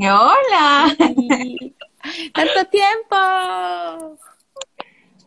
Hola. 0.00 0.96
¡Tanto 2.32 2.64
tiempo! 2.70 4.16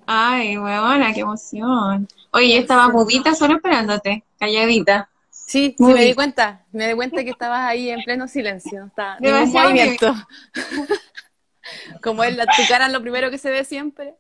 Ay, 0.06 0.56
buena, 0.56 1.14
qué 1.14 1.20
emoción. 1.22 2.08
Oye, 2.32 2.54
yo 2.54 2.62
estaba 2.62 2.88
mudita 2.88 3.36
solo 3.36 3.56
esperándote, 3.56 4.24
calladita. 4.40 5.10
Sí, 5.30 5.76
sí, 5.78 5.84
me 5.84 6.06
di 6.06 6.16
cuenta. 6.16 6.66
Me 6.72 6.88
di 6.88 6.94
cuenta 6.94 7.22
que 7.26 7.32
estabas 7.32 7.68
ahí 7.70 7.90
en 7.90 8.02
pleno 8.04 8.30
silencio. 8.30 8.86
Está 8.86 9.20
ningún 9.20 9.52
movimiento. 9.52 10.16
Como 12.02 12.24
es 12.24 12.36
la, 12.38 12.46
tu 12.46 12.62
cara 12.70 12.86
es 12.86 12.94
lo 12.94 13.02
primero 13.02 13.30
que 13.30 13.38
se 13.38 13.52
ve 13.52 13.66
siempre. 13.66 14.16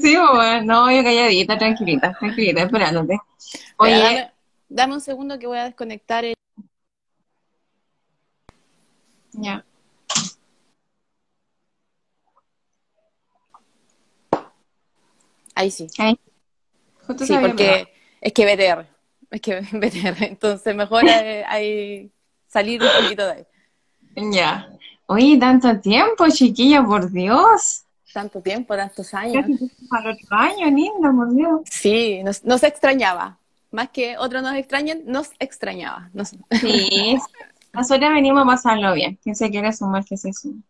Sí, 0.00 0.16
bueno, 0.16 0.62
no, 0.64 0.90
yo 0.90 1.02
calladita, 1.02 1.58
tranquilita, 1.58 2.16
tranquilita, 2.18 2.62
esperándote. 2.62 3.18
Oye, 3.76 3.98
dame, 3.98 4.32
dame 4.70 4.94
un 4.94 5.00
segundo 5.02 5.38
que 5.38 5.46
voy 5.46 5.58
a 5.58 5.64
desconectar 5.64 6.24
el... 6.24 6.34
ya. 9.32 9.64
Ahí 15.54 15.70
sí. 15.70 15.86
Ahí. 15.98 16.18
Justo 17.06 17.26
Sí, 17.26 17.36
porque 17.40 17.88
es 18.20 18.32
que 18.32 18.44
BTR. 18.44 18.86
Es 19.30 19.40
que 19.40 19.60
BTR. 19.72 20.24
Entonces 20.24 20.74
mejor 20.74 21.04
eh, 21.08 21.44
hay 21.46 22.10
salir 22.48 22.82
un 22.82 22.88
poquito 23.02 23.26
de 23.26 23.32
ahí. 23.32 23.46
Ya. 24.32 24.68
Oye, 25.06 25.36
tanto 25.38 25.78
tiempo, 25.80 26.26
chiquilla, 26.28 26.82
por 26.84 27.10
Dios. 27.10 27.82
Tanto 28.12 28.40
tiempo, 28.40 28.76
tantos 28.76 29.12
años. 29.14 29.44
Casi 29.46 29.86
para 29.88 30.10
el 30.10 30.16
otro 30.16 30.36
año, 30.36 30.66
linda, 30.66 31.12
por 31.16 31.34
Dios. 31.34 31.60
Sí, 31.70 32.22
nos, 32.22 32.44
nos 32.44 32.62
extrañaba. 32.62 33.38
Más 33.70 33.88
que 33.88 34.18
otros 34.18 34.42
nos 34.42 34.54
extrañen, 34.54 35.02
nos 35.06 35.30
extrañaba. 35.38 36.10
Nos- 36.12 36.34
Sí, 36.60 37.16
nosotros 37.72 38.10
venimos 38.12 38.42
a 38.42 38.46
pasarlo 38.46 38.92
bien. 38.92 39.18
Quien 39.22 39.34
se 39.34 39.50
quiere 39.50 39.72
sumar, 39.72 40.04
que 40.04 40.18
se 40.18 40.30
sume. 40.34 40.60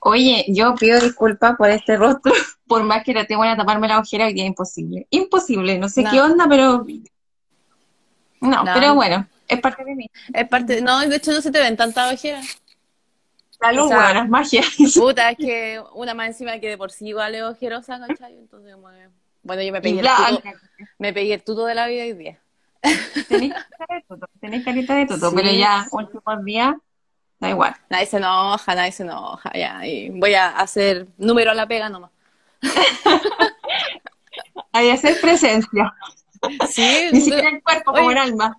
Oye, 0.00 0.44
yo 0.48 0.74
pido 0.74 0.98
disculpas 1.00 1.56
por 1.56 1.70
este 1.70 1.96
rostro, 1.96 2.32
por 2.72 2.84
más 2.84 3.04
que 3.04 3.12
traté 3.12 3.36
bueno, 3.36 3.54
taparme 3.54 3.86
la 3.86 3.98
ojera, 3.98 4.24
hoy 4.26 4.32
día 4.32 4.44
es 4.44 4.48
imposible. 4.48 5.06
Imposible, 5.10 5.78
no 5.78 5.88
sé 5.90 6.02
No. 6.02 6.10
qué 6.10 6.20
onda, 6.22 6.46
pero... 6.48 6.86
No, 8.40 8.64
No. 8.64 8.72
pero 8.72 8.94
bueno, 8.94 9.26
es 9.46 9.60
parte 9.60 9.84
de 9.84 9.94
mí. 9.94 10.10
Es 10.32 10.48
parte, 10.48 10.80
no, 10.80 11.00
de 11.00 11.16
hecho 11.16 11.32
no 11.32 11.42
se 11.42 11.50
te 11.50 11.60
ven 11.60 11.76
tantas 11.76 12.14
ojeras. 12.14 12.46
Salud, 13.60 13.84
O 13.84 13.88
sea, 13.88 14.04
buenas 14.04 14.28
magias. 14.28 14.66
Puta, 14.94 15.30
es 15.30 15.36
que 15.36 15.82
una 15.94 16.14
más 16.14 16.28
encima 16.28 16.58
que 16.58 16.68
de 16.70 16.78
por 16.78 16.90
sí 16.90 17.08
igual 17.08 17.34
es 17.34 17.42
ojerosa, 17.42 18.00
¿cachai? 18.06 18.38
Entonces, 18.38 18.74
bueno, 18.76 19.10
bueno, 19.42 19.62
yo 19.62 19.72
me 19.72 19.80
pegué, 19.82 20.00
el 20.00 20.06
tuto, 20.06 20.42
me 20.98 21.12
pegué 21.12 21.34
el 21.34 21.42
tuto 21.42 21.66
de 21.66 21.74
la 21.74 21.86
vida 21.86 22.04
hoy 22.04 22.14
día. 22.14 22.38
Tenéis 23.28 23.52
carita 23.52 23.94
de 23.94 24.04
tuto, 24.08 24.26
tenéis 24.40 24.64
carita 24.64 24.94
de 24.94 25.06
tuto, 25.06 25.28
Sí. 25.30 25.36
pero 25.36 25.50
ya, 25.52 25.86
últimos 25.92 26.44
días, 26.44 26.74
da 27.38 27.50
igual. 27.50 27.76
Nadie 27.90 28.06
se 28.06 28.16
enoja, 28.16 28.74
nadie 28.74 28.92
se 28.92 29.02
enoja, 29.04 29.52
ya. 29.54 29.86
Y 29.86 30.08
voy 30.08 30.34
a 30.34 30.48
hacer 30.58 31.06
número 31.18 31.50
a 31.50 31.54
la 31.54 31.66
pega 31.68 31.88
nomás. 31.90 32.10
Hay 34.72 34.86
que 34.86 34.92
hacer 34.92 35.20
presencia. 35.20 35.94
Sí, 36.70 37.08
Ni 37.12 37.20
siquiera 37.20 37.50
el 37.50 37.62
cuerpo, 37.62 37.92
como 37.92 38.10
el 38.10 38.18
alma. 38.18 38.58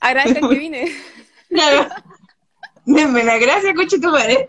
agradezcan 0.00 0.48
que 0.48 0.58
vine. 0.58 0.90
Claro. 1.50 1.88
Denme 2.84 3.24
la 3.24 3.36
gracia, 3.38 3.74
coche 3.74 3.98
tu 3.98 4.08
madre. 4.08 4.46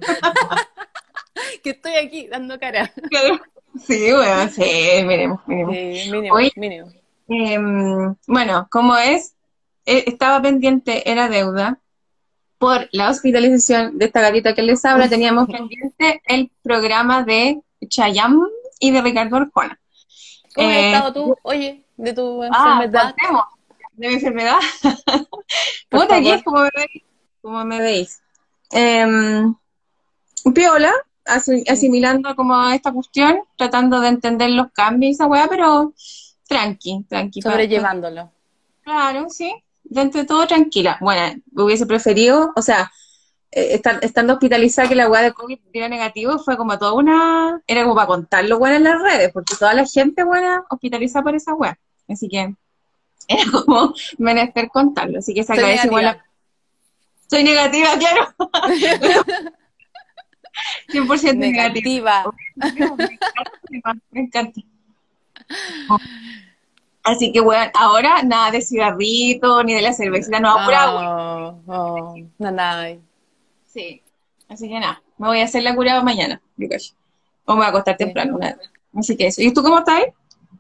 que 1.64 1.72
estoy 1.72 1.96
aquí 1.96 2.28
dando 2.28 2.60
cara. 2.60 2.94
Claro. 3.10 3.42
Sí, 3.88 4.12
bueno, 4.12 4.48
sí, 4.50 4.62
miremos, 5.04 5.40
miremos. 5.48 5.76
Sí, 5.76 6.30
Oye. 6.32 6.52
mínimo. 6.58 6.92
Em, 7.28 8.16
bueno, 8.28 8.68
como 8.70 8.96
es, 8.98 9.34
eh, 9.88 10.04
estaba 10.06 10.40
pendiente, 10.44 11.10
era 11.10 11.28
deuda, 11.28 11.80
por 12.60 12.88
la 12.92 13.10
hospitalización 13.10 13.98
de 13.98 14.06
esta 14.06 14.22
gatita 14.22 14.54
que 14.54 14.62
les 14.62 14.86
habla, 14.86 15.10
teníamos 15.10 15.48
pendiente 15.48 16.22
el 16.26 16.52
programa 16.62 17.24
de 17.24 17.62
Chayam 17.88 18.46
y 18.82 18.92
de 18.92 19.02
Ricardo 19.02 19.38
Arjona. 19.38 19.80
¿Cómo 20.54 20.68
has 20.68 20.76
Eh, 20.76 20.92
estado 20.94 21.14
tú? 21.14 21.36
Oye, 21.44 21.86
de 21.96 22.14
tu 22.14 22.44
Ah, 22.44 22.48
enfermedad. 22.82 23.16
de 23.94 24.08
mi 24.10 24.14
enfermedad. 24.16 24.58
Puta, 25.90 26.18
aquí 26.18 26.30
es 26.32 26.44
como 26.44 26.60
me 26.64 26.70
veis. 26.76 27.04
Como 27.42 27.66
me 27.66 27.80
veis. 27.80 28.22
Em, 28.72 29.54
piola, 30.54 30.92
asi- 31.26 31.64
asimilando 31.70 32.36
como 32.36 32.70
esta 32.72 32.92
cuestión, 32.92 33.40
tratando 33.58 34.00
de 34.00 34.10
entender 34.10 34.50
los 34.50 34.72
cambios 34.72 35.12
y 35.12 35.14
esa 35.14 35.28
weá, 35.28 35.48
pero 35.48 35.94
tranqui, 36.48 37.06
tranqui. 37.08 37.42
Sobrellevándolo. 37.42 38.32
Claro, 38.84 39.30
sí. 39.30 39.54
Dentro 39.84 40.22
de 40.22 40.28
todo 40.28 40.48
tranquila. 40.48 40.98
Bueno, 41.02 41.42
hubiese 41.56 41.86
preferido, 41.86 42.52
o 42.56 42.62
sea, 42.62 42.84
eh, 42.84 42.90
estando 43.52 44.34
hospitalizada 44.34 44.88
que 44.88 44.96
la 44.96 45.10
weá 45.10 45.22
de 45.22 45.34
COVID 45.34 45.60
diera 45.74 45.90
negativo, 45.90 46.40
fue 46.40 46.56
como 46.56 46.80
toda 46.80 46.94
una, 46.94 47.62
era 47.68 47.84
como 47.84 47.96
para 47.96 48.08
contarlo 48.08 48.60
bueno 48.60 48.78
en 48.78 48.84
las 48.86 49.02
redes, 49.02 49.32
porque 49.34 49.56
toda 49.60 49.74
la 49.74 49.86
gente 49.86 50.24
buena 50.24 50.64
hospitalizada 50.70 51.24
por 51.24 51.36
esa 51.36 51.54
weá. 51.54 51.78
Así 52.08 52.30
que 52.30 52.56
era 53.28 53.44
como 53.52 53.94
menester 54.18 54.70
contarlo. 54.70 55.20
Así 55.20 55.34
que 55.34 55.44
se 55.44 55.54
agradece 55.54 55.88
igual 55.88 56.06
la-. 56.06 56.26
Soy 57.30 57.44
negativa, 57.44 57.90
claro. 57.98 58.34
100% 60.90 61.38
negativa. 61.38 62.26
Negativa. 62.56 62.96
Me 63.70 63.78
encanta, 63.78 64.06
me 64.12 64.22
encanta. 64.22 64.62
Así 67.04 67.32
que 67.32 67.40
bueno, 67.40 67.72
ahora 67.74 68.22
nada 68.24 68.52
de 68.52 68.62
cigarrito, 68.62 69.64
ni 69.64 69.74
de 69.74 69.82
la 69.82 69.94
cervecita, 69.94 70.40
no, 70.40 70.50
agua. 70.50 71.62
Oh, 71.66 71.74
oh, 71.74 72.16
nanay. 72.38 73.00
Sí. 73.74 74.02
Así 74.50 74.68
que 74.68 74.80
nada, 74.80 75.02
me 75.18 75.28
voy 75.28 75.40
a 75.40 75.46
hacer 75.46 75.64
la 75.64 75.76
curada 75.76 76.04
mañana, 76.04 76.42
yo 76.58 76.68
creo. 76.68 76.80
O 77.46 77.54
me 77.54 77.58
voy 77.60 77.66
a 77.66 77.70
acostar 77.70 77.96
Sí. 77.98 78.04
temprano, 78.06 78.38
nada. 78.38 78.58
Así 78.98 79.16
que 79.16 79.28
eso. 79.28 79.42
¿Y 79.42 79.54
tú 79.54 79.64
cómo 79.64 79.80
estás? 79.80 80.04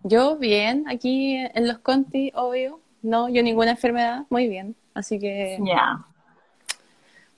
Yo 0.04 0.38
bien, 0.38 0.86
aquí 0.90 1.36
en 1.36 1.68
los 1.68 1.80
Conti, 1.80 2.32
obvio. 2.36 2.80
No, 3.02 3.28
yo 3.30 3.44
ninguna 3.44 3.72
enfermedad, 3.72 4.24
muy 4.30 4.48
bien. 4.48 4.76
Así 4.94 5.20
que 5.20 5.58
Ya. 5.66 6.06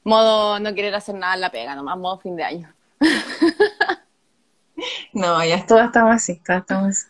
modo 0.03 0.59
no 0.59 0.73
querer 0.75 0.93
hacer 0.95 1.15
nada 1.15 1.33
en 1.35 1.41
la 1.41 1.49
pega, 1.51 1.75
nomás 1.75 1.97
modo 1.97 2.19
fin 2.19 2.35
de 2.35 2.43
año. 2.43 2.73
No, 5.13 5.43
ya 5.45 5.63
todas 5.65 5.87
estamos 5.87 6.15
así, 6.15 6.39
todas 6.45 6.61
estamos 6.61 6.87
así. 6.87 7.07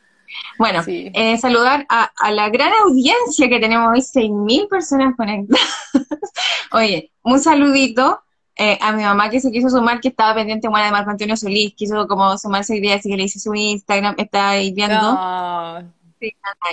Bueno, 0.57 0.83
Sí. 0.83 1.11
eh, 1.13 1.37
saludar 1.37 1.85
a, 1.89 2.11
a 2.19 2.31
la 2.31 2.49
gran 2.49 2.71
audiencia 2.83 3.47
que 3.47 3.59
tenemos 3.59 3.89
hoy, 3.93 4.01
6.000 4.01 4.67
personas 4.67 5.15
conectadas. 5.15 5.63
Oye, 6.71 7.11
un 7.23 7.39
saludito 7.39 8.21
eh, 8.55 8.77
a 8.81 8.91
mi 8.91 9.03
mamá 9.03 9.29
que 9.29 9.39
se 9.39 9.51
quiso 9.51 9.69
sumar, 9.69 9.99
que 9.99 10.09
estaba 10.09 10.35
pendiente, 10.35 10.67
bueno, 10.67 10.85
de 10.85 10.91
Marco 10.91 11.09
Antonio 11.11 11.35
Solís, 11.37 11.73
quiso 11.73 12.07
como 12.07 12.37
sumarse 12.37 12.73
hoy 12.73 12.81
día, 12.81 12.95
así 12.95 13.09
que 13.09 13.17
le 13.17 13.23
hice 13.23 13.39
su 13.39 13.53
Instagram, 13.53 14.15
está 14.17 14.49
ahí 14.49 14.71
viendo. 14.73 14.95
No, 15.01 15.91
Sí, 16.19 16.31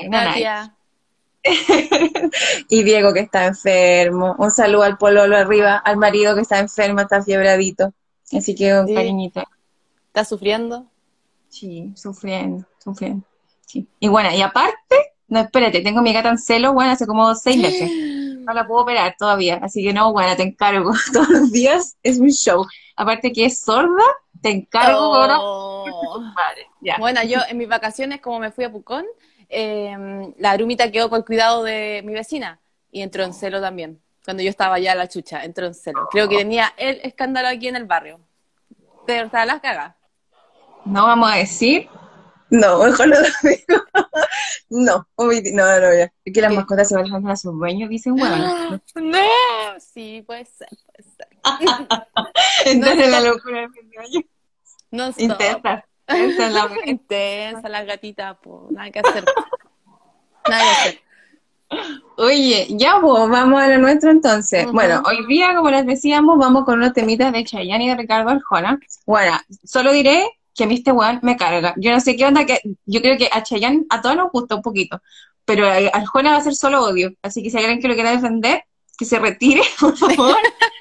nanay. 0.08 0.34
Nadia. 0.34 0.74
Y 2.68 2.82
Diego 2.82 3.12
que 3.12 3.20
está 3.20 3.46
enfermo. 3.46 4.36
Un 4.38 4.50
saludo 4.50 4.82
al 4.84 4.98
pololo 4.98 5.36
arriba, 5.36 5.76
al 5.76 5.96
marido 5.96 6.34
que 6.34 6.42
está 6.42 6.58
enfermo, 6.58 7.00
está 7.00 7.22
fiebradito. 7.22 7.92
Así 8.32 8.54
que 8.54 8.74
un 8.74 8.86
Sí. 8.86 8.94
cariñito. 8.94 9.42
¿Estás 10.08 10.28
sufriendo? 10.28 10.86
Sí, 11.48 11.90
sufriendo, 11.96 12.64
sufriendo. 12.78 13.24
Sí. 13.66 13.88
Y 13.98 14.08
bueno, 14.08 14.30
y 14.32 14.42
aparte, 14.42 15.14
no, 15.28 15.40
espérate, 15.40 15.80
tengo 15.80 16.02
mi 16.02 16.12
gata 16.12 16.28
en 16.28 16.38
celo, 16.38 16.72
bueno, 16.72 16.92
hace 16.92 17.06
como 17.06 17.34
seis 17.34 17.56
meses. 17.60 17.90
No 18.44 18.52
la 18.52 18.66
puedo 18.66 18.82
operar 18.82 19.14
todavía, 19.18 19.58
así 19.62 19.82
que 19.82 19.92
no, 19.92 20.12
bueno, 20.12 20.36
te 20.36 20.42
encargo. 20.42 20.92
Todos 21.12 21.28
los 21.28 21.52
días 21.52 21.96
es 22.02 22.18
un 22.18 22.30
show. 22.30 22.66
Aparte 22.96 23.32
que 23.32 23.46
es 23.46 23.60
sorda, 23.60 24.04
te 24.40 24.50
encargo 24.50 25.14
ahora. 25.14 25.38
Oh. 25.40 26.20
Madre, 26.20 26.68
ya. 26.80 26.96
Bueno, 26.98 27.22
yo 27.24 27.38
en 27.48 27.58
mis 27.58 27.68
vacaciones, 27.68 28.20
como 28.20 28.38
me 28.38 28.50
fui 28.50 28.64
a 28.64 28.72
Pucón, 28.72 29.04
eh, 29.48 30.32
la 30.38 30.56
grumita 30.56 30.90
quedó 30.90 31.10
con 31.10 31.18
el 31.18 31.24
cuidado 31.24 31.62
de 31.62 32.02
mi 32.04 32.12
vecina 32.12 32.60
y 32.90 33.02
entró 33.02 33.24
en 33.24 33.34
celo 33.34 33.60
también. 33.60 34.00
Cuando 34.24 34.42
yo 34.42 34.50
estaba 34.50 34.76
allá 34.76 34.94
la 34.94 35.08
chucha, 35.08 35.44
entró 35.44 35.66
en 35.66 35.74
celo. 35.74 36.08
Creo 36.10 36.28
que 36.28 36.38
tenía 36.38 36.72
el 36.76 37.00
escándalo 37.02 37.48
aquí 37.48 37.68
en 37.68 37.76
el 37.76 37.84
barrio. 37.84 38.20
Verdad, 39.06 39.46
las 39.46 39.60
cagas. 39.60 39.94
No 40.84 41.06
vamos 41.06 41.32
a 41.32 41.36
decir. 41.36 41.88
No, 42.50 42.84
mejor 42.84 43.08
lo 43.08 43.16
digo. 43.42 43.82
No, 44.72 45.04
no, 45.18 45.80
no, 45.80 45.94
ya. 45.94 46.12
Es 46.24 46.32
que 46.32 46.40
las 46.40 46.50
¿Qué? 46.50 46.56
mascotas 46.56 46.88
se 46.88 46.94
van 46.94 47.26
a 47.26 47.36
sus 47.36 47.58
dueños, 47.58 47.90
dicen, 47.90 48.14
bueno. 48.14 48.80
No, 48.94 49.18
sí, 49.80 50.22
puede 50.24 50.44
ser, 50.44 50.68
puede 50.86 51.08
ser. 51.16 51.28
Entonces 52.66 53.10
No, 53.10 53.10
la 53.10 53.20
locura 53.20 53.60
del 53.62 53.70
fin 53.72 53.90
de 53.90 53.98
año. 53.98 54.20
No. 54.92 55.06
Intensa. 55.16 55.84
Intensa 56.08 56.50
la. 56.50 56.70
Intensa 56.86 57.68
la 57.68 57.84
gatita, 57.84 58.34
pues, 58.40 58.70
nada 58.70 58.90
que 58.92 59.00
hacer. 59.00 59.24
Nada 60.48 60.62
que 60.62 60.70
hacer. 60.70 61.00
Oye, 62.16 62.66
ya 62.70 63.00
pues, 63.00 63.28
vamos 63.28 63.60
a 63.60 63.68
lo 63.68 63.78
nuestro 63.78 64.10
entonces. 64.10 64.70
Bueno, 64.70 65.02
hoy 65.06 65.26
día, 65.26 65.54
como 65.54 65.70
les 65.70 65.86
decíamos, 65.86 66.38
vamos 66.38 66.64
con 66.64 66.78
unos 66.78 66.92
temitas 66.92 67.32
de 67.32 67.44
Chayanne 67.44 67.84
y 67.84 67.88
de 67.88 67.96
Ricardo 67.96 68.30
Arjona. 68.30 68.78
Bueno, 69.06 69.36
solo 69.64 69.92
diré 69.92 70.28
que 70.60 70.64
a 70.64 70.66
mí 70.66 70.74
este 70.74 70.92
weón 70.92 71.20
me 71.22 71.38
carga. 71.38 71.72
Yo 71.78 71.90
no 71.90 72.00
sé 72.00 72.16
qué 72.16 72.26
onda, 72.26 72.44
que 72.44 72.60
yo 72.84 73.00
creo 73.00 73.16
que 73.16 73.30
a 73.32 73.42
Chayanne 73.42 73.86
a 73.88 74.02
todos 74.02 74.14
nos 74.16 74.30
gusta 74.30 74.56
un 74.56 74.62
poquito, 74.62 75.00
pero 75.46 75.66
a 75.66 75.76
Arjona 75.94 76.32
va 76.32 76.36
a 76.36 76.42
ser 76.42 76.54
solo 76.54 76.82
odio. 76.84 77.12
Así 77.22 77.42
que 77.42 77.48
si 77.48 77.56
hay 77.56 77.64
alguien 77.64 77.80
que 77.80 77.88
lo 77.88 77.94
quiera 77.94 78.10
defender, 78.10 78.64
que 78.98 79.06
se 79.06 79.18
retire, 79.18 79.62
por 79.80 79.96
favor. 79.96 80.36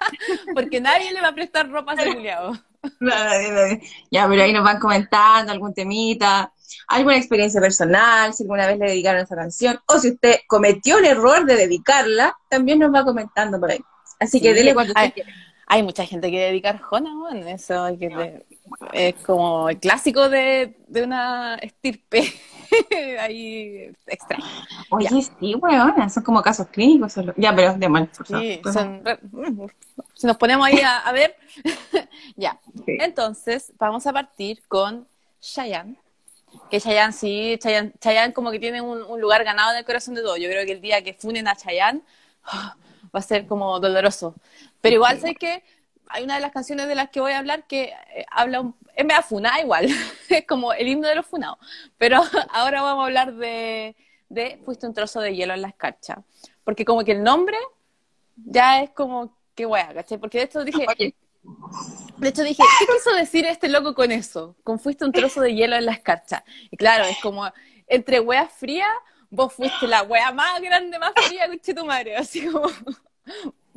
Porque 0.53 0.81
nadie 0.81 1.13
le 1.13 1.21
va 1.21 1.29
a 1.29 1.33
prestar 1.33 1.69
ropa 1.69 1.93
a 1.93 1.95
ese 1.95 2.13
culiao. 2.13 2.51
Ya, 4.11 4.27
pero 4.27 4.41
ahí 4.41 4.53
nos 4.53 4.63
van 4.63 4.79
comentando 4.79 5.51
algún 5.51 5.73
temita, 5.73 6.51
alguna 6.87 7.17
experiencia 7.17 7.59
personal, 7.61 8.33
si 8.33 8.43
alguna 8.43 8.67
vez 8.67 8.77
le 8.79 8.87
dedicaron 8.87 9.21
esa 9.21 9.35
canción, 9.35 9.79
o 9.87 9.97
si 9.99 10.11
usted 10.11 10.37
cometió 10.47 10.97
el 10.97 11.05
error 11.05 11.45
de 11.45 11.55
dedicarla, 11.55 12.35
también 12.49 12.79
nos 12.79 12.93
va 12.93 13.03
comentando 13.03 13.59
por 13.59 13.71
ahí. 13.71 13.79
Así 14.19 14.41
que 14.41 14.49
Sí, 14.49 14.53
dele 14.55 14.73
cuando 14.73 14.91
usted 14.91 15.01
hay, 15.03 15.11
quiera. 15.11 15.29
hay 15.67 15.83
mucha 15.83 16.05
gente 16.05 16.29
que 16.31 16.39
dedica 16.39 16.69
Arjona, 16.71 17.13
bueno, 17.15 17.47
eso 17.47 17.83
hay 17.83 17.97
que 17.97 18.09
te- 18.09 18.45
es 18.93 19.15
como 19.25 19.69
el 19.69 19.79
clásico 19.79 20.29
de, 20.29 20.75
de 20.87 21.03
una 21.03 21.55
estirpe 21.55 22.33
ahí 23.19 23.91
extraña. 24.07 24.45
Oye, 24.89 25.09
sí, 25.39 25.55
weón, 25.55 26.09
son 26.09 26.23
como 26.23 26.41
casos 26.41 26.67
clínicos. 26.67 27.13
solo. 27.13 27.33
Ya, 27.37 27.55
pero 27.55 27.73
de 27.73 27.89
mal, 27.89 28.07
por. 28.15 28.27
Sí, 28.27 28.59
Por 28.61 28.73
son 28.73 29.03
re- 29.03 29.19
mm, 29.31 29.65
si 30.13 30.27
nos 30.27 30.37
ponemos 30.37 30.65
ahí 30.67 30.79
a, 30.79 30.99
a 30.99 31.11
ver, 31.11 31.35
ya. 32.35 32.59
Sí. 32.85 32.97
Entonces, 32.99 33.71
vamos 33.77 34.05
a 34.07 34.13
partir 34.13 34.61
con 34.67 35.07
Chayanne. 35.41 35.95
Que 36.71 36.79
Chayanne 36.81 37.13
sí, 37.13 37.57
Chayanne, 37.61 37.93
Chayanne 37.99 38.33
como 38.33 38.49
que 38.51 38.59
tiene 38.59 38.81
un, 38.81 39.03
un 39.03 39.21
lugar 39.21 39.43
ganado 39.43 39.71
en 39.71 39.77
el 39.77 39.85
corazón 39.85 40.15
de 40.15 40.21
todos. 40.21 40.39
Yo 40.39 40.49
creo 40.49 40.65
que 40.65 40.71
el 40.73 40.81
día 40.81 41.03
que 41.03 41.13
funen 41.13 41.47
a 41.47 41.55
Chayanne 41.55 42.01
va 42.53 43.19
a 43.19 43.21
ser 43.21 43.45
como 43.47 43.79
doloroso. 43.79 44.35
Pero 44.81 44.95
igual 44.95 45.19
sé 45.19 45.35
que 45.35 45.63
hay 46.09 46.23
una 46.23 46.35
de 46.35 46.41
las 46.41 46.51
canciones 46.51 46.87
de 46.87 46.95
las 46.95 47.09
que 47.09 47.21
voy 47.21 47.31
a 47.31 47.37
hablar 47.37 47.65
que 47.67 47.93
eh, 48.15 48.25
habla 48.31 48.61
un, 48.61 48.75
es 48.95 49.05
media 49.05 49.21
funada 49.21 49.61
igual, 49.61 49.87
es 50.29 50.45
como 50.45 50.73
el 50.73 50.87
himno 50.87 51.07
de 51.07 51.15
los 51.15 51.25
funados. 51.25 51.57
Pero 51.97 52.21
ahora 52.51 52.81
vamos 52.81 53.03
a 53.03 53.05
hablar 53.05 53.33
de, 53.35 53.95
de 54.27 54.59
Fuiste 54.65 54.87
un 54.87 54.93
trozo 54.93 55.21
de 55.21 55.35
hielo 55.35 55.53
en 55.53 55.61
la 55.61 55.69
escarcha. 55.69 56.23
Porque 56.63 56.83
como 56.83 57.03
que 57.03 57.13
el 57.13 57.23
nombre 57.23 57.57
ya 58.35 58.81
es 58.81 58.89
como 58.91 59.35
que 59.55 59.65
wea, 59.65 59.93
¿cachai? 59.93 60.17
Porque 60.17 60.39
de 60.39 60.43
hecho 60.45 60.63
dije, 60.63 60.85
Oye, 60.87 61.15
de 62.17 62.29
hecho 62.29 62.43
dije, 62.43 62.63
¿qué 62.79 62.85
quiso 62.85 63.15
decir 63.15 63.45
este 63.45 63.69
loco 63.69 63.93
con 63.93 64.11
eso? 64.11 64.55
Con 64.63 64.79
fuiste 64.79 65.05
un 65.05 65.11
trozo 65.11 65.41
de 65.41 65.53
hielo 65.53 65.75
en 65.75 65.85
la 65.85 65.93
escarcha. 65.93 66.43
Y 66.69 66.77
claro, 66.77 67.05
es 67.05 67.17
como, 67.21 67.49
entre 67.87 68.19
weas 68.19 68.51
frías, 68.51 68.89
vos 69.29 69.53
fuiste 69.53 69.87
la 69.87 70.03
wea 70.03 70.31
más 70.31 70.61
grande, 70.61 70.99
más 70.99 71.13
fría, 71.15 71.49
que 71.61 71.73
tu 71.73 71.85
madre. 71.85 72.17
Así 72.17 72.45
como, 72.45 72.67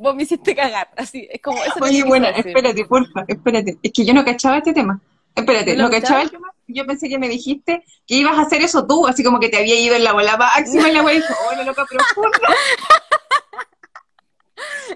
vos 0.03 0.15
me 0.15 0.23
hiciste 0.23 0.55
cagar. 0.55 0.89
Así, 0.97 1.27
es 1.31 1.41
como, 1.41 1.63
eso 1.63 1.73
Oye, 1.81 2.03
bueno, 2.03 2.27
espérate, 2.27 2.85
porfa, 2.85 3.23
espérate. 3.27 3.77
Es 3.81 3.91
que 3.91 4.05
yo 4.05 4.13
no 4.13 4.23
cachaba 4.23 4.57
este 4.57 4.73
tema. 4.73 5.01
Espérate, 5.33 5.75
¿No 5.75 5.85
no, 5.85 5.89
cachaba 5.89 6.21
el 6.21 6.29
tema. 6.29 6.53
Yo 6.67 6.85
pensé 6.85 7.09
que 7.09 7.17
me 7.17 7.27
dijiste 7.27 7.83
que 8.05 8.15
ibas 8.15 8.37
a 8.37 8.43
hacer 8.43 8.61
eso 8.61 8.85
tú, 8.85 9.07
así 9.07 9.23
como 9.23 9.39
que 9.39 9.49
te 9.49 9.57
había 9.57 9.79
ido 9.79 9.95
en 9.95 10.03
la 10.03 10.13
bola 10.13 10.37
máxima 10.37 10.89
y 10.89 10.93
la 10.93 11.03
wea 11.03 11.15
dijo, 11.15 11.33
hola, 11.49 11.63
loca 11.63 11.85
profunda. 11.85 12.37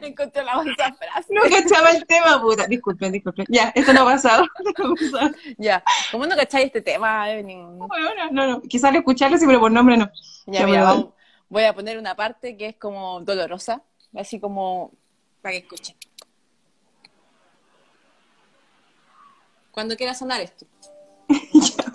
Encontré 0.01 0.43
la 0.43 0.55
mansa 0.55 0.93
frase. 0.93 1.33
No 1.33 1.41
cachaba 1.41 1.89
el 1.89 2.05
tema, 2.05 2.41
puta. 2.41 2.67
Disculpen, 2.67 3.11
disculpen. 3.11 3.45
Ya, 3.49 3.71
esto 3.75 3.93
no 3.93 4.01
ha 4.01 4.13
pasado. 4.13 4.45
No. 4.77 4.93
Ya, 5.57 5.83
¿cómo 6.11 6.25
no 6.25 6.35
cacháis 6.35 6.67
este 6.67 6.81
tema, 6.81 7.31
Evelyn? 7.31 7.79
Bueno, 7.79 8.09
no, 8.31 8.47
no. 8.47 8.61
Quizás 8.61 8.93
escucharlo, 8.93 9.37
sí, 9.37 9.45
pero 9.45 9.59
por 9.59 9.71
nombre 9.71 9.97
no. 9.97 10.09
Ya, 10.45 10.59
Ya, 10.59 10.65
mira, 10.65 10.95
voy 11.49 11.63
a 11.63 11.73
poner 11.73 11.97
una 11.97 12.15
parte 12.15 12.57
que 12.57 12.67
es 12.67 12.75
como 12.75 13.21
dolorosa, 13.21 13.81
así 14.17 14.39
como 14.39 14.91
para 15.41 15.53
que 15.53 15.59
escuchen. 15.59 15.95
Cuando 19.71 19.95
quiera 19.95 20.13
sonar 20.13 20.41
esto. 20.41 20.65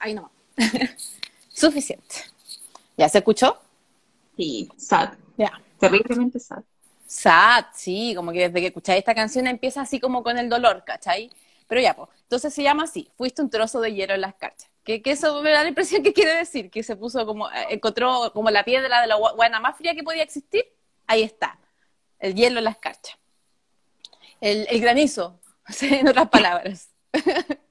ahí 0.00 0.14
nomás. 0.14 0.32
Suficiente. 1.48 2.16
¿Ya 2.96 3.08
se 3.08 3.18
escuchó? 3.18 3.58
Sí, 4.36 4.68
sad. 4.76 5.14
Ya. 5.36 5.60
Terriblemente 5.78 6.38
sad. 6.40 6.62
Sad, 7.06 7.66
sí, 7.74 8.12
como 8.14 8.32
que 8.32 8.48
desde 8.48 8.60
que 8.60 8.66
escucháis 8.68 8.98
esta 9.00 9.14
canción 9.14 9.46
empieza 9.46 9.80
así 9.80 9.98
como 10.00 10.22
con 10.22 10.38
el 10.38 10.48
dolor, 10.48 10.84
¿cachai? 10.84 11.30
Pero 11.66 11.80
ya, 11.80 11.94
pues, 11.94 12.08
entonces 12.22 12.52
se 12.54 12.62
llama 12.62 12.84
así, 12.84 13.08
fuiste 13.16 13.42
un 13.42 13.50
trozo 13.50 13.80
de 13.80 13.92
hielo 13.94 14.14
en 14.14 14.20
las 14.20 14.34
carchas. 14.34 14.68
Que, 14.84 15.02
que 15.02 15.12
eso 15.12 15.42
me 15.42 15.50
da 15.50 15.62
la 15.62 15.68
impresión 15.68 16.02
que 16.02 16.12
quiere 16.12 16.34
decir, 16.36 16.70
que 16.70 16.82
se 16.82 16.96
puso 16.96 17.24
como, 17.26 17.48
eh, 17.50 17.66
encontró 17.70 18.32
como 18.32 18.50
la 18.50 18.64
piedra 18.64 19.00
de 19.00 19.06
la 19.06 19.16
gua- 19.16 19.34
guana 19.34 19.60
más 19.60 19.76
fría 19.76 19.94
que 19.94 20.02
podía 20.02 20.22
existir, 20.22 20.64
ahí 21.06 21.22
está, 21.22 21.58
el 22.18 22.34
hielo 22.34 22.58
en 22.58 22.64
las 22.64 22.78
carchas. 22.78 23.16
El, 24.40 24.66
el 24.70 24.80
granizo, 24.80 25.38
en 25.82 26.08
otras 26.08 26.28
palabras. 26.28 26.88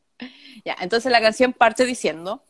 ya, 0.65 0.75
entonces 0.79 1.11
la 1.11 1.21
canción 1.21 1.53
parte 1.53 1.85
diciendo, 1.85 2.43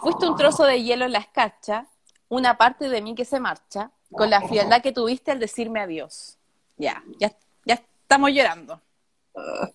fuiste 0.00 0.26
un 0.26 0.36
trozo 0.36 0.64
de 0.64 0.82
hielo 0.82 1.04
en 1.04 1.12
la 1.12 1.18
escarcha, 1.18 1.86
una 2.28 2.56
parte 2.56 2.88
de 2.88 3.02
mí 3.02 3.14
que 3.14 3.24
se 3.24 3.40
marcha, 3.40 3.90
con 4.12 4.30
la 4.30 4.40
frialdad 4.40 4.82
que 4.82 4.92
tuviste 4.92 5.30
al 5.30 5.38
decirme 5.38 5.80
adiós. 5.80 6.38
Ya, 6.76 7.02
ya, 7.18 7.32
ya 7.64 7.74
estamos 7.74 8.30
llorando. 8.30 8.80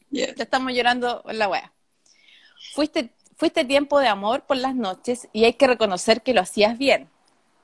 Yeah. 0.09 0.33
Ya 0.35 0.43
estamos 0.43 0.74
llorando 0.74 1.24
en 1.27 1.39
la 1.39 1.47
wea. 1.47 1.71
Fuiste, 2.74 3.13
fuiste 3.38 3.63
tiempo 3.65 4.00
de 4.00 4.07
amor 4.07 4.43
por 4.43 4.57
las 4.57 4.75
noches 4.75 5.27
y 5.33 5.45
hay 5.45 5.53
que 5.53 5.67
reconocer 5.67 6.21
que 6.21 6.33
lo 6.33 6.41
hacías 6.41 6.77
bien. 6.77 7.09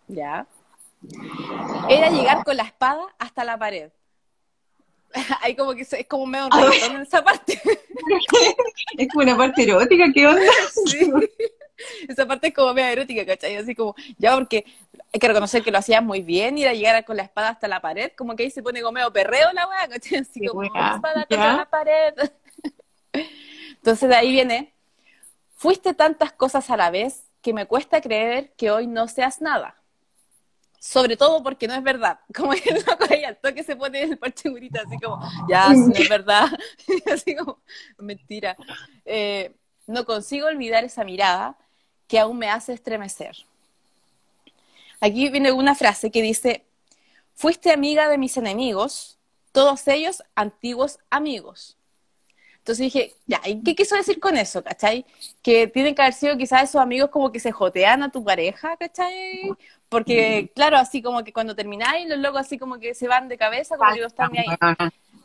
Ya. 0.08 0.48
Era 1.90 2.10
llegar 2.10 2.44
con 2.44 2.58
la 2.58 2.64
espada 2.64 3.04
hasta 3.18 3.44
la 3.44 3.58
pared. 3.58 3.92
Hay 5.42 5.56
como 5.56 5.74
que 5.74 5.82
es 5.82 6.08
como 6.08 6.26
medio 6.26 6.48
un 6.48 6.96
en 6.96 7.02
esa 7.02 7.24
parte. 7.24 7.62
Es 8.98 9.08
como 9.10 9.24
una 9.24 9.38
parte 9.38 9.64
erótica, 9.64 10.06
¿qué 10.14 10.28
onda? 10.28 10.42
Sí. 10.86 11.12
Esa 12.08 12.28
parte 12.28 12.48
es 12.48 12.54
como 12.54 12.74
medio 12.74 12.90
erótica, 12.90 13.26
¿cachai? 13.26 13.56
Así 13.56 13.76
como, 13.76 13.96
ya 14.18 14.36
porque 14.36 14.66
hay 15.14 15.20
que 15.20 15.28
reconocer 15.28 15.64
que 15.64 15.72
lo 15.72 15.78
hacías 15.78 16.04
muy 16.04 16.22
bien, 16.22 16.58
ir 16.58 16.68
a 16.68 16.74
llegar 16.74 17.06
con 17.06 17.18
la 17.18 17.24
espada 17.24 17.50
hasta 17.50 17.68
la 17.68 17.80
pared, 17.80 18.12
como 18.18 18.36
que 18.36 18.44
ahí 18.44 18.50
se 18.50 18.64
pone 18.64 18.82
como 18.82 18.94
medio 18.94 19.14
perreo 19.14 19.54
la 19.54 19.68
weá, 19.68 19.88
¿cachai? 19.88 20.20
Así 20.20 20.40
Qué 20.42 20.48
como, 20.48 20.62
weá, 20.62 20.96
espada 20.96 21.26
contra 21.26 21.58
la 21.58 21.70
pared. 21.70 22.14
Entonces 23.76 24.10
de 24.10 24.16
ahí 24.16 24.32
viene, 24.32 24.74
fuiste 25.56 25.94
tantas 25.94 26.32
cosas 26.32 26.70
a 26.70 26.78
la 26.78 26.92
vez 26.92 27.24
que 27.42 27.54
me 27.54 27.66
cuesta 27.66 28.02
creer 28.02 28.54
que 28.58 28.72
hoy 28.72 28.88
no 28.88 29.08
seas 29.08 29.42
nada. 29.42 29.81
Sobre 30.84 31.16
todo 31.16 31.44
porque 31.44 31.68
no 31.68 31.76
es 31.76 31.84
verdad. 31.84 32.20
Como 32.36 32.54
el 32.54 32.62
loco 32.88 33.06
ahí 33.08 33.24
al 33.24 33.38
toque 33.38 33.64
se 33.64 33.76
pone 33.76 34.02
el 34.02 34.18
parche 34.18 34.50
gurita, 34.50 34.82
así 34.82 34.98
como, 34.98 35.22
ya, 35.48 35.70
si 35.70 35.78
no 35.78 35.94
es 35.94 36.10
verdad. 36.10 36.48
así 37.14 37.36
como, 37.36 37.60
mentira. 38.00 38.58
Eh, 39.06 39.54
no 39.86 40.06
consigo 40.06 40.48
olvidar 40.48 40.84
esa 40.84 41.04
mirada 41.04 41.56
que 42.08 42.18
aún 42.18 42.40
me 42.40 42.50
hace 42.50 42.74
estremecer. 42.74 43.38
Aquí 45.00 45.30
viene 45.30 45.52
una 45.52 45.76
frase 45.76 46.10
que 46.10 46.24
dice, 46.24 46.66
fuiste 47.36 47.72
amiga 47.72 48.10
de 48.10 48.18
mis 48.18 48.36
enemigos, 48.38 49.20
todos 49.52 49.88
ellos 49.88 50.24
antiguos 50.34 50.98
amigos. 51.12 51.78
Entonces 52.58 52.86
dije, 52.86 53.14
ya, 53.28 53.42
¿y 53.46 53.62
qué 53.64 53.76
quiso 53.76 53.96
decir 53.96 54.20
con 54.20 54.36
eso, 54.38 54.64
cachai? 54.64 55.06
Que 55.44 55.68
tienen 55.68 55.94
que 55.94 56.02
haber 56.02 56.14
sido 56.14 56.38
quizás 56.38 56.70
esos 56.70 56.82
amigos 56.82 57.10
como 57.10 57.32
que 57.32 57.40
se 57.40 57.52
jotean 57.52 58.02
a 58.04 58.12
tu 58.12 58.24
pareja, 58.24 58.78
cachai? 58.78 59.52
Porque, 59.92 60.50
claro, 60.56 60.78
así 60.78 61.02
como 61.02 61.22
que 61.22 61.34
cuando 61.34 61.54
termináis, 61.54 62.08
los 62.08 62.18
locos 62.18 62.40
así 62.42 62.58
como 62.58 62.80
que 62.80 62.94
se 62.96 63.10
van 63.10 63.28
de 63.28 63.38
cabeza, 63.38 63.76
como 63.78 63.94
que 63.94 64.02
están 64.02 64.32
ahí. 64.38 64.48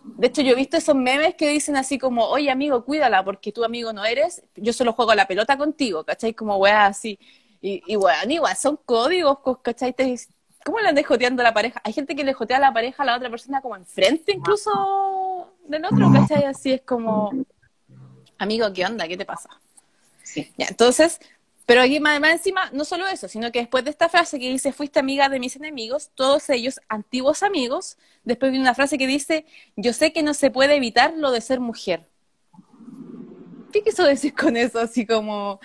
De 0.02 0.26
hecho, 0.26 0.42
yo 0.42 0.52
he 0.52 0.56
visto 0.56 0.76
esos 0.76 0.96
memes 0.96 1.36
que 1.36 1.48
dicen 1.48 1.76
así 1.76 1.98
como, 1.98 2.24
oye 2.24 2.50
amigo, 2.50 2.84
cuídala 2.84 3.24
porque 3.24 3.52
tu 3.52 3.64
amigo 3.64 3.92
no 3.92 4.04
eres, 4.04 4.42
yo 4.56 4.72
solo 4.72 4.92
juego 4.92 5.12
a 5.12 5.14
la 5.14 5.28
pelota 5.28 5.56
contigo, 5.56 6.02
¿cachai? 6.04 6.34
Como 6.34 6.56
weá 6.56 6.86
así. 6.86 7.16
Y, 7.60 7.80
y 7.86 7.96
weón, 7.96 8.28
igual, 8.30 8.56
son 8.56 8.76
códigos, 8.84 9.38
co- 9.38 9.62
¿cachai? 9.62 9.92
Te- 9.92 10.18
¿Cómo 10.64 10.80
le 10.80 10.88
andas 10.88 11.06
joteando 11.06 11.42
a 11.42 11.44
la 11.44 11.54
pareja? 11.54 11.80
Hay 11.84 11.92
gente 11.92 12.16
que 12.16 12.24
le 12.24 12.32
jotea 12.34 12.56
a 12.56 12.60
la 12.60 12.72
pareja 12.72 13.04
a 13.04 13.06
la 13.06 13.16
otra 13.16 13.30
persona 13.30 13.60
como 13.60 13.76
enfrente 13.76 14.32
incluso 14.32 15.52
del 15.68 15.84
otro, 15.84 16.10
¿cachai? 16.12 16.42
Así 16.44 16.72
es 16.72 16.82
como, 16.82 17.30
amigo, 18.38 18.72
¿qué 18.72 18.84
onda? 18.84 19.06
¿Qué 19.06 19.16
te 19.16 19.24
pasa? 19.24 19.48
Sí. 20.24 20.52
Ya, 20.58 20.66
entonces, 20.68 21.20
pero 21.66 21.82
aquí 21.82 22.00
más, 22.00 22.20
más 22.20 22.32
encima, 22.32 22.70
no 22.72 22.84
solo 22.84 23.06
eso, 23.08 23.28
sino 23.28 23.52
que 23.52 23.58
después 23.60 23.84
de 23.84 23.90
esta 23.90 24.08
frase 24.08 24.38
que 24.38 24.48
dice, 24.48 24.72
fuiste 24.72 25.00
amiga 25.00 25.28
de 25.28 25.40
mis 25.40 25.56
enemigos, 25.56 26.10
todos 26.14 26.48
ellos 26.50 26.80
antiguos 26.88 27.42
amigos, 27.42 27.98
después 28.24 28.52
viene 28.52 28.64
una 28.64 28.74
frase 28.74 28.98
que 28.98 29.06
dice, 29.08 29.46
yo 29.76 29.92
sé 29.92 30.12
que 30.12 30.22
no 30.22 30.34
se 30.34 30.50
puede 30.50 30.76
evitar 30.76 31.14
lo 31.16 31.32
de 31.32 31.40
ser 31.40 31.60
mujer. 31.60 32.08
¿Qué 33.72 33.82
quiso 33.82 34.04
decir 34.04 34.34
con 34.34 34.56
eso? 34.56 34.78
Así 34.80 35.06
como, 35.06 35.60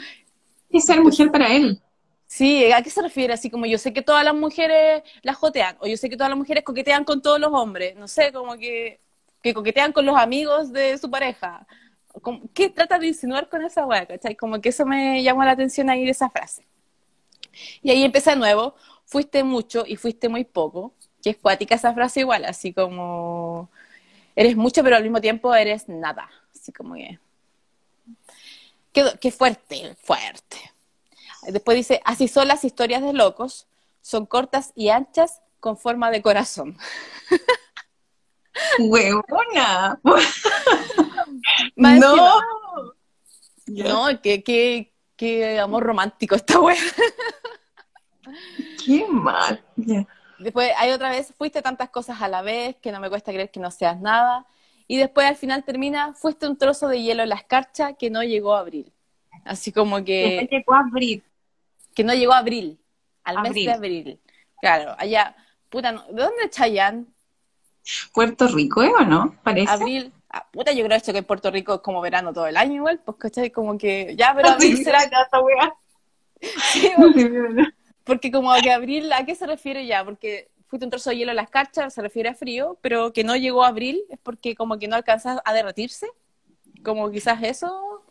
Y 0.70 0.82
ser 0.82 1.02
mujer 1.02 1.30
para 1.32 1.54
él. 1.54 1.84
sí, 2.28 2.72
¿a 2.72 2.82
qué 2.82 2.90
se 2.90 3.02
refiere? 3.02 3.34
Así 3.34 3.50
como, 3.50 3.66
yo 3.66 3.78
sé 3.78 3.94
que 3.94 4.02
todas 4.02 4.24
las 4.24 4.34
mujeres 4.36 5.04
las 5.22 5.36
jotean, 5.38 5.78
o 5.80 5.88
yo 5.88 5.98
sé 5.98 6.10
que 6.10 6.18
todas 6.18 6.30
las 6.30 6.38
mujeres 6.38 6.64
coquetean 6.64 7.04
con 7.04 7.22
todos 7.22 7.40
los 7.40 7.52
hombres, 7.54 7.96
no 7.96 8.08
sé, 8.08 8.32
como 8.32 8.58
que, 8.58 9.02
que 9.42 9.54
coquetean 9.54 9.92
con 9.94 10.06
los 10.06 10.18
amigos 10.18 10.72
de 10.72 10.98
su 10.98 11.10
pareja. 11.10 11.68
¿Qué 12.54 12.70
trata 12.70 13.00
de 13.00 13.08
insinuar 13.08 13.50
con 13.50 13.64
esa 13.64 13.86
weá, 13.86 14.06
cachai? 14.06 14.36
Como 14.36 14.60
que 14.60 14.70
eso 14.70 14.86
me 14.86 15.24
llamó 15.24 15.44
la 15.44 15.52
atención 15.52 15.90
ahí 15.90 16.08
esa 16.10 16.30
frase. 16.30 16.66
Y 17.82 17.92
ahí 17.92 18.04
empecé 18.04 18.32
de 18.32 18.36
nuevo, 18.38 18.76
fuiste 19.06 19.44
mucho 19.44 19.84
y 19.86 19.96
fuiste 19.96 20.30
muy 20.30 20.44
poco, 20.44 20.94
que 21.22 21.32
es 21.32 21.38
cuática 21.38 21.76
esa 21.76 21.94
frase 21.94 22.22
igual, 22.22 22.46
así 22.46 22.74
como 22.74 23.70
eres 24.36 24.56
mucho 24.56 24.84
pero 24.84 24.96
al 24.96 25.04
mismo 25.04 25.20
tiempo 25.22 25.54
eres 25.54 25.88
nada, 25.90 26.30
así 26.56 26.72
como 26.72 26.96
que... 26.96 27.20
Qué, 28.94 29.06
qué 29.22 29.32
fuerte, 29.32 29.96
fuerte. 30.02 30.58
Después 31.48 31.78
dice, 31.78 32.02
así 32.04 32.28
son 32.28 32.48
las 32.48 32.66
historias 32.66 33.02
de 33.02 33.14
locos, 33.14 33.68
son 34.02 34.26
cortas 34.26 34.74
y 34.76 34.90
anchas 34.90 35.42
con 35.60 35.78
forma 35.78 36.12
de 36.12 36.22
corazón. 36.22 36.78
Huevona. 38.80 40.00
Más 41.76 42.00
no. 42.00 42.14
encima- 43.68 43.90
No, 43.90 44.22
qué, 44.22 44.44
qué, 44.44 44.94
qué 45.16 45.60
amor 45.60 45.84
romántico 45.84 46.36
esta 46.36 46.60
wea. 46.60 46.76
Qué 48.86 49.06
mal. 49.10 49.64
Después 50.40 50.72
hay 50.78 50.92
otra 50.92 51.10
vez, 51.12 51.34
fuiste 51.38 51.62
tantas 51.62 51.90
cosas 51.90 52.22
a 52.22 52.28
la 52.28 52.42
vez 52.42 52.76
que 52.82 52.92
no 52.92 53.00
me 53.00 53.10
cuesta 53.10 53.32
creer 53.32 53.52
que 53.52 53.60
no 53.60 53.72
seas 53.72 54.00
nada. 54.00 54.46
Y 54.88 54.98
después 54.98 55.28
al 55.28 55.36
final 55.36 55.64
termina, 55.64 56.14
fuiste 56.14 56.48
un 56.48 56.58
trozo 56.58 56.88
de 56.88 57.02
hielo 57.02 57.24
en 57.24 57.30
la 57.30 57.36
escarcha 57.36 57.94
que 57.94 58.10
no 58.10 58.24
llegó 58.24 58.56
a 58.56 58.60
abril. 58.60 58.92
Así 59.46 59.72
como 59.72 59.98
Después 60.02 60.48
que, 60.50 60.56
llegó 60.58 60.74
a 60.74 60.80
abrir. 60.80 61.24
que 61.96 62.04
no 62.04 62.14
llegó 62.14 62.34
a 62.34 62.40
abril, 62.40 62.80
al 63.24 63.42
mes 63.42 63.50
Abril. 63.52 63.66
de 63.66 63.72
abril. 63.72 64.20
Claro, 64.60 64.96
allá, 64.98 65.36
puta, 65.70 65.92
no- 65.92 66.04
¿de 66.04 66.22
dónde 66.24 66.44
es 66.46 66.52
Chayanne? 66.52 67.06
Puerto 68.14 68.48
Rico, 68.48 68.84
¿eh? 68.84 68.92
¿O 69.00 69.04
no? 69.06 69.36
Parece. 69.44 69.72
Abril, 69.72 70.12
ah, 70.32 70.48
puta, 70.52 70.72
yo 70.72 70.84
creo 70.86 70.98
esto 70.98 71.12
que 71.12 71.20
en 71.20 71.26
Puerto 71.26 71.52
Rico 71.52 71.76
es 71.76 71.82
como 71.82 72.02
verano 72.02 72.34
todo 72.34 72.48
el 72.48 72.58
año 72.58 72.76
igual, 72.76 73.00
pues 73.04 73.18
cachai, 73.18 73.52
como 73.52 73.78
que, 73.78 74.16
ya, 74.18 74.34
pero 74.36 74.50
abril 74.50 74.84
será, 74.84 75.00
sí, 76.74 76.92
porque 78.04 78.32
como 78.32 78.54
que 78.56 78.72
abril, 78.72 79.12
¿a 79.14 79.26
qué 79.26 79.36
se 79.36 79.46
refiere 79.46 79.86
ya? 79.86 80.04
Porque 80.04 80.50
fuiste 80.68 80.86
un 80.86 80.90
trozo 80.92 81.12
de 81.12 81.18
hielo 81.18 81.32
en 81.32 81.36
la 81.36 81.44
escarcha, 81.44 81.90
se 81.90 82.02
refiere 82.02 82.30
a 82.30 82.34
frío, 82.34 82.78
pero 82.82 83.14
que 83.14 83.24
no 83.24 83.36
llegó 83.36 83.64
a 83.64 83.68
abril 83.68 84.02
es 84.10 84.18
porque 84.20 84.56
como 84.56 84.80
que 84.80 84.88
no 84.88 84.96
alcanzas 84.96 85.40
a 85.46 85.54
derretirse, 85.54 86.08
como 86.84 87.12
quizás 87.12 87.44
eso, 87.44 88.04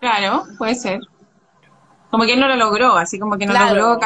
Claro, 0.00 0.44
puede 0.56 0.74
ser. 0.74 1.00
Como 2.10 2.24
que 2.24 2.32
él 2.32 2.40
no 2.40 2.48
lo 2.48 2.56
logró, 2.56 2.96
así 2.96 3.18
como 3.18 3.36
que 3.36 3.46
no 3.46 3.52
Claro. 3.52 3.74
logró 3.74 4.00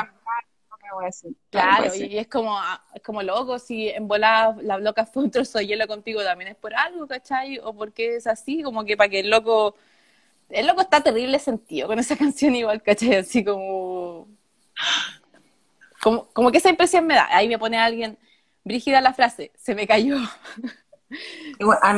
voy 0.95 1.05
a 1.05 1.07
decir. 1.07 1.33
claro, 1.51 1.95
y 1.95 2.19
es 2.19 2.27
como, 2.29 2.57
ah, 2.59 2.83
es 2.95 3.03
como 3.03 3.23
loco, 3.23 3.59
si 3.59 3.89
en 3.89 4.09
volada 4.09 4.57
la 4.63 4.79
loca 4.79 5.07
fue 5.07 5.25
un 5.25 5.31
trozo 5.31 5.59
de 5.59 5.67
hielo 5.67 5.87
contigo 5.87 6.23
también 6.23 6.51
es 6.51 6.57
por 6.57 6.75
algo, 6.75 7.07
¿cachai? 7.07 7.59
O 7.59 7.75
porque 7.75 8.17
es 8.17 8.27
así, 8.27 8.63
como 8.63 8.85
que 8.85 8.97
para 8.97 9.11
que 9.11 9.21
el 9.21 9.31
loco, 9.31 9.75
el 10.51 10.67
loco 10.67 10.83
está 10.83 11.03
terrible 11.03 11.39
sentido 11.39 11.89
con 11.89 11.99
esa 11.99 12.17
canción 12.19 12.55
igual, 12.55 12.83
¿cachai? 12.83 13.17
Así 13.17 13.45
como, 13.45 14.29
como, 16.03 16.27
como 16.33 16.51
que 16.51 16.59
esa 16.59 16.71
impresión 16.71 17.07
me 17.07 17.15
da, 17.15 17.29
ahí 17.31 17.49
me 17.49 17.59
pone 17.59 17.79
alguien, 17.79 18.19
Brígida 18.65 19.03
la 19.03 19.13
frase, 19.13 19.53
se 19.57 19.75
me 19.75 19.87
cayó. 19.87 20.17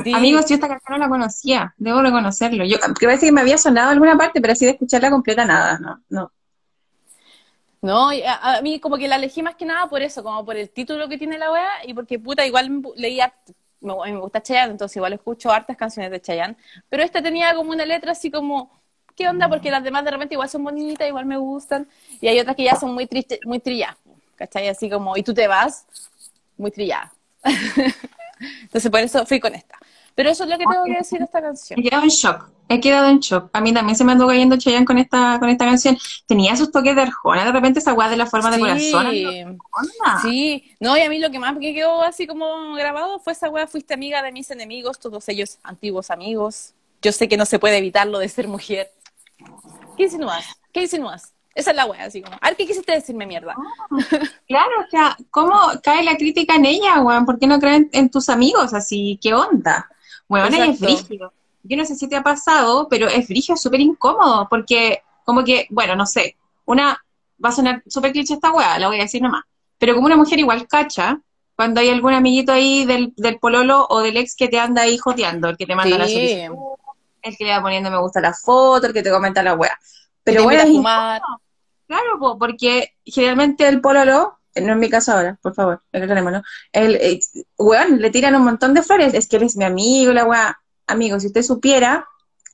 Sí. 0.05 0.13
Amigos, 0.13 0.47
yo 0.47 0.57
esta 0.57 0.69
canción 0.69 0.99
no 0.99 0.99
la 0.99 1.09
conocía, 1.09 1.75
debo 1.79 2.03
reconocerlo. 2.03 2.65
Yo 2.65 2.77
que 2.99 3.07
parece 3.07 3.27
que 3.27 3.33
me 3.33 3.41
había 3.41 3.57
sonado 3.57 3.89
en 3.89 3.95
alguna 3.95 4.19
parte, 4.19 4.43
pero 4.43 4.53
así 4.53 4.67
de 4.67 4.73
escucharla 4.73 5.11
completa 5.11 5.47
nada, 5.47 5.79
no, 5.79 6.03
no. 6.11 6.33
No, 7.83 8.13
y 8.13 8.23
a, 8.23 8.57
a 8.57 8.63
mí 8.63 8.81
como 8.81 8.97
que 8.97 9.07
la 9.09 9.17
elegí 9.17 9.43
más 9.43 9.55
que 9.55 9.65
nada 9.65 9.87
por 9.89 10.03
eso, 10.03 10.23
como 10.25 10.45
por 10.45 10.57
el 10.57 10.71
título 10.71 11.09
que 11.09 11.19
tiene 11.19 11.39
la 11.39 11.53
wea 11.53 11.69
y 11.87 11.95
porque 11.95 12.19
puta, 12.19 12.45
igual 12.47 12.83
leía, 12.97 13.33
me, 13.81 13.95
me 14.13 14.19
gusta 14.19 14.43
Chayanne, 14.43 14.73
entonces 14.73 14.97
igual 14.97 15.13
escucho 15.13 15.51
hartas 15.51 15.77
canciones 15.77 16.11
de 16.11 16.21
Chayanne, 16.21 16.57
pero 16.89 17.03
esta 17.03 17.23
tenía 17.23 17.55
como 17.55 17.71
una 17.71 17.85
letra 17.87 18.13
así 18.13 18.31
como, 18.31 18.71
¿qué 19.15 19.29
onda? 19.29 19.49
Porque 19.49 19.71
las 19.71 19.85
demás 19.85 20.05
de 20.05 20.11
repente 20.11 20.35
igual 20.35 20.49
son 20.49 20.65
bonitas, 20.65 21.07
igual 21.07 21.27
me 21.27 21.37
gustan, 21.37 21.89
y 22.21 22.29
hay 22.29 22.41
otras 22.41 22.57
que 22.57 22.65
ya 22.65 22.77
son 22.77 22.95
muy 22.95 23.07
tristes, 23.07 23.39
muy 23.45 23.61
trilladas, 23.61 23.97
¿cachai? 24.37 24.69
Así 24.69 24.91
como, 24.91 25.17
y 25.17 25.23
tú 25.23 25.35
te 25.35 25.47
vas, 25.47 25.87
muy 26.57 26.71
trillada. 26.71 27.13
entonces 28.63 28.91
por 28.91 29.01
eso 29.01 29.25
fui 29.27 29.41
con 29.41 29.55
esta. 29.55 29.79
Pero 30.17 30.31
eso 30.31 30.45
es 30.45 30.51
lo 30.51 30.57
que 30.57 30.65
tengo 30.65 30.85
que 30.85 30.95
decir 30.95 31.19
de 31.19 31.27
esta 31.27 31.43
canción. 31.43 31.79
He 31.79 31.83
quedado 31.83 32.05
en 32.05 32.09
shock, 32.09 32.49
he 32.71 32.81
quedado 32.81 33.09
en 33.11 33.21
shock. 33.21 33.51
A 33.53 33.61
mí 33.61 33.75
también 33.75 33.97
se 33.97 34.03
me 34.03 34.13
andó 34.13 34.27
cayendo 34.27 34.57
Chayanne 34.57 34.87
con 34.87 34.97
esta, 34.97 35.39
con 35.39 35.51
esta 35.51 35.67
canción. 35.67 35.99
Tenía 36.27 36.57
sus 36.57 36.73
toques 36.73 36.97
de 36.97 37.03
Arjona, 37.03 37.45
de 37.45 37.53
repente 37.53 37.81
esa 37.81 37.93
weá 37.93 38.09
de 38.09 38.17
la 38.17 38.25
forma 38.25 38.51
de 38.51 38.59
corazón. 38.59 39.11
Sí. 39.11 39.45
Onda. 39.45 40.23
Sí, 40.23 40.75
no, 40.81 40.97
y 40.97 41.03
a 41.03 41.11
mí 41.11 41.19
lo 41.19 41.31
que 41.31 41.39
más 41.39 41.55
me 41.55 41.75
quedó 41.75 42.03
así 42.03 42.27
como 42.27 42.73
grabado 42.73 43.19
fue 43.19 43.35
esa 43.35 43.51
weá, 43.51 43.67
fuiste 43.67 43.93
amiga 43.93 44.23
de 44.23 44.33
mis 44.33 44.51
enemigos, 44.51 44.99
todos 44.99 45.29
ellos 45.29 45.59
antiguos 45.63 46.11
amigos. 46.11 46.73
Yo 47.03 47.13
sé 47.13 47.29
que 47.29 47.37
no 47.37 47.45
se 47.45 47.59
puede 47.59 47.77
evitarlo 47.77 48.19
de 48.19 48.31
ser 48.31 48.49
mujer. 48.49 48.91
¿Qué 49.99 50.05
insinúas? 50.05 50.47
¿Qué 50.73 50.81
insinúas? 50.81 51.35
Esa 51.55 51.73
es 51.73 51.77
la 51.77 51.85
weá, 51.85 52.05
así 52.05 52.23
como. 52.23 52.39
A 52.41 52.49
ver, 52.49 52.57
¿qué 52.57 52.67
quisiste 52.67 52.93
decirme, 52.93 53.27
mierda? 53.27 53.55
Claro, 54.49 54.81
o 54.81 54.91
sea, 54.91 55.15
¿cómo 55.31 55.59
cae 55.83 56.03
la 56.05 56.17
crítica 56.17 56.55
en 56.55 56.65
ella, 56.65 57.03
weón? 57.03 57.27
¿Por 57.27 57.39
qué 57.39 57.47
no 57.47 57.61
creen 57.61 57.91
en 57.93 58.11
tus 58.11 58.31
amigos 58.31 58.73
así? 58.73 59.19
¿Qué 59.23 59.35
onda? 59.35 59.91
Ella 60.29 60.67
es 60.67 60.81
brígido. 60.81 61.33
Yo 61.63 61.77
no 61.77 61.85
sé 61.85 61.97
si 61.97 62.09
te 62.09 62.17
ha 62.17 62.23
pasado, 62.23 62.89
pero 62.89 63.09
es 63.09 63.27
brígido, 63.29 63.57
súper 63.57 63.81
incómodo, 63.81 64.47
porque 64.49 65.03
como 65.25 65.43
que, 65.45 65.67
bueno, 65.71 65.97
no 65.97 66.07
sé, 66.07 66.37
una, 66.65 67.05
va 67.45 67.49
a 67.49 67.53
sonar 67.53 67.83
súper 67.87 68.13
cliché 68.13 68.35
esta 68.35 68.53
weá, 68.53 68.79
la 68.79 68.87
voy 68.89 68.99
a 68.99 69.03
decir 69.03 69.21
nomás, 69.21 69.43
pero 69.79 69.95
como 69.95 70.07
una 70.07 70.17
mujer 70.17 70.39
igual 70.39 70.67
cacha, 70.69 71.21
cuando 71.57 71.81
hay 71.81 71.89
algún 71.89 72.13
amiguito 72.13 72.53
ahí 72.53 72.85
del, 72.85 73.13
del 73.17 73.39
pololo 73.39 73.87
o 73.89 74.01
del 74.01 74.17
ex 74.19 74.37
que 74.37 74.49
te 74.49 74.61
anda 74.61 74.83
ahí 74.83 74.99
joteando, 74.99 75.49
el 75.49 75.57
que 75.57 75.67
te 75.67 75.75
manda 75.75 75.99
la 75.99 76.07
Sí. 76.07 76.15
solicitud, 76.15 76.57
el 77.23 77.37
que 77.37 77.45
le 77.45 77.51
va 77.51 77.63
poniendo 77.63 77.91
me 77.91 77.99
gusta 77.99 78.21
la 78.21 78.33
foto, 78.33 78.87
el 78.87 78.93
que 78.93 79.03
te 79.03 79.11
comenta 79.11 79.43
la 79.43 79.55
weá. 79.55 79.77
Pero 80.23 80.45
bueno, 80.45 80.63
es. 80.63 80.71
Claro, 81.87 82.19
po, 82.19 82.39
porque 82.39 82.95
generalmente 83.05 83.67
el 83.69 83.81
pololo, 83.81 84.36
no 84.63 84.73
es 84.73 84.79
mi 84.79 84.89
caso 84.91 85.13
ahora, 85.13 85.39
por 85.43 85.55
favor, 85.55 85.83
aclarémoslo, 85.93 86.43
el, 86.73 86.97
eh, 86.97 87.21
weón, 87.59 88.01
le 88.01 88.11
tiran 88.11 88.35
un 88.35 88.45
montón 88.45 88.75
de 88.75 88.83
flores, 88.83 89.15
es 89.15 89.29
que 89.29 89.37
él 89.37 89.43
es 89.45 89.57
mi 89.57 89.65
amigo, 89.65 90.13
la 90.13 90.25
weá. 90.25 90.59
Amigo, 90.87 91.19
si 91.19 91.27
usted 91.29 91.43
supiera, 91.43 92.07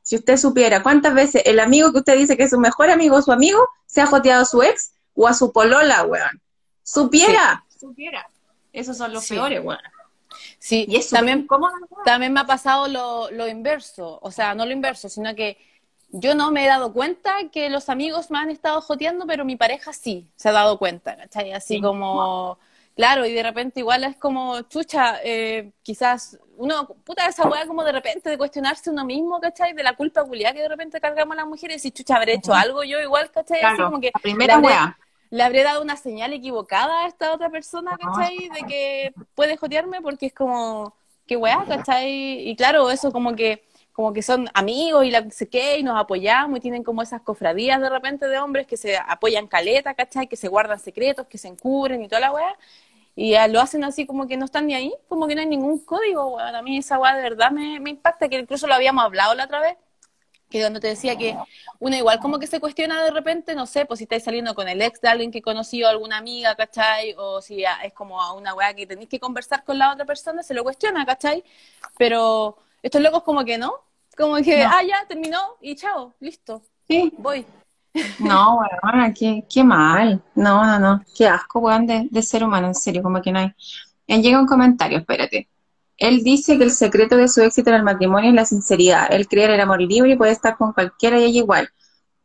si 0.03 0.17
usted 0.17 0.37
supiera 0.37 0.83
cuántas 0.83 1.15
veces 1.15 1.43
el 1.45 1.61
amigo 1.61 1.93
que 1.93 1.99
usted 1.99 2.17
dice 2.17 2.37
que 2.37 2.45
es 2.45 2.51
su 2.51 2.59
mejor 2.59 2.91
amigo 2.91 3.17
o 3.17 3.23
su 3.23 3.31
amigo, 3.33 3.69
se 3.87 4.01
ha 4.01 4.07
joteado 4.07 4.43
a 4.43 4.47
su 4.47 4.63
ex 4.63 4.93
o 5.15 5.29
a 5.29 5.35
su 5.35 5.53
polola, 5.53 6.05
weón. 6.05 6.41
Supiera, 6.83 7.65
supiera. 7.79 8.27
Esos 8.73 8.97
son 8.97 9.13
los 9.13 9.25
Sí. 9.25 9.35
peores, 9.35 9.61
weón. 9.63 9.79
Sí, 10.59 10.87
Y 10.89 10.97
es 10.97 11.11
también, 11.11 11.47
weón. 11.49 11.71
también 12.05 12.33
me 12.33 12.41
ha 12.41 12.47
pasado 12.47 12.89
lo, 12.89 13.31
lo 13.31 13.47
inverso, 13.49 14.19
o 14.23 14.31
sea, 14.31 14.55
no 14.55 14.65
lo 14.65 14.73
inverso, 14.73 15.09
sino 15.09 15.35
que 15.35 15.59
yo 16.13 16.35
no 16.35 16.51
me 16.51 16.65
he 16.65 16.69
dado 16.69 16.93
cuenta 16.93 17.33
que 17.51 17.71
los 17.71 17.89
amigos 17.89 18.31
me 18.31 18.39
han 18.39 18.51
estado 18.51 18.81
joteando, 18.83 19.27
pero 19.27 19.45
mi 19.45 19.57
pareja 19.57 19.93
sí 19.93 20.29
se 20.37 20.51
ha 20.51 20.53
dado 20.53 20.79
cuenta, 20.79 21.17
¿cachai? 21.17 21.53
Así 21.53 21.77
Sí. 21.77 21.81
como, 21.81 22.59
claro, 22.95 23.25
y 23.27 23.33
de 23.33 23.43
repente 23.43 23.81
igual 23.81 24.05
es 24.05 24.17
como, 24.17 24.61
chucha, 24.63 25.19
eh, 25.25 25.73
quizás 25.83 26.39
uno, 26.59 26.87
puta, 27.05 27.27
esa 27.27 27.49
weá 27.49 27.67
como 27.67 27.83
de 27.83 27.93
repente 27.93 28.29
de 28.31 28.39
cuestionarse 28.39 28.91
uno 28.91 29.05
mismo, 29.05 29.41
¿cachai? 29.41 29.73
De 29.73 29.83
la 29.83 29.95
culpa 29.95 30.23
culiada 30.25 30.55
que 30.55 30.61
de 30.61 30.69
repente 30.69 31.01
cargamos 31.01 31.35
las 31.35 31.47
mujeres 31.47 31.77
y 31.77 31.79
decir, 31.79 31.93
chucha, 31.93 32.17
habré 32.17 32.35
hecho 32.35 32.53
algo 32.55 32.85
yo 32.85 33.01
igual, 33.01 33.31
¿cachai? 33.31 33.61
Así 33.63 33.77
Claro, 33.77 33.91
como 33.91 34.01
que 34.01 34.11
la 34.15 34.21
primera 34.21 34.57
le 34.59 34.67
weá. 34.67 34.99
le 35.31 35.43
habré 35.43 35.63
dado 35.65 35.81
una 35.83 35.97
señal 35.97 36.33
equivocada 36.35 37.05
a 37.05 37.07
esta 37.09 37.33
otra 37.33 37.49
persona. 37.49 37.97
¿cachai? 37.99 38.37
De 38.51 38.67
que 38.69 39.15
puede 39.35 39.57
jotearme 39.57 40.03
porque 40.03 40.27
es 40.27 40.35
como, 40.35 40.95
qué 41.27 41.37
weá, 41.37 41.65
¿cachai? 41.67 42.47
Y 42.51 42.55
claro, 42.55 42.91
eso 42.91 43.11
como 43.13 43.35
que, 43.35 43.65
como 43.93 44.13
que 44.13 44.23
son 44.23 44.49
amigos 44.55 45.05
y 45.05 45.11
la 45.11 45.29
sé 45.31 45.49
qué, 45.49 45.79
y 45.79 45.83
nos 45.83 45.99
apoyamos 45.99 46.59
y 46.59 46.61
tienen 46.61 46.83
como 46.83 47.03
esas 47.03 47.21
cofradías 47.23 47.81
de 47.81 47.91
repente 47.91 48.27
de 48.27 48.39
hombres 48.39 48.67
que 48.67 48.77
se 48.77 48.97
apoyan 48.97 49.47
caleta, 49.47 49.95
¿cachai? 49.95 50.27
Que 50.29 50.37
se 50.37 50.49
guardan 50.49 50.79
secretos, 50.79 51.27
que 51.27 51.39
se 51.39 51.49
encubren 51.49 52.03
y 52.03 52.09
toda 52.09 52.21
la 52.21 52.33
weá. 52.33 52.59
Y 53.15 53.35
lo 53.49 53.61
hacen 53.61 53.85
así 53.85 54.07
como 54.07 54.27
que 54.27 54.37
no 54.39 54.47
están 54.47 54.67
ni 54.67 54.75
ahí, 54.75 54.95
como 55.09 55.27
que 55.27 55.35
no 55.35 55.43
hay 55.43 55.47
ningún 55.47 55.79
código, 55.85 56.37
weón. 56.37 56.55
A 56.55 56.63
mí 56.63 56.79
esa 56.79 56.99
weá 56.99 57.15
de 57.15 57.23
verdad 57.23 57.51
me, 57.51 57.79
me 57.81 57.91
impacta, 57.91 58.29
que 58.29 58.39
incluso 58.39 58.67
lo 58.67 58.75
habíamos 58.75 59.05
hablado 59.05 59.35
la 59.35 59.45
otra 59.45 59.61
vez, 59.61 59.77
que 60.49 60.61
cuando 60.61 60.81
te 60.81 60.89
decía 60.89 61.17
que 61.17 61.37
uno 61.79 61.97
igual 61.97 62.21
como 62.21 62.39
que 62.39 62.47
se 62.47 62.61
cuestiona 62.61 63.03
de 63.05 63.11
repente, 63.11 63.55
no 63.55 63.67
sé, 63.67 63.87
pues 63.87 63.99
si 63.99 64.05
estáis 64.05 64.25
saliendo 64.25 64.55
con 64.55 64.69
el 64.69 64.81
ex 64.83 65.01
de 65.01 65.09
alguien 65.09 65.31
que 65.31 65.43
conoció, 65.43 65.89
alguna 65.89 66.19
amiga, 66.19 66.55
¿cachai? 66.55 67.15
O 67.19 67.43
si 67.43 67.65
es 67.65 67.93
como 67.95 68.17
una 68.35 68.55
weá 68.55 68.75
que 68.75 68.87
tenéis 68.87 69.09
que 69.09 69.21
conversar 69.21 69.65
con 69.65 69.79
la 69.79 69.93
otra 69.93 70.05
persona, 70.07 70.43
se 70.43 70.55
lo 70.55 70.63
cuestiona, 70.63 71.05
¿cachai? 71.07 71.45
Pero 71.99 72.59
estos 72.83 73.01
locos 73.01 73.23
como 73.23 73.45
que 73.45 73.59
no, 73.59 73.73
como 74.17 74.37
que, 74.37 74.65
No. 74.65 74.71
ah, 74.73 74.83
ya, 74.87 75.07
terminó 75.09 75.39
y 75.61 75.75
chao, 75.77 76.15
listo, 76.21 76.63
Sí, 76.89 77.13
voy. 77.19 77.47
No, 78.19 78.59
weón, 78.83 79.15
qué, 79.15 79.45
qué 79.49 79.65
mal. 79.65 80.23
No, 80.35 80.65
no, 80.65 80.79
no. 80.79 81.03
Qué 81.17 81.27
asco, 81.27 81.61
weón, 81.61 81.87
de, 81.87 82.09
de 82.11 82.23
ser 82.23 82.45
humano, 82.45 82.67
en 82.69 82.75
serio, 82.75 83.03
como 83.03 83.21
que 83.23 83.33
no 83.33 83.39
hay. 83.41 83.53
Él 84.07 84.23
llega 84.23 84.41
un 84.41 84.47
comentario, 84.47 84.99
espérate. 84.99 85.49
Él 85.97 86.23
dice 86.25 86.59
que 86.59 86.65
el 86.65 86.71
secreto 86.73 87.17
de 87.17 87.29
su 87.29 87.43
éxito 87.43 87.71
en 87.71 87.77
el 87.77 87.83
matrimonio 87.85 88.31
es 88.31 88.35
la 88.35 88.45
sinceridad. 88.45 89.13
Él 89.13 89.29
cree 89.29 89.45
en 89.45 89.53
el 89.53 89.61
amor 89.61 89.81
libre 89.81 90.11
y 90.13 90.17
puede 90.17 90.33
estar 90.33 90.57
con 90.57 90.73
cualquiera 90.73 91.19
y 91.19 91.25
ella 91.25 91.39
igual. 91.39 91.69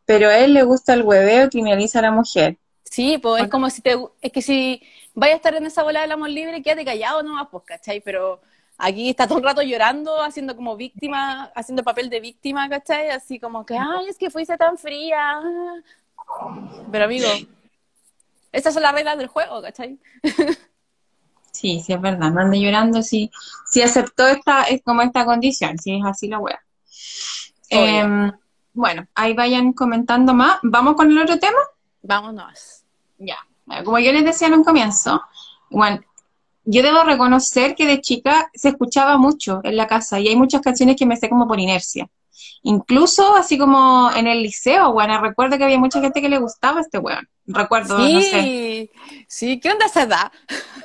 Pero 0.06 0.30
a 0.30 0.38
él 0.40 0.54
le 0.54 0.64
gusta 0.64 0.94
el 0.94 1.04
hueveo 1.04 1.46
y 1.46 1.50
criminaliza 1.50 2.00
a 2.00 2.04
la 2.04 2.12
mujer. 2.12 2.58
Sí, 2.84 3.18
pues 3.18 3.36
es 3.36 3.50
Bueno. 3.50 3.50
como 3.52 3.70
si 3.70 3.82
te, 3.82 3.96
es 4.22 4.32
que 4.32 4.42
si 4.42 4.82
vaya 5.14 5.34
a 5.34 5.36
estar 5.38 5.54
en 5.54 5.66
esa 5.66 5.84
bola 5.84 6.02
del 6.02 6.12
amor 6.14 6.30
libre, 6.30 6.62
quédate 6.64 6.86
callado 6.86 7.22
nomás, 7.22 7.48
pues, 7.52 7.64
¿cachai? 7.66 8.00
Pero 8.02 8.42
Aquí 8.78 9.10
está 9.10 9.28
todo 9.28 9.40
el 9.40 9.44
rato 9.44 9.62
llorando, 9.64 10.22
haciendo 10.22 10.56
como 10.56 10.76
víctima, 10.76 11.52
haciendo 11.56 11.84
papel 11.84 12.10
de 12.10 12.20
víctima, 12.20 12.70
¿cachai? 12.70 13.10
Así 13.10 13.40
como 13.40 13.66
que, 13.66 13.76
ay, 13.76 14.08
es 14.10 14.18
que 14.18 14.30
fuiste 14.30 14.56
tan 14.56 14.78
fría. 14.78 15.42
Pero 16.92 17.06
amigo, 17.06 17.28
estas 18.52 18.74
son 18.74 18.84
las 18.84 18.94
reglas 18.94 19.18
del 19.18 19.28
juego, 19.28 19.62
¿cachai? 19.62 19.98
Sí, 21.52 21.80
sí, 21.80 21.92
es 21.92 22.00
verdad. 22.00 22.30
No 22.30 22.42
ande 22.42 22.60
llorando 22.60 23.02
si, 23.02 23.32
si 23.66 23.82
aceptó 23.82 24.28
esta, 24.28 24.66
es 24.66 24.84
como 24.84 25.02
esta 25.02 25.26
condición, 25.26 25.80
si 25.80 25.96
es 25.96 26.06
así 26.06 26.28
la 26.28 26.38
wea. 26.38 26.62
Em, 27.70 28.32
bueno, 28.74 29.08
ahí 29.16 29.34
vayan 29.34 29.74
comentando 29.74 30.36
más. 30.36 30.60
¿Vamos 30.62 30.96
con 30.96 31.10
el 31.10 31.18
otro 31.18 31.40
tema? 31.40 31.58
Vámonos. 32.04 32.84
Ya. 33.18 33.38
Como 33.84 33.98
yo 33.98 34.12
les 34.14 34.24
decía 34.24 34.50
en 34.50 34.54
un 34.54 34.64
comienzo, 34.64 35.20
bueno, 35.72 36.00
yo 36.70 36.84
debo 36.84 37.04
reconocer 37.04 37.76
que 37.76 37.86
de 37.86 38.02
chica 38.02 38.50
se 38.54 38.70
escuchaba 38.70 39.18
mucho 39.18 39.62
en 39.64 39.78
la 39.78 39.88
casa 39.88 40.20
y 40.20 40.28
hay 40.28 40.36
muchas 40.36 40.62
canciones 40.62 40.98
que 40.98 41.06
me 41.06 41.16
sé 41.16 41.30
como 41.30 41.48
por 41.48 41.60
inercia. 41.62 42.08
Incluso 42.64 43.36
así 43.38 43.58
como 43.58 44.12
en 44.14 44.28
el 44.28 44.44
liceo, 44.44 44.92
bueno, 44.92 45.22
recuerdo 45.22 45.58
que 45.58 45.64
había 45.64 45.80
mucha 45.80 46.02
gente 46.02 46.22
que 46.22 46.28
le 46.28 46.40
gustaba 46.40 46.82
este 46.82 46.98
weón. 46.98 47.26
Recuerdo, 47.46 47.98
no 47.98 48.20
sé, 48.20 48.42
Sí, 48.42 48.92
sí, 49.30 49.60
¿qué 49.62 49.72
onda 49.72 49.86
esa 49.86 50.04
edad? 50.04 50.32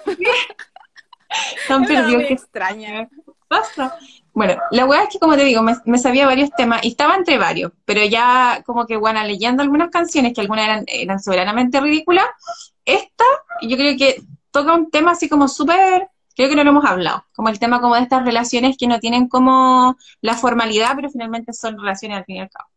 tan 1.66 1.84
perdido 1.84 2.20
que 2.20 2.34
extraña. 2.34 3.08
pasa. 3.48 3.98
Bueno, 4.32 4.56
la 4.70 4.86
weá 4.86 5.02
es 5.02 5.08
que, 5.10 5.18
como 5.18 5.36
te 5.36 5.44
digo, 5.44 5.62
me, 5.62 5.74
me 5.84 5.98
sabía 5.98 6.26
varios 6.26 6.50
temas 6.56 6.84
y 6.84 6.88
estaba 6.88 7.16
entre 7.16 7.38
varios, 7.38 7.72
pero 7.84 8.04
ya 8.04 8.62
como 8.64 8.86
que, 8.86 8.96
bueno, 8.96 9.22
leyendo 9.24 9.62
algunas 9.62 9.90
canciones 9.90 10.32
que 10.32 10.40
algunas 10.40 10.64
eran, 10.64 10.84
eran 10.86 11.20
soberanamente 11.20 11.80
ridículas, 11.80 12.26
esta 12.84 13.24
yo 13.62 13.76
creo 13.76 13.96
que 13.96 14.22
toca 14.52 14.74
un 14.74 14.90
tema 14.90 15.12
así 15.12 15.28
como 15.28 15.48
súper, 15.48 16.08
creo 16.36 16.48
que 16.48 16.54
no 16.56 16.62
lo 16.64 16.70
hemos 16.70 16.84
hablado, 16.84 17.24
como 17.34 17.48
el 17.48 17.58
tema 17.58 17.80
como 17.80 17.96
de 17.96 18.02
estas 18.02 18.24
relaciones 18.24 18.76
que 18.78 18.86
no 18.86 19.00
tienen 19.00 19.28
como 19.28 19.96
la 20.20 20.34
formalidad, 20.34 20.92
pero 20.94 21.10
finalmente 21.10 21.52
son 21.52 21.78
relaciones 21.78 22.18
al 22.18 22.24
fin 22.24 22.36
y 22.36 22.40
al 22.40 22.50
cabo. 22.50 22.68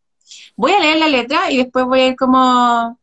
Voy 0.56 0.72
a 0.72 0.80
leer 0.80 0.98
la 0.98 1.08
letra 1.08 1.52
y 1.52 1.58
después 1.58 1.86
voy 1.86 2.00
a 2.02 2.08
ir 2.08 2.16
como 2.16 2.98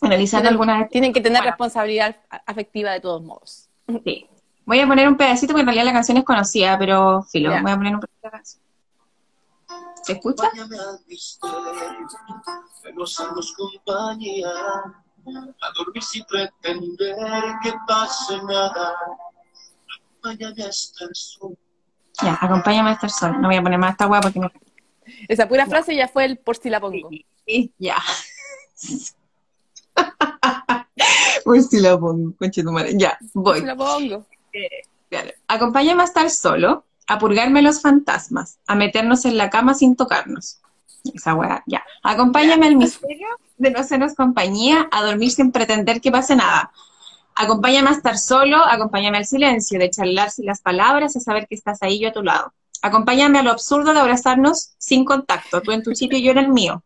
analizando 0.00 0.48
algunas 0.48 0.80
de 0.80 0.86
tienen 0.86 1.12
que 1.12 1.20
tener 1.20 1.40
Bueno. 1.40 1.50
responsabilidad 1.52 2.16
afectiva 2.46 2.90
de 2.92 3.00
todos 3.00 3.22
modos. 3.22 3.68
Sí. 4.04 4.26
Voy 4.64 4.80
a 4.80 4.86
poner 4.86 5.08
un 5.08 5.16
pedacito 5.16 5.52
porque 5.52 5.60
en 5.62 5.66
realidad 5.66 5.84
la 5.86 5.92
canción 5.92 6.18
es 6.18 6.24
conocida, 6.24 6.78
pero 6.78 7.22
filo, 7.22 7.50
Ya. 7.50 7.62
voy 7.62 7.70
a 7.72 7.76
poner 7.76 7.94
un 7.94 8.00
pedacito 8.00 8.20
de 8.22 8.26
la 8.28 8.30
canción. 8.30 8.62
¿Se 10.02 10.12
escucha? 10.12 10.50
Compañía, 13.56 14.48
a 15.36 15.72
dormir 15.76 16.02
sin 16.02 16.24
pretender 16.24 17.16
que 17.62 17.72
pase 17.86 18.36
nada. 18.42 18.94
Acompáñame 20.20 20.64
hasta 20.64 21.04
el 21.04 21.14
sol. 21.14 21.56
Ya, 22.22 22.38
acompáñame 22.40 22.90
a 22.90 22.92
estar 22.94 23.10
sol. 23.10 23.40
No 23.40 23.48
voy 23.48 23.56
a 23.56 23.62
poner 23.62 23.78
más 23.78 23.92
esta 23.92 24.06
hueá 24.06 24.20
porque 24.20 24.40
me... 24.40 24.50
Esa 25.28 25.48
pura 25.48 25.66
frase 25.66 25.94
ya 25.96 26.08
fue 26.08 26.24
el 26.24 26.36
por 26.38 26.56
si 26.56 26.68
la 26.70 26.80
pongo. 26.80 27.08
Sí, 27.46 27.72
ya. 27.78 27.96
Uy, 31.44 31.62
si 31.62 31.80
la 31.80 31.98
pongo, 31.98 32.34
conche 32.36 32.62
tu 32.62 32.72
madre. 32.72 32.92
Ya, 32.96 33.18
Por 33.32 33.42
voy. 33.42 33.60
si 33.60 33.66
la 33.66 33.76
pongo. 33.76 34.26
Claro. 35.08 35.30
Acompáñame 35.46 36.02
a 36.02 36.04
estar 36.04 36.28
solo, 36.30 36.84
a 37.06 37.18
purgarme 37.18 37.62
los 37.62 37.80
fantasmas, 37.80 38.58
a 38.66 38.74
meternos 38.74 39.24
en 39.24 39.38
la 39.38 39.48
cama 39.48 39.74
sin 39.74 39.96
tocarnos. 39.96 40.60
Esa 41.14 41.34
weá, 41.34 41.62
ya. 41.66 41.84
Acompáñame 42.02 42.66
al 42.66 42.76
misterio 42.76 43.28
de 43.56 43.70
no 43.70 43.80
hacernos 43.80 44.14
compañía, 44.14 44.88
a 44.90 45.02
dormir 45.04 45.30
sin 45.30 45.52
pretender 45.52 46.00
que 46.00 46.10
pase 46.10 46.36
nada. 46.36 46.70
Acompáñame 47.34 47.90
a 47.90 47.92
estar 47.92 48.18
solo, 48.18 48.56
acompáñame 48.56 49.18
al 49.18 49.26
silencio, 49.26 49.78
de 49.78 49.90
charlar 49.90 50.30
sin 50.30 50.46
las 50.46 50.60
palabras, 50.60 51.16
a 51.16 51.20
saber 51.20 51.46
que 51.46 51.54
estás 51.54 51.82
ahí 51.82 52.00
yo 52.00 52.08
a 52.08 52.12
tu 52.12 52.22
lado. 52.22 52.52
Acompáñame 52.82 53.38
a 53.38 53.42
lo 53.42 53.50
absurdo 53.50 53.94
de 53.94 54.00
abrazarnos 54.00 54.74
sin 54.78 55.04
contacto, 55.04 55.60
tú 55.62 55.72
en 55.72 55.82
tu 55.82 55.94
sitio 55.94 56.18
y 56.18 56.22
yo 56.22 56.32
en 56.32 56.38
el 56.38 56.48
mío, 56.48 56.82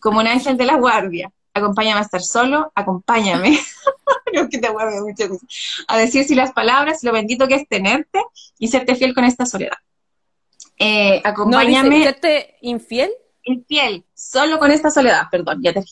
como 0.00 0.20
un 0.20 0.26
ángel 0.26 0.56
de 0.56 0.66
la 0.66 0.76
guardia. 0.76 1.30
Acompáñame 1.52 2.00
a 2.00 2.02
estar 2.04 2.22
solo, 2.22 2.70
acompáñame. 2.74 3.58
que 4.50 4.58
te 4.58 4.68
a 5.88 5.96
decir 5.96 6.24
si 6.24 6.34
las 6.34 6.52
palabras, 6.52 7.02
lo 7.02 7.12
bendito 7.12 7.48
que 7.48 7.54
es 7.54 7.68
tenerte 7.68 8.22
y 8.58 8.68
serte 8.68 8.94
fiel 8.94 9.14
con 9.14 9.24
esta 9.24 9.46
soledad. 9.46 9.78
Eh, 10.78 11.20
No, 11.24 11.30
acompáñame, 11.30 12.04
¿serte 12.04 12.56
infiel? 12.60 13.10
Infiel, 13.48 14.04
solo 14.14 14.58
con 14.58 14.70
esta 14.70 14.90
soledad, 14.90 15.22
perdón, 15.30 15.60
ya 15.62 15.72
te. 15.72 15.82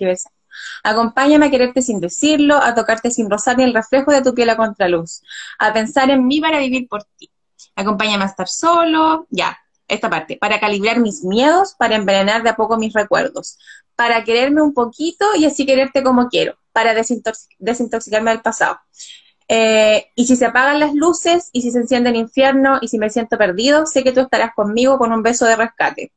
Acompáñame 0.82 1.46
a 1.46 1.50
quererte 1.50 1.82
sin 1.82 2.00
decirlo, 2.00 2.56
a 2.56 2.74
tocarte 2.74 3.10
sin 3.10 3.28
rozar 3.30 3.58
ni 3.58 3.64
el 3.64 3.74
reflejo 3.74 4.12
de 4.12 4.22
tu 4.22 4.34
piel 4.34 4.50
a 4.50 4.56
contraluz, 4.56 5.22
a 5.58 5.72
pensar 5.72 6.10
en 6.10 6.26
mí 6.26 6.40
para 6.40 6.58
vivir 6.58 6.88
por 6.88 7.04
ti. 7.18 7.30
Acompáñame 7.74 8.24
a 8.24 8.28
estar 8.28 8.48
solo, 8.48 9.26
ya, 9.30 9.58
esta 9.88 10.08
parte, 10.08 10.36
para 10.36 10.58
calibrar 10.58 10.98
mis 10.98 11.22
miedos, 11.24 11.74
para 11.78 11.96
envenenar 11.96 12.42
de 12.42 12.50
a 12.50 12.56
poco 12.56 12.76
mis 12.78 12.92
recuerdos, 12.92 13.58
para 13.94 14.24
quererme 14.24 14.62
un 14.62 14.74
poquito 14.74 15.26
y 15.36 15.44
así 15.44 15.66
quererte 15.66 16.02
como 16.02 16.28
quiero, 16.28 16.56
para 16.72 16.94
desintox- 16.94 17.48
desintoxicarme 17.58 18.30
del 18.30 18.42
pasado. 18.42 18.78
Eh, 19.48 20.06
y 20.16 20.26
si 20.26 20.36
se 20.36 20.46
apagan 20.46 20.80
las 20.80 20.94
luces, 20.94 21.50
y 21.52 21.62
si 21.62 21.70
se 21.70 21.78
enciende 21.78 22.10
el 22.10 22.16
infierno, 22.16 22.78
y 22.80 22.88
si 22.88 22.98
me 22.98 23.10
siento 23.10 23.38
perdido, 23.38 23.86
sé 23.86 24.02
que 24.02 24.12
tú 24.12 24.20
estarás 24.20 24.52
conmigo 24.54 24.98
con 24.98 25.12
un 25.12 25.22
beso 25.22 25.46
de 25.46 25.56
rescate. 25.56 26.12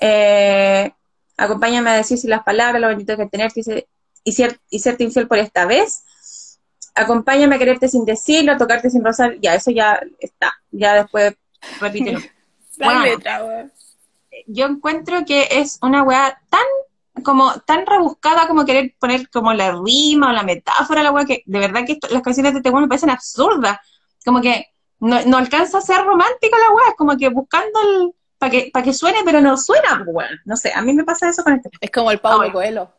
Eh, 0.00 0.92
acompáñame 1.36 1.90
a 1.90 1.94
decir 1.94 2.18
si 2.18 2.28
las 2.28 2.42
palabras, 2.42 2.80
lo 2.80 2.88
bendito 2.88 3.16
que 3.16 3.26
tenerte 3.26 3.60
y, 3.60 3.62
ser- 3.62 3.86
y, 4.24 4.32
ser- 4.32 4.60
y 4.70 4.78
serte 4.80 5.04
infiel 5.04 5.28
por 5.28 5.38
esta 5.38 5.66
vez. 5.66 6.04
Acompáñame 6.94 7.56
a 7.56 7.58
quererte 7.58 7.88
sin 7.88 8.04
decirlo, 8.04 8.52
a 8.52 8.56
tocarte 8.56 8.88
sin 8.90 9.04
rozar. 9.04 9.36
Ya, 9.40 9.54
eso 9.54 9.70
ya 9.70 10.00
está. 10.18 10.54
Ya 10.70 10.94
después 10.94 11.34
repítelo. 11.80 12.20
Bueno. 12.76 13.04
letra. 13.04 13.70
Yo 14.48 14.66
encuentro 14.66 15.24
que 15.24 15.46
es 15.48 15.78
una 15.80 16.02
weá 16.02 16.40
tan 16.50 17.22
como 17.22 17.60
tan 17.60 17.86
rebuscada 17.86 18.48
como 18.48 18.64
querer 18.64 18.96
poner 18.98 19.30
como 19.30 19.52
la 19.54 19.70
rima 19.84 20.30
o 20.30 20.32
la 20.32 20.42
metáfora 20.42 21.04
la 21.04 21.12
weá 21.12 21.24
que 21.24 21.44
de 21.46 21.58
verdad 21.60 21.84
que 21.86 21.92
esto- 21.92 22.08
las 22.10 22.20
canciones 22.22 22.52
de 22.52 22.58
este 22.58 22.72
me 22.72 22.88
parecen 22.88 23.10
absurdas. 23.10 23.78
Como 24.24 24.40
que 24.40 24.66
no, 24.98 25.24
no 25.24 25.36
alcanza 25.36 25.78
a 25.78 25.82
ser 25.82 26.02
romántica 26.04 26.58
la 26.58 26.74
weá, 26.74 26.88
es 26.88 26.96
como 26.96 27.16
que 27.16 27.28
buscando 27.28 27.80
el 27.80 28.12
para 28.44 28.50
que, 28.50 28.70
para 28.70 28.84
que 28.84 28.92
suene, 28.92 29.20
pero 29.24 29.40
no 29.40 29.56
suena, 29.56 30.02
pues, 30.04 30.14
weón. 30.14 30.40
No 30.44 30.56
sé, 30.56 30.72
a 30.74 30.82
mí 30.82 30.92
me 30.92 31.04
pasa 31.04 31.28
eso 31.28 31.42
con 31.42 31.54
este. 31.54 31.70
Es 31.80 31.90
como 31.90 32.10
el 32.10 32.20
Ahora. 32.22 32.52
Coelho. 32.52 32.92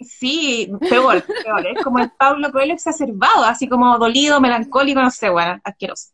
Sí, 0.00 0.70
peor, 0.88 1.22
peor. 1.22 1.66
Es 1.66 1.84
como 1.84 1.98
el 1.98 2.10
Pablo 2.10 2.50
Coelho 2.50 2.74
exacerbado, 2.74 3.44
así 3.44 3.68
como 3.68 3.98
dolido, 3.98 4.40
melancólico, 4.40 5.00
no 5.00 5.10
sé, 5.10 5.28
bueno, 5.28 5.60
asqueroso. 5.62 6.08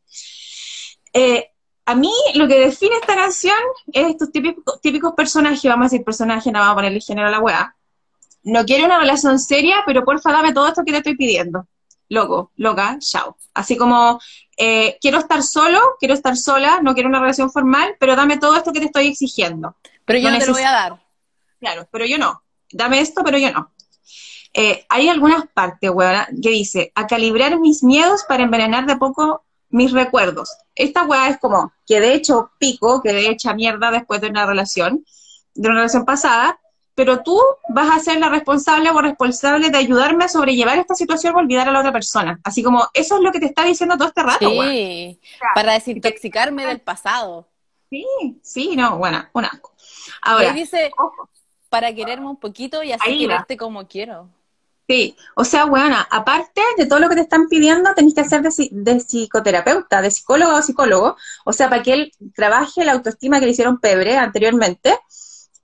Eh, 1.13 1.51
a 1.87 1.95
mí 1.95 2.13
lo 2.35 2.49
que 2.49 2.59
define 2.59 2.97
esta 2.97 3.15
canción 3.15 3.57
es 3.93 4.09
estos 4.09 4.33
típicos, 4.33 4.81
típicos 4.81 5.15
personajes, 5.15 5.63
vamos 5.65 5.87
a 5.87 5.91
decir 5.91 6.05
personajes, 6.05 6.53
no 6.53 6.59
vamos 6.59 6.73
a 6.73 6.77
ponerle 6.77 7.01
género 7.01 7.29
a 7.29 7.31
la 7.31 7.39
weá. 7.39 7.77
No 8.43 8.65
quiero 8.65 8.87
una 8.87 8.99
relación 8.99 9.39
seria, 9.39 9.77
pero 9.87 10.05
porfa 10.05 10.33
dame 10.33 10.53
todo 10.53 10.69
esto 10.69 10.83
que 10.85 10.93
te 10.93 10.99
estoy 10.99 11.17
pidiendo. 11.17 11.67
Loco, 12.09 12.53
loca, 12.57 12.99
chao. 13.01 13.37
Así 13.55 13.77
como, 13.77 14.21
eh, 14.57 14.97
quiero 15.01 15.19
estar 15.19 15.43
solo, 15.43 15.81
quiero 15.99 16.15
estar 16.15 16.37
sola, 16.37 16.81
no 16.83 16.95
quiero 16.95 17.09
una 17.09 17.21
relación 17.21 17.51
formal, 17.51 17.97
pero 17.99 18.15
dame 18.15 18.39
todo 18.39 18.57
esto 18.57 18.73
que 18.73 18.81
te 18.81 18.87
estoy 18.87 19.09
exigiendo. 19.09 19.77
Pero 20.05 20.19
yo 20.19 20.29
No 20.29 20.35
no 20.35 20.41
te 20.41 20.47
lo 20.47 20.53
voy 20.53 20.63
a 20.63 20.73
dar. 20.73 21.03
Claro, 21.59 21.89
pero 21.91 22.07
yo 22.07 22.19
no. 22.19 22.43
Dame 22.71 23.01
esto, 23.01 23.23
pero 23.25 23.39
yo 23.39 23.51
no. 23.53 23.73
Eh, 24.53 24.87
hay 24.89 25.09
algunas 25.09 25.47
partes, 25.53 25.91
weona, 25.91 26.29
que 26.43 26.51
dice, 26.51 26.93
a 26.95 27.07
calibrar 27.07 27.59
mis 27.59 27.83
miedos 27.83 28.25
para 28.27 28.45
envenenar 28.45 28.87
de 28.87 28.97
poco 28.97 29.45
mis 29.69 29.93
recuerdos. 29.93 30.51
Esta 30.75 31.05
weá 31.05 31.29
es 31.29 31.39
como, 31.39 31.73
que 31.87 32.01
de 32.01 32.15
hecho 32.15 32.53
pico, 32.59 33.03
que 33.03 33.13
de 33.13 33.29
hecha 33.29 33.53
mierda 33.53 33.91
después 33.91 34.21
de 34.21 34.29
una 34.29 34.47
relación, 34.47 35.05
de 35.55 35.69
una 35.69 35.79
relación 35.79 36.05
pasada, 36.05 36.59
pero 36.97 37.23
tú 37.23 37.39
vas 37.69 37.95
a 37.95 38.01
ser 38.01 38.19
la 38.19 38.31
responsable 38.31 38.89
o 38.89 39.01
responsable 39.03 39.69
de 39.69 39.77
ayudarme 39.77 40.25
a 40.25 40.29
sobrellevar 40.29 40.79
esta 40.79 40.95
situación 40.95 41.37
o 41.37 41.39
olvidar 41.39 41.69
a 41.69 41.71
la 41.71 41.81
otra 41.81 41.93
persona. 41.93 42.41
Así 42.43 42.63
como, 42.63 42.89
eso 42.95 43.17
es 43.17 43.21
lo 43.21 43.31
que 43.33 43.39
te 43.39 43.47
está 43.47 43.65
diciendo 43.65 43.99
todo 43.99 44.09
este 44.09 44.23
rato. 44.23 44.49
Sí, 44.49 45.21
para 45.55 45.75
desintoxicarme 45.75 46.65
del 46.65 46.81
pasado. 46.81 47.47
Sí, 47.91 48.07
sí, 48.43 48.77
no, 48.77 48.97
bueno, 48.97 49.29
un 49.35 49.45
asco. 49.45 49.75
Ahora, 50.23 50.53
ahí 50.53 50.61
dice, 50.61 50.91
ojo, 50.97 51.29
para 51.69 51.95
quererme 51.95 52.29
un 52.29 52.39
poquito 52.39 52.83
y 52.83 52.93
así 52.93 53.19
quererte 53.19 53.59
como 53.59 53.87
quiero. 53.87 54.31
Sí, 54.89 55.17
o 55.35 55.45
sea, 55.45 55.67
weona, 55.67 56.09
aparte 56.11 56.63
de 56.79 56.87
todo 56.87 57.01
lo 57.01 57.11
que 57.11 57.17
te 57.17 57.21
están 57.21 57.49
pidiendo, 57.49 57.93
tenés 57.95 58.15
que 58.15 58.23
hacer 58.23 58.41
de, 58.41 58.69
de 58.71 59.01
psicoterapeuta, 59.01 60.01
de 60.01 60.11
psicólogo 60.11 60.55
o 60.55 60.63
psicólogo, 60.63 61.17
o 61.45 61.53
sea, 61.53 61.69
para 61.69 61.83
que 61.83 61.93
él 61.93 62.13
trabaje 62.35 62.85
la 62.85 62.93
autoestima 62.93 63.39
que 63.39 63.47
le 63.47 63.53
hicieron 63.53 63.81
pebre 63.81 64.17
anteriormente, 64.17 64.99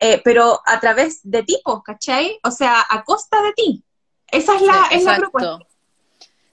eh, 0.05 0.21
pero 0.25 0.61
a 0.67 0.81
través 0.81 1.21
de 1.23 1.45
tipos, 1.45 1.83
¿cachai? 1.85 2.39
O 2.43 2.51
sea, 2.51 2.85
a 2.91 3.05
costa 3.05 3.41
de 3.41 3.53
ti. 3.53 3.85
Esa 4.27 4.57
es 4.57 4.63
la, 4.63 4.87
Sí, 4.89 4.97
es 4.97 5.05
la 5.05 5.17
propuesta. 5.17 5.59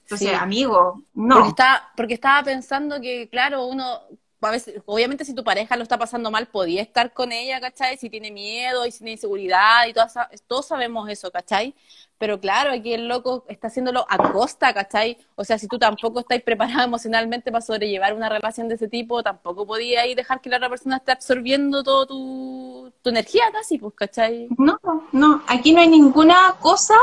Entonces, 0.02 0.28
Sí. 0.28 0.34
amigo, 0.34 1.02
no. 1.14 1.34
Porque, 1.34 1.48
estaba, 1.48 1.92
porque 1.96 2.14
estaba 2.14 2.42
pensando 2.44 3.00
que, 3.00 3.28
claro, 3.28 3.66
uno 3.66 4.02
a 4.42 4.50
veces, 4.50 4.80
obviamente 4.86 5.24
si 5.24 5.34
tu 5.34 5.44
pareja 5.44 5.76
lo 5.76 5.82
está 5.82 5.98
pasando 5.98 6.30
mal, 6.30 6.46
podía 6.46 6.80
estar 6.80 7.12
con 7.12 7.32
ella, 7.32 7.60
¿cachai? 7.60 7.98
Si 7.98 8.08
tiene 8.08 8.30
miedo 8.30 8.86
y 8.86 8.92
si 8.92 8.98
tiene 8.98 9.12
inseguridad 9.12 9.86
y 9.86 9.92
todas, 9.92 10.14
todos 10.46 10.66
sabemos 10.66 11.08
eso, 11.08 11.30
¿cachai? 11.30 11.74
Pero 12.20 12.38
claro, 12.38 12.70
aquí 12.70 12.92
el 12.92 13.08
loco 13.08 13.46
está 13.48 13.68
haciéndolo 13.68 14.04
a 14.06 14.30
costa, 14.30 14.74
¿cachai? 14.74 15.16
O 15.36 15.42
sea, 15.42 15.58
si 15.58 15.66
tú 15.66 15.78
tampoco 15.78 16.20
estás 16.20 16.42
preparada 16.42 16.84
emocionalmente 16.84 17.50
para 17.50 17.62
sobrellevar 17.62 18.12
una 18.12 18.28
relación 18.28 18.68
de 18.68 18.74
ese 18.74 18.88
tipo, 18.88 19.22
tampoco 19.22 19.66
podías 19.66 20.04
ahí 20.04 20.14
dejar 20.14 20.42
que 20.42 20.50
la 20.50 20.58
otra 20.58 20.68
persona 20.68 20.98
esté 20.98 21.12
absorbiendo 21.12 21.82
toda 21.82 22.04
tu, 22.04 22.92
tu 23.00 23.08
energía 23.08 23.44
casi, 23.50 23.78
pues, 23.78 23.94
¿cachai? 23.94 24.48
No, 24.58 24.78
no, 25.12 25.42
aquí 25.46 25.72
no 25.72 25.80
hay 25.80 25.88
ninguna 25.88 26.56
cosa 26.60 26.94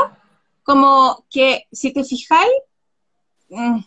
como 0.62 1.24
que, 1.28 1.66
si 1.72 1.92
te 1.92 2.04
fijáis, 2.04 2.52
mm, 3.48 3.78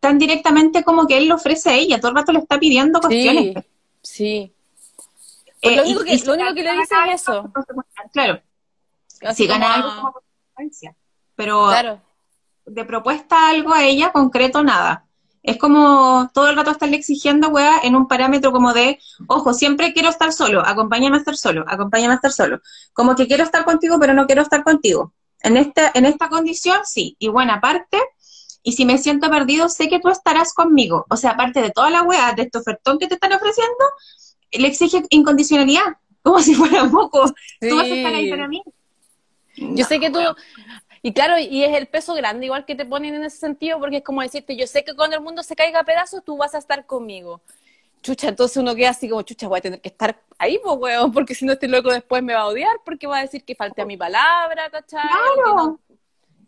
tan 0.00 0.18
directamente 0.18 0.82
como 0.82 1.06
que 1.06 1.18
él 1.18 1.28
lo 1.28 1.36
ofrece 1.36 1.70
a 1.70 1.74
ella, 1.74 2.00
todo 2.00 2.10
el 2.10 2.16
rato 2.16 2.32
le 2.32 2.40
está 2.40 2.58
pidiendo 2.58 3.00
cuestiones. 3.00 3.54
Sí, 3.54 3.64
sí. 4.02 4.54
Eh, 5.46 5.54
Pues 5.62 5.76
lo 5.76 5.82
único 5.84 6.02
que, 6.02 6.14
y 6.14 6.18
lo 6.24 6.32
único 6.34 6.52
que 6.52 6.62
le 6.64 6.72
dice 6.72 6.94
es 7.12 7.22
eso. 7.22 7.48
Claro, 8.12 8.42
Así 9.22 9.44
si 9.44 9.48
gana 9.48 9.74
algo 9.74 9.94
como 9.94 10.29
consecuencia. 10.60 10.96
Pero 11.36 11.68
Claro. 11.68 12.00
de 12.66 12.84
propuesta 12.84 13.48
algo 13.48 13.72
a 13.72 13.84
ella, 13.84 14.12
concreto, 14.12 14.62
nada. 14.62 15.06
Es 15.42 15.56
como 15.56 16.30
todo 16.34 16.50
el 16.50 16.56
rato 16.56 16.70
estarle 16.70 16.96
exigiendo, 16.96 17.48
weá, 17.48 17.80
en 17.82 17.96
un 17.96 18.06
parámetro 18.06 18.52
como 18.52 18.74
de, 18.74 18.98
ojo, 19.26 19.54
siempre 19.54 19.94
quiero 19.94 20.10
estar 20.10 20.32
solo, 20.34 20.60
acompáñame 20.64 21.16
a 21.16 21.20
estar 21.20 21.34
solo, 21.34 21.64
acompáñame 21.66 22.12
a 22.12 22.16
estar 22.16 22.30
solo. 22.32 22.60
Como 22.92 23.14
que 23.16 23.26
quiero 23.26 23.42
estar 23.44 23.64
contigo, 23.64 23.98
pero 23.98 24.12
no 24.12 24.26
quiero 24.26 24.42
estar 24.42 24.62
contigo. 24.62 25.14
En, 25.42 25.56
este, 25.56 25.90
en 25.94 26.04
esta 26.04 26.28
condición, 26.28 26.80
sí. 26.84 27.16
Y 27.18 27.28
buena 27.28 27.58
parte, 27.58 27.98
y 28.62 28.72
si 28.72 28.84
me 28.84 28.98
siento 28.98 29.30
perdido, 29.30 29.70
sé 29.70 29.88
que 29.88 29.98
tú 29.98 30.10
estarás 30.10 30.52
conmigo. 30.52 31.06
O 31.08 31.16
sea, 31.16 31.30
aparte 31.30 31.62
de 31.62 31.70
toda 31.70 31.88
la 31.88 32.02
weá, 32.02 32.34
de 32.34 32.42
este 32.42 32.58
ofertón 32.58 32.98
que 32.98 33.06
te 33.06 33.14
están 33.14 33.32
ofreciendo, 33.32 33.84
le 34.52 34.68
exige 34.68 35.02
incondicionalidad, 35.08 35.96
como 36.22 36.40
si 36.40 36.54
fuera 36.54 36.86
poco. 36.90 37.24
Tú 37.62 37.76
vas 37.76 37.86
a 37.86 37.94
estar 37.94 38.12
ahí 38.12 38.26
Sí. 38.26 38.30
para 38.30 38.46
mí. 38.46 38.62
Yo 39.56 39.84
sé 39.84 40.00
que 40.00 40.10
tú, 40.10 40.18
y 41.02 41.12
claro, 41.12 41.38
y 41.38 41.64
es 41.64 41.76
el 41.76 41.86
peso 41.88 42.14
grande 42.14 42.46
igual 42.46 42.64
que 42.66 42.74
te 42.74 42.84
ponen 42.84 43.14
en 43.14 43.24
ese 43.24 43.38
sentido, 43.38 43.78
porque 43.80 43.98
es 43.98 44.04
como 44.04 44.22
decirte, 44.22 44.56
yo 44.56 44.66
sé 44.66 44.84
que 44.84 44.94
cuando 44.94 45.16
el 45.16 45.22
mundo 45.22 45.42
se 45.42 45.56
caiga 45.56 45.80
a 45.80 45.84
pedazos, 45.84 46.24
tú 46.24 46.36
vas 46.36 46.54
a 46.54 46.58
estar 46.58 46.86
conmigo. 46.86 47.40
Chucha, 48.02 48.28
entonces 48.28 48.56
uno 48.58 48.74
queda 48.74 48.90
así 48.90 49.08
como, 49.08 49.22
chucha, 49.22 49.48
voy 49.48 49.58
a 49.58 49.62
tener 49.62 49.80
que 49.80 49.90
estar 49.90 50.20
ahí, 50.38 50.58
pues, 50.62 50.76
weón, 50.78 51.12
porque 51.12 51.34
si 51.34 51.44
no 51.44 51.52
este 51.52 51.68
loco 51.68 51.90
después 51.92 52.22
me 52.22 52.34
va 52.34 52.40
a 52.42 52.46
odiar, 52.46 52.76
porque 52.84 53.06
va 53.06 53.18
a 53.18 53.22
decir 53.22 53.44
que 53.44 53.54
falté 53.54 53.82
a 53.82 53.86
mi 53.86 53.96
palabra, 53.96 54.70
¿cachai? 54.70 55.00
Claro. 55.02 55.56
no- 55.56 55.80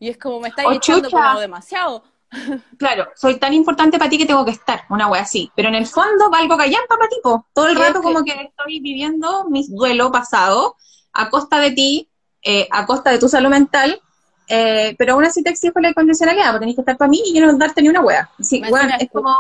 Y 0.00 0.08
es 0.08 0.18
como, 0.18 0.40
me 0.40 0.48
estáis 0.48 0.68
O 0.68 0.72
echando 0.72 1.10
como 1.10 1.40
demasiado. 1.40 2.04
Claro, 2.78 3.08
soy 3.14 3.38
tan 3.38 3.52
importante 3.52 3.98
para 3.98 4.10
ti 4.10 4.18
que 4.18 4.26
tengo 4.26 4.44
que 4.44 4.50
estar, 4.50 4.82
una 4.90 5.08
wea 5.08 5.22
así. 5.22 5.50
Pero 5.54 5.68
en 5.68 5.74
el 5.76 5.86
fondo 5.86 6.30
valgo 6.30 6.56
callampa 6.56 6.96
para 6.96 7.08
ti. 7.08 7.16
Todo 7.54 7.68
el 7.68 7.76
rato 7.76 8.02
como 8.02 8.24
que 8.24 8.32
estoy 8.32 8.80
viviendo 8.80 9.48
mi 9.48 9.66
duelo 9.68 10.10
pasado 10.10 10.76
a 11.12 11.30
costa 11.30 11.60
de 11.60 11.70
ti, 11.72 12.10
eh, 12.42 12.66
a 12.70 12.86
costa 12.86 13.10
de 13.10 13.18
tu 13.18 13.28
salud 13.28 13.50
mental, 13.50 14.00
eh, 14.48 14.94
pero 14.98 15.14
aún 15.14 15.24
así 15.24 15.42
te 15.42 15.50
exijo 15.50 15.80
la 15.80 15.90
incondicionalidad, 15.90 16.50
porque 16.50 16.60
tenés 16.60 16.74
que 16.74 16.82
estar 16.82 16.96
para 16.96 17.08
mí 17.08 17.22
y 17.24 17.38
yo 17.38 17.46
no 17.46 17.56
darte 17.56 17.82
ni 17.82 17.88
una. 17.88 18.02
Sí, 18.40 18.58
encima 18.58 18.96
es 18.98 19.10
como... 19.10 19.34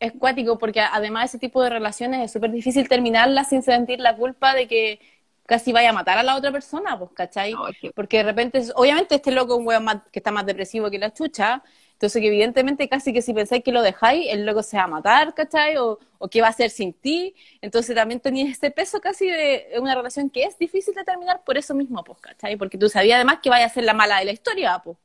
Es 0.00 0.12
cuático, 0.18 0.58
porque 0.58 0.80
además 0.80 1.30
ese 1.30 1.38
tipo 1.38 1.62
de 1.62 1.70
relaciones 1.70 2.24
es 2.24 2.32
súper 2.32 2.50
difícil 2.50 2.88
terminarlas 2.88 3.48
sin 3.48 3.62
sentir 3.62 4.00
la 4.00 4.14
culpa 4.14 4.52
de 4.52 4.66
que 4.66 5.00
casi 5.46 5.72
vaya 5.72 5.90
a 5.90 5.92
matar 5.92 6.18
a 6.18 6.22
la 6.22 6.36
otra 6.36 6.50
persona, 6.52 6.98
pues, 6.98 7.10
¿cachai? 7.14 7.54
Porque 7.94 8.18
de 8.18 8.22
repente, 8.24 8.62
obviamente 8.74 9.14
este 9.14 9.30
loco 9.30 9.54
es 9.54 9.60
un 9.60 9.66
weón 9.66 9.84
más- 9.84 10.02
que 10.10 10.18
está 10.18 10.30
más 10.30 10.44
depresivo 10.44 10.90
que 10.90 10.98
la 10.98 11.12
chucha, 11.12 11.62
entonces 11.94 12.20
que 12.20 12.28
evidentemente 12.28 12.88
casi 12.88 13.12
que 13.12 13.22
si 13.22 13.32
pensáis 13.32 13.64
que 13.64 13.72
lo 13.72 13.82
dejáis, 13.82 14.26
el 14.30 14.44
loco 14.44 14.62
se 14.62 14.76
va 14.76 14.84
a 14.84 14.88
matar, 14.88 15.34
¿cachai? 15.34 15.76
O, 15.78 15.98
o 16.18 16.28
qué 16.28 16.40
va 16.40 16.48
a 16.48 16.50
hacer 16.50 16.70
sin 16.70 16.92
ti, 16.92 17.34
entonces 17.60 17.94
también 17.94 18.20
tenías 18.20 18.50
ese 18.50 18.70
peso 18.70 19.00
casi 19.00 19.26
de 19.26 19.66
una 19.80 19.94
relación 19.94 20.28
que 20.28 20.44
es 20.44 20.58
difícil 20.58 20.94
de 20.94 21.04
terminar 21.04 21.42
por 21.44 21.56
eso 21.56 21.74
mismo, 21.74 22.04
pues, 22.04 22.18
¿cachai? 22.20 22.56
Porque 22.56 22.78
tú 22.78 22.88
sabías 22.88 23.16
además 23.16 23.38
que 23.42 23.50
vaya 23.50 23.66
a 23.66 23.70
ser 23.70 23.84
la 23.84 23.94
mala 23.94 24.18
de 24.18 24.26
la 24.26 24.32
historia, 24.32 24.80
pues. 24.84 24.98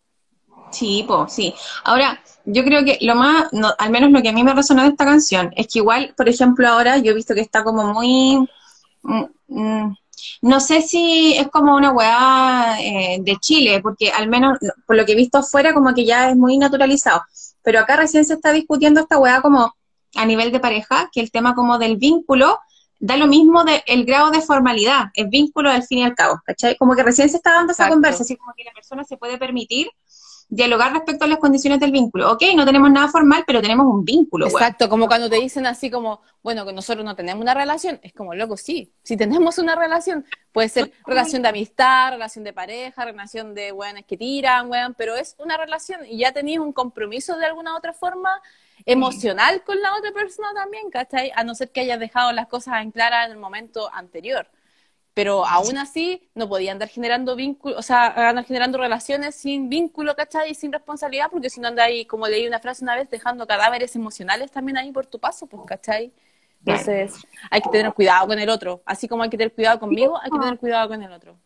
Sí, 0.72 1.04
po, 1.08 1.28
sí. 1.28 1.54
Ahora, 1.84 2.22
yo 2.46 2.64
creo 2.64 2.84
que 2.84 2.98
lo 3.02 3.16
más, 3.16 3.52
no, 3.54 3.74
al 3.78 3.90
menos 3.90 4.12
lo 4.12 4.22
que 4.22 4.30
a 4.30 4.34
mí 4.34 4.44
me 4.44 4.54
resonó 4.54 4.84
de 4.84 4.90
esta 4.90 5.06
canción, 5.06 5.52
es 5.56 5.68
que 5.68 5.80
igual, 5.80 6.14
por 6.16 6.30
ejemplo, 6.30 6.68
ahora 6.68 6.98
yo 6.98 7.12
he 7.12 7.16
visto 7.16 7.34
que 7.34 7.42
está 7.42 7.64
como 7.64 7.94
muy, 7.94 8.48
mm, 9.02 9.24
mm, 9.48 9.96
no 10.42 10.60
sé 10.60 10.82
si 10.82 11.36
es 11.38 11.48
como 11.50 11.76
una 11.76 11.92
weá 11.92 12.78
eh, 12.80 13.18
de 13.22 13.36
Chile, 13.38 13.82
porque 13.82 14.12
al 14.12 14.28
menos 14.28 14.58
no, 14.62 14.72
por 14.86 14.96
lo 14.96 15.06
que 15.06 15.14
he 15.14 15.16
visto 15.16 15.40
afuera 15.40 15.74
como 15.74 15.94
que 15.94 16.06
ya 16.06 16.30
es 16.30 16.36
muy 16.36 16.58
naturalizado, 16.58 17.22
pero 17.64 17.80
acá 17.80 17.96
recién 17.96 18.26
se 18.26 18.34
está 18.34 18.52
discutiendo 18.52 19.02
esta 19.02 19.18
weá 19.18 19.42
como 19.42 19.74
a 20.16 20.26
nivel 20.26 20.52
de 20.52 20.60
pareja, 20.60 21.10
que 21.12 21.22
el 21.22 21.32
tema 21.32 21.56
como 21.56 21.78
del 21.78 21.98
vínculo 21.98 22.60
da 23.00 23.16
lo 23.16 23.28
mismo 23.28 23.64
del 23.64 23.82
el 23.86 24.06
grado 24.06 24.30
de 24.32 24.42
formalidad, 24.42 25.06
el 25.14 25.28
vínculo 25.28 25.70
al 25.70 25.84
fin 25.84 26.00
y 26.00 26.04
al 26.04 26.16
cabo, 26.16 26.42
¿cachai? 26.46 26.76
Como 26.78 26.96
que 26.96 27.04
recién 27.04 27.30
se 27.30 27.38
está 27.38 27.54
dando 27.54 27.72
esa 27.72 27.88
conversa, 27.88 28.24
así 28.24 28.36
como 28.36 28.54
que 28.56 28.64
la 28.64 28.72
persona 28.72 29.04
se 29.06 29.18
puede 29.18 29.38
permitir 29.38 29.90
dialogar 30.50 30.92
respecto 30.92 31.26
a 31.26 31.28
las 31.28 31.38
condiciones 31.38 31.80
del 31.80 31.92
vínculo. 31.92 32.32
Ok, 32.32 32.44
no 32.56 32.66
tenemos 32.66 32.92
nada 32.92 33.08
formal, 33.08 33.44
pero 33.46 33.62
tenemos 33.62 33.86
un 33.86 34.04
vínculo. 34.04 34.48
Exacto, 34.48 34.90
como 34.90 35.08
cuando 35.08 35.30
te 35.30 35.36
dicen 35.36 35.68
así 35.68 35.92
como, 35.92 36.22
bueno, 36.42 36.66
que 36.66 36.74
nosotros 36.74 37.06
no 37.06 37.16
tenemos 37.16 37.42
una 37.42 37.54
relación, 37.54 38.00
es 38.02 38.14
como, 38.14 38.34
loco, 38.34 38.58
sí, 38.58 38.92
si 39.04 39.16
tenemos 39.16 39.60
una 39.60 39.76
relación, 39.76 40.26
puede 40.52 40.70
ser 40.70 40.92
relación 41.06 41.44
de 41.44 41.50
amistad, 41.50 42.12
relación 42.12 42.44
de 42.44 42.54
pareja, 42.54 43.06
relación 43.06 43.54
de 43.54 43.72
weones 43.72 44.06
que 44.06 44.18
tiran, 44.18 44.70
weón, 44.72 44.96
pero 44.98 45.16
es 45.16 45.36
una 45.38 45.56
relación 45.56 46.02
y 46.08 46.18
ya 46.18 46.32
tenías 46.32 46.62
un 46.62 46.74
compromiso 46.74 47.38
de 47.38 47.46
alguna 47.46 47.78
otra 47.78 47.94
forma 47.94 48.30
emocional 48.86 49.64
con 49.64 49.80
la 49.80 49.96
otra 49.96 50.12
persona 50.12 50.48
también, 50.56 50.90
¿cachai? 50.90 51.32
A 51.36 51.44
no 51.44 51.54
ser 51.54 51.70
que 51.70 51.82
hayas 51.82 52.00
dejado 52.00 52.32
las 52.32 52.48
cosas 52.48 52.82
en 52.82 52.92
clara 52.92 53.26
en 53.26 53.32
el 53.32 53.38
momento 53.38 53.94
anterior. 53.94 54.48
Pero 55.20 55.46
aún 55.46 55.78
así 55.78 56.30
no 56.34 56.48
podía 56.48 56.72
andar 56.72 56.88
generando 56.88 57.36
vínculos, 57.36 57.78
o 57.78 57.82
sea, 57.82 58.30
andar 58.30 58.46
generando 58.46 58.78
relaciones 58.78 59.36
sin 59.36 59.68
vínculo, 59.68 60.16
¿cachai? 60.16 60.52
Y 60.52 60.56
sin 60.56 60.72
responsabilidad, 60.72 61.28
porque 61.30 61.50
si 61.50 61.60
no 61.60 61.68
anda 61.68 61.84
ahí, 61.84 62.06
como 62.06 62.26
leí 62.26 62.48
una 62.48 62.60
frase 62.60 62.86
una 62.86 62.96
vez, 62.96 63.10
dejando 63.10 63.46
cadáveres 63.46 63.98
emocionales 63.98 64.50
también 64.50 64.78
ahí 64.78 64.94
por 64.94 65.08
tu 65.08 65.20
paso, 65.20 65.46
pues, 65.46 65.64
¿cachai? 65.68 66.14
Entonces, 66.66 67.16
hay 67.52 67.60
que 67.60 67.70
tener 67.70 67.94
cuidado 67.94 68.28
con 68.28 68.40
el 68.40 68.48
otro. 68.48 68.82
Así 68.86 69.10
como 69.10 69.24
hay 69.24 69.30
que 69.30 69.36
tener 69.36 69.52
cuidado 69.52 69.78
conmigo, 69.78 70.18
hay 70.24 70.32
que 70.32 70.40
tener 70.40 70.58
cuidado 70.58 70.88
con 70.88 71.04
el 71.04 71.12
otro. 71.12 71.38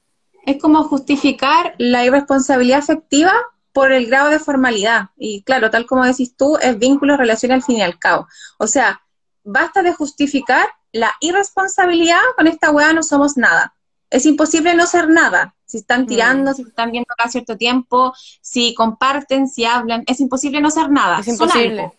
Es 0.45 0.61
como 0.61 0.83
justificar 0.83 1.73
la 1.79 2.05
irresponsabilidad 2.05 2.77
afectiva 2.77 3.33
por 3.71 3.91
el 3.91 4.05
grado 4.05 4.29
de 4.29 4.37
formalidad. 4.37 5.09
Y 5.17 5.41
claro, 5.41 5.71
tal 5.71 5.87
como 5.87 6.05
decís 6.05 6.37
tú, 6.37 6.59
es 6.61 6.77
vínculo, 6.77 7.17
relación 7.17 7.51
al 7.51 7.63
fin 7.63 7.77
y 7.77 7.81
al 7.81 7.97
cabo. 7.97 8.27
O 8.59 8.67
sea, 8.67 9.01
basta 9.43 9.81
de 9.81 9.93
justificar 9.93 10.67
la 10.93 11.11
irresponsabilidad 11.19 12.21
con 12.37 12.47
esta 12.47 12.71
weá 12.71 12.93
no 12.93 13.03
somos 13.03 13.35
nada. 13.35 13.73
Es 14.09 14.25
imposible 14.25 14.73
no 14.75 14.85
ser 14.85 15.09
nada. 15.09 15.55
Si 15.65 15.77
están 15.77 16.05
tirando, 16.05 16.53
si 16.53 16.61
están 16.61 16.91
viendo 16.91 17.07
cada 17.17 17.29
cierto 17.29 17.57
tiempo, 17.57 18.13
si 18.41 18.75
comparten, 18.75 19.47
si 19.47 19.65
hablan, 19.65 20.03
es 20.05 20.19
imposible 20.19 20.61
no 20.61 20.69
ser 20.69 20.89
nada. 20.91 21.19
Es 21.19 21.27
imposible. 21.27 21.91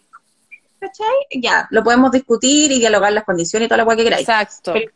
¿Cachai? 0.78 1.40
Ya, 1.42 1.66
lo 1.70 1.82
podemos 1.82 2.12
discutir 2.12 2.70
y 2.70 2.78
dialogar 2.78 3.12
las 3.12 3.24
condiciones 3.24 3.66
y 3.66 3.68
toda 3.68 3.78
la 3.78 3.84
weá 3.84 3.96
que 3.96 4.04
queráis. 4.04 4.28
Exacto. 4.28 4.74
Pero, 4.74 4.92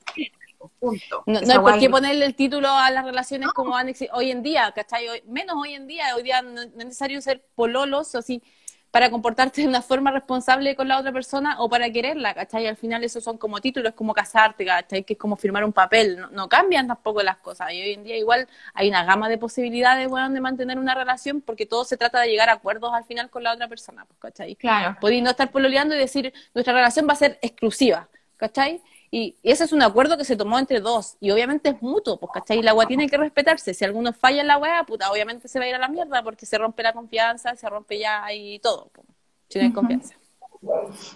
punto. 0.78 1.22
No, 1.26 1.40
no 1.40 1.52
hay 1.52 1.58
por 1.58 1.78
qué 1.80 1.90
ponerle 1.90 2.24
el 2.24 2.34
título 2.36 2.68
a 2.68 2.90
las 2.90 3.04
relaciones 3.04 3.48
como 3.48 3.76
han 3.76 3.92
hoy 4.12 4.30
en 4.30 4.42
día, 4.42 4.70
¿cachai? 4.72 5.08
Hoy- 5.08 5.22
menos 5.26 5.56
hoy 5.56 5.74
en 5.74 5.88
día, 5.88 6.14
hoy 6.14 6.22
día 6.22 6.42
no, 6.42 6.50
no 6.52 6.60
es 6.62 6.74
necesario 6.74 7.20
ser 7.20 7.44
pololos 7.56 8.14
o 8.14 8.18
así 8.18 8.42
para 8.90 9.10
comportarte 9.10 9.60
de 9.60 9.68
una 9.68 9.82
forma 9.82 10.10
responsable 10.10 10.74
con 10.74 10.88
la 10.88 10.98
otra 10.98 11.12
persona 11.12 11.60
o 11.60 11.68
para 11.68 11.90
quererla, 11.90 12.34
¿cachai? 12.34 12.66
Al 12.66 12.76
final 12.76 13.04
esos 13.04 13.22
son 13.22 13.36
como 13.36 13.60
títulos, 13.60 13.92
como 13.94 14.14
casarte, 14.14 14.64
¿cachai? 14.64 15.04
Que 15.04 15.12
es 15.12 15.18
como 15.18 15.36
firmar 15.36 15.64
un 15.64 15.72
papel, 15.72 16.18
no, 16.18 16.30
no 16.30 16.48
cambian 16.48 16.86
tampoco 16.86 17.22
las 17.22 17.36
cosas. 17.38 17.72
Y 17.72 17.82
hoy 17.82 17.92
en 17.92 18.04
día 18.04 18.16
igual 18.16 18.48
hay 18.72 18.88
una 18.88 19.04
gama 19.04 19.28
de 19.28 19.36
posibilidades, 19.36 20.08
bueno, 20.08 20.30
de 20.30 20.40
mantener 20.40 20.78
una 20.78 20.94
relación 20.94 21.42
porque 21.42 21.66
todo 21.66 21.84
se 21.84 21.96
trata 21.96 22.20
de 22.20 22.28
llegar 22.28 22.48
a 22.48 22.54
acuerdos 22.54 22.92
al 22.94 23.04
final 23.04 23.28
con 23.30 23.42
la 23.42 23.52
otra 23.52 23.68
persona, 23.68 24.06
pues, 24.06 24.18
¿cachai? 24.20 24.56
Claro. 24.56 24.96
Podéis 25.00 25.22
no 25.22 25.30
estar 25.30 25.50
pololeando 25.50 25.94
y 25.94 25.98
decir, 25.98 26.32
nuestra 26.54 26.72
relación 26.72 27.06
va 27.06 27.12
a 27.12 27.16
ser 27.16 27.38
exclusiva, 27.42 28.08
¿cachai? 28.36 28.80
Y, 29.10 29.36
y 29.42 29.50
ese 29.52 29.64
es 29.64 29.72
un 29.72 29.82
acuerdo 29.82 30.16
que 30.18 30.24
se 30.24 30.36
tomó 30.36 30.58
entre 30.58 30.80
dos, 30.80 31.16
y 31.20 31.30
obviamente 31.30 31.70
es 31.70 31.82
mutuo, 31.82 32.18
pues, 32.18 32.30
¿cachai? 32.34 32.58
Y 32.58 32.62
la 32.62 32.72
agua 32.72 32.86
tiene 32.86 33.08
que 33.08 33.16
respetarse. 33.16 33.72
Si 33.74 33.84
alguno 33.84 34.12
falla 34.12 34.42
en 34.42 34.46
la 34.48 34.58
weá, 34.58 34.84
puta, 34.84 35.10
obviamente 35.10 35.48
se 35.48 35.58
va 35.58 35.64
a 35.64 35.68
ir 35.68 35.74
a 35.74 35.78
la 35.78 35.88
mierda 35.88 36.22
porque 36.22 36.44
se 36.46 36.58
rompe 36.58 36.82
la 36.82 36.92
confianza, 36.92 37.56
se 37.56 37.68
rompe 37.70 37.98
ya 37.98 38.24
ahí 38.24 38.58
todo, 38.60 38.90
pues, 38.92 39.06
si 39.48 39.58
no 39.58 39.64
hay 39.64 39.72
confianza. 39.72 40.14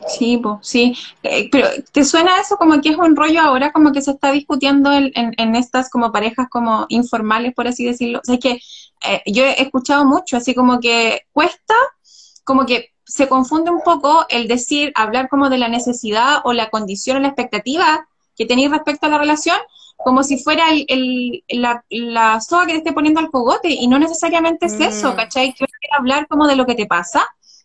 Sí, 0.07 0.39
pues, 0.39 0.57
sí. 0.63 0.95
Eh, 1.23 1.49
pero 1.51 1.69
¿te 1.93 2.05
suena 2.05 2.41
eso 2.41 2.57
como 2.57 2.81
que 2.81 2.91
es 2.91 2.97
un 2.97 3.17
rollo 3.17 3.41
ahora 3.41 3.73
como 3.73 3.93
que 3.93 4.01
se 4.01 4.13
está 4.13 4.31
discutiendo 4.33 4.93
en, 4.93 5.11
en- 5.15 5.35
en 5.37 5.57
estas 5.57 5.91
como 5.91 6.13
parejas 6.13 6.49
como 6.49 6.87
informales, 6.89 7.53
por 7.55 7.67
así 7.67 7.85
decirlo? 7.85 8.21
O 8.21 8.25
sea, 8.25 8.37
es 8.37 8.41
que 8.41 8.61
eh, 9.05 9.23
yo 9.27 9.45
he 9.45 9.61
escuchado 9.61 10.05
mucho, 10.05 10.37
así 10.37 10.55
como 10.55 10.79
que 10.81 11.23
cuesta, 11.33 11.75
como 12.45 12.67
que 12.67 12.92
se 13.05 13.29
confunde 13.29 13.71
un 13.71 13.83
poco 13.83 14.27
el 14.29 14.49
decir, 14.49 14.93
hablar 14.95 15.29
como 15.29 15.49
de 15.51 15.59
la 15.59 15.69
necesidad 15.69 16.41
o 16.45 16.53
la 16.53 16.71
condición 16.71 17.17
o 17.17 17.21
la 17.21 17.29
expectativa 17.29 18.07
que 18.37 18.47
tenéis 18.47 18.71
respecto 18.71 19.07
a 19.07 19.11
la 19.11 19.19
relación, 19.19 19.57
como 19.97 20.23
si 20.25 20.43
fuera 20.43 20.71
el, 20.71 20.85
el- 20.89 21.45
la, 21.61 21.85
la 21.91 22.41
soga 22.41 22.67
que 22.67 22.73
te 22.73 22.79
esté 22.79 22.93
poniendo 22.93 23.21
al 23.21 23.31
cogote, 23.31 23.69
y 23.71 23.87
no 23.89 23.99
necesariamente 23.99 24.67
es 24.67 24.75
eso, 24.81 25.13
Mm. 25.13 25.17
¿cachai? 25.17 25.49
Que 25.53 25.67
quiere 25.67 25.97
hablar 25.99 26.27
como 26.29 26.47
de 26.47 26.57
lo 26.57 26.65
que 26.67 26.75
te 26.75 26.87
pasa, 26.87 27.23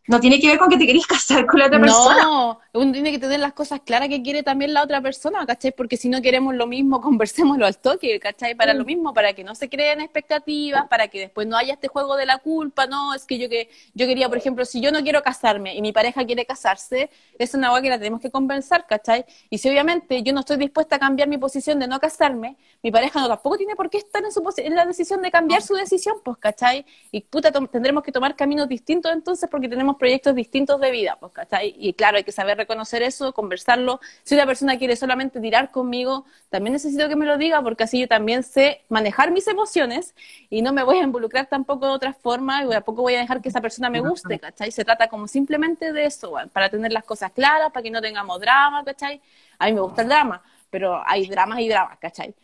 no 0.07 0.19
tiene 0.19 0.39
que 0.39 0.47
ver 0.47 0.57
con 0.59 0.69
que 0.69 0.77
te 0.77 0.85
querés 0.85 1.07
casar 1.07 1.45
con 1.45 1.59
la 1.59 1.67
otra 1.67 1.79
persona. 1.79 2.23
No, 2.23 2.59
uno 2.73 2.91
tiene 2.91 3.11
que 3.11 3.19
tener 3.19 3.39
las 3.39 3.53
cosas 3.53 3.81
claras 3.81 4.09
que 4.09 4.21
quiere 4.21 4.43
también 4.43 4.73
la 4.73 4.83
otra 4.83 5.01
persona, 5.01 5.45
¿cachai? 5.45 5.71
Porque 5.71 5.97
si 5.97 6.09
no 6.09 6.21
queremos 6.21 6.55
lo 6.55 6.67
mismo, 6.67 7.01
conversémoslo 7.07 7.65
al 7.65 7.77
toque, 7.77 8.19
¿cachai? 8.19 8.55
Para 8.55 8.73
lo 8.73 8.85
mismo, 8.85 9.13
para 9.13 9.33
que 9.33 9.43
no 9.43 9.55
se 9.55 9.69
creen 9.69 10.01
expectativas, 10.01 10.87
para 10.87 11.07
que 11.07 11.19
después 11.19 11.47
no 11.47 11.57
haya 11.57 11.73
este 11.73 11.87
juego 11.87 12.15
de 12.15 12.25
la 12.25 12.37
culpa, 12.39 12.87
no, 12.87 13.13
es 13.13 13.25
que 13.25 13.37
yo 13.37 13.49
que 13.49 13.69
yo 13.93 14.05
quería, 14.07 14.29
por 14.29 14.37
ejemplo, 14.37 14.65
si 14.65 14.81
yo 14.81 14.91
no 14.91 15.01
quiero 15.01 15.21
casarme 15.23 15.75
y 15.75 15.81
mi 15.81 15.91
pareja 15.91 16.25
quiere 16.25 16.45
casarse, 16.45 17.09
es 17.37 17.53
una 17.53 17.69
cosa 17.69 17.81
que 17.81 17.89
la 17.89 17.97
tenemos 17.97 18.21
que 18.21 18.31
conversar, 18.31 18.85
¿cachai? 18.87 19.25
Y 19.49 19.57
si 19.57 19.69
obviamente 19.69 20.23
yo 20.23 20.33
no 20.33 20.41
estoy 20.41 20.57
dispuesta 20.57 20.97
a 20.97 20.99
cambiar 20.99 21.27
mi 21.27 21.37
posición 21.37 21.79
de 21.79 21.87
no 21.87 21.99
casarme, 21.99 22.57
mi 22.83 22.91
pareja 22.91 23.19
no 23.19 23.27
tampoco 23.27 23.57
tiene 23.57 23.75
por 23.75 23.89
qué 23.89 23.97
estar 23.97 24.23
en, 24.23 24.31
su 24.31 24.43
en 24.57 24.75
la 24.75 24.85
decisión 24.85 25.21
de 25.21 25.31
cambiar 25.31 25.61
su 25.61 25.75
decisión, 25.75 26.17
pues, 26.23 26.37
¿cachai? 26.37 26.85
Y 27.11 27.21
puta, 27.21 27.51
tendremos 27.51 28.03
que 28.03 28.11
tomar 28.11 28.35
caminos 28.35 28.67
distintos 28.67 29.11
entonces 29.11 29.49
porque 29.49 29.69
tenemos 29.69 29.97
proyectos 29.97 30.35
distintos 30.35 30.79
de 30.79 30.91
vida, 30.91 31.17
pues, 31.19 31.31
¿cachai? 31.33 31.75
Y 31.77 31.93
claro, 31.93 32.17
hay 32.17 32.23
que 32.23 32.31
saber 32.31 32.56
reconocer 32.57 33.03
eso, 33.03 33.33
conversarlo. 33.33 33.99
Si 34.23 34.35
una 34.35 34.45
persona 34.45 34.77
quiere 34.77 34.95
solamente 34.95 35.39
tirar 35.39 35.71
conmigo, 35.71 36.25
también 36.49 36.73
necesito 36.73 37.07
que 37.07 37.15
me 37.15 37.25
lo 37.25 37.37
diga 37.37 37.61
porque 37.61 37.83
así 37.83 37.99
yo 37.99 38.07
también 38.07 38.43
sé 38.43 38.81
manejar 38.89 39.31
mis 39.31 39.47
emociones 39.47 40.13
y 40.49 40.61
no 40.61 40.73
me 40.73 40.83
voy 40.83 40.97
a 40.97 41.03
involucrar 41.03 41.45
tampoco 41.45 41.85
de 41.85 41.93
otra 41.93 42.13
forma 42.13 42.63
y 42.63 42.69
tampoco 42.69 43.01
voy 43.01 43.15
a 43.15 43.19
dejar 43.19 43.41
que 43.41 43.49
esa 43.49 43.61
persona 43.61 43.89
me 43.89 44.01
guste, 44.01 44.39
¿cachai? 44.39 44.71
Se 44.71 44.83
trata 44.83 45.07
como 45.07 45.27
simplemente 45.27 45.93
de 45.93 46.05
eso, 46.05 46.33
para 46.51 46.69
tener 46.69 46.91
las 46.91 47.03
cosas 47.03 47.31
claras, 47.31 47.71
para 47.71 47.83
que 47.83 47.91
no 47.91 48.01
tengamos 48.01 48.39
drama, 48.39 48.83
¿cachai? 48.83 49.21
A 49.59 49.67
mí 49.67 49.73
me 49.73 49.81
gusta 49.81 50.01
el 50.01 50.09
drama, 50.09 50.41
pero 50.69 51.01
hay 51.05 51.27
dramas 51.27 51.59
y 51.59 51.69
dramas, 51.69 51.97
¿cachai? 51.99 52.35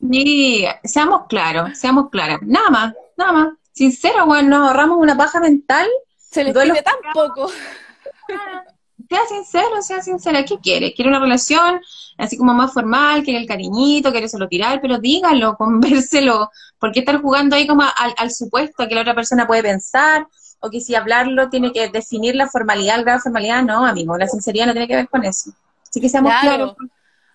Y 0.00 0.66
seamos 0.84 1.26
claros, 1.28 1.78
seamos 1.78 2.10
claras. 2.10 2.40
Nada 2.42 2.70
más, 2.70 2.94
nada 3.16 3.32
más. 3.32 3.48
Sincero, 3.72 4.24
weón, 4.24 4.48
nos 4.48 4.68
ahorramos 4.68 4.98
una 4.98 5.16
paja 5.16 5.40
mental. 5.40 5.88
Se 6.16 6.44
les 6.44 6.56
pide 6.56 6.82
tan 6.82 6.96
poco. 7.12 7.50
Sea 9.08 9.20
sincero, 9.28 9.82
sea 9.82 10.02
sincera. 10.02 10.44
¿Qué 10.44 10.58
quiere? 10.58 10.92
¿Quiere 10.94 11.10
una 11.10 11.20
relación 11.20 11.80
así 12.18 12.36
como 12.36 12.54
más 12.54 12.72
formal? 12.72 13.22
¿Quiere 13.22 13.38
el 13.38 13.46
cariñito? 13.46 14.10
¿Quiere 14.10 14.28
solo 14.28 14.48
tirar? 14.48 14.80
Pero 14.80 14.98
dígalo, 14.98 15.54
convérselo. 15.58 16.50
¿Por 16.78 16.92
qué 16.92 17.00
estar 17.00 17.20
jugando 17.20 17.56
ahí 17.56 17.66
como 17.66 17.82
al, 17.82 18.14
al 18.16 18.30
supuesto 18.32 18.82
a 18.82 18.88
que 18.88 18.94
la 18.94 19.02
otra 19.02 19.14
persona 19.14 19.46
puede 19.46 19.62
pensar? 19.62 20.26
O 20.60 20.70
que 20.70 20.80
si 20.80 20.94
hablarlo 20.94 21.50
tiene 21.50 21.72
que 21.72 21.88
definir 21.90 22.34
la 22.34 22.48
formalidad, 22.48 22.96
el 22.98 23.04
grado 23.04 23.18
de 23.18 23.22
formalidad. 23.22 23.62
No, 23.62 23.86
amigo, 23.86 24.16
la 24.16 24.26
sinceridad 24.26 24.66
no 24.66 24.72
tiene 24.72 24.88
que 24.88 24.96
ver 24.96 25.08
con 25.08 25.24
eso. 25.24 25.52
Así 25.88 26.00
que 26.00 26.08
seamos 26.08 26.32
Claro. 26.40 26.74
claros. 26.74 26.76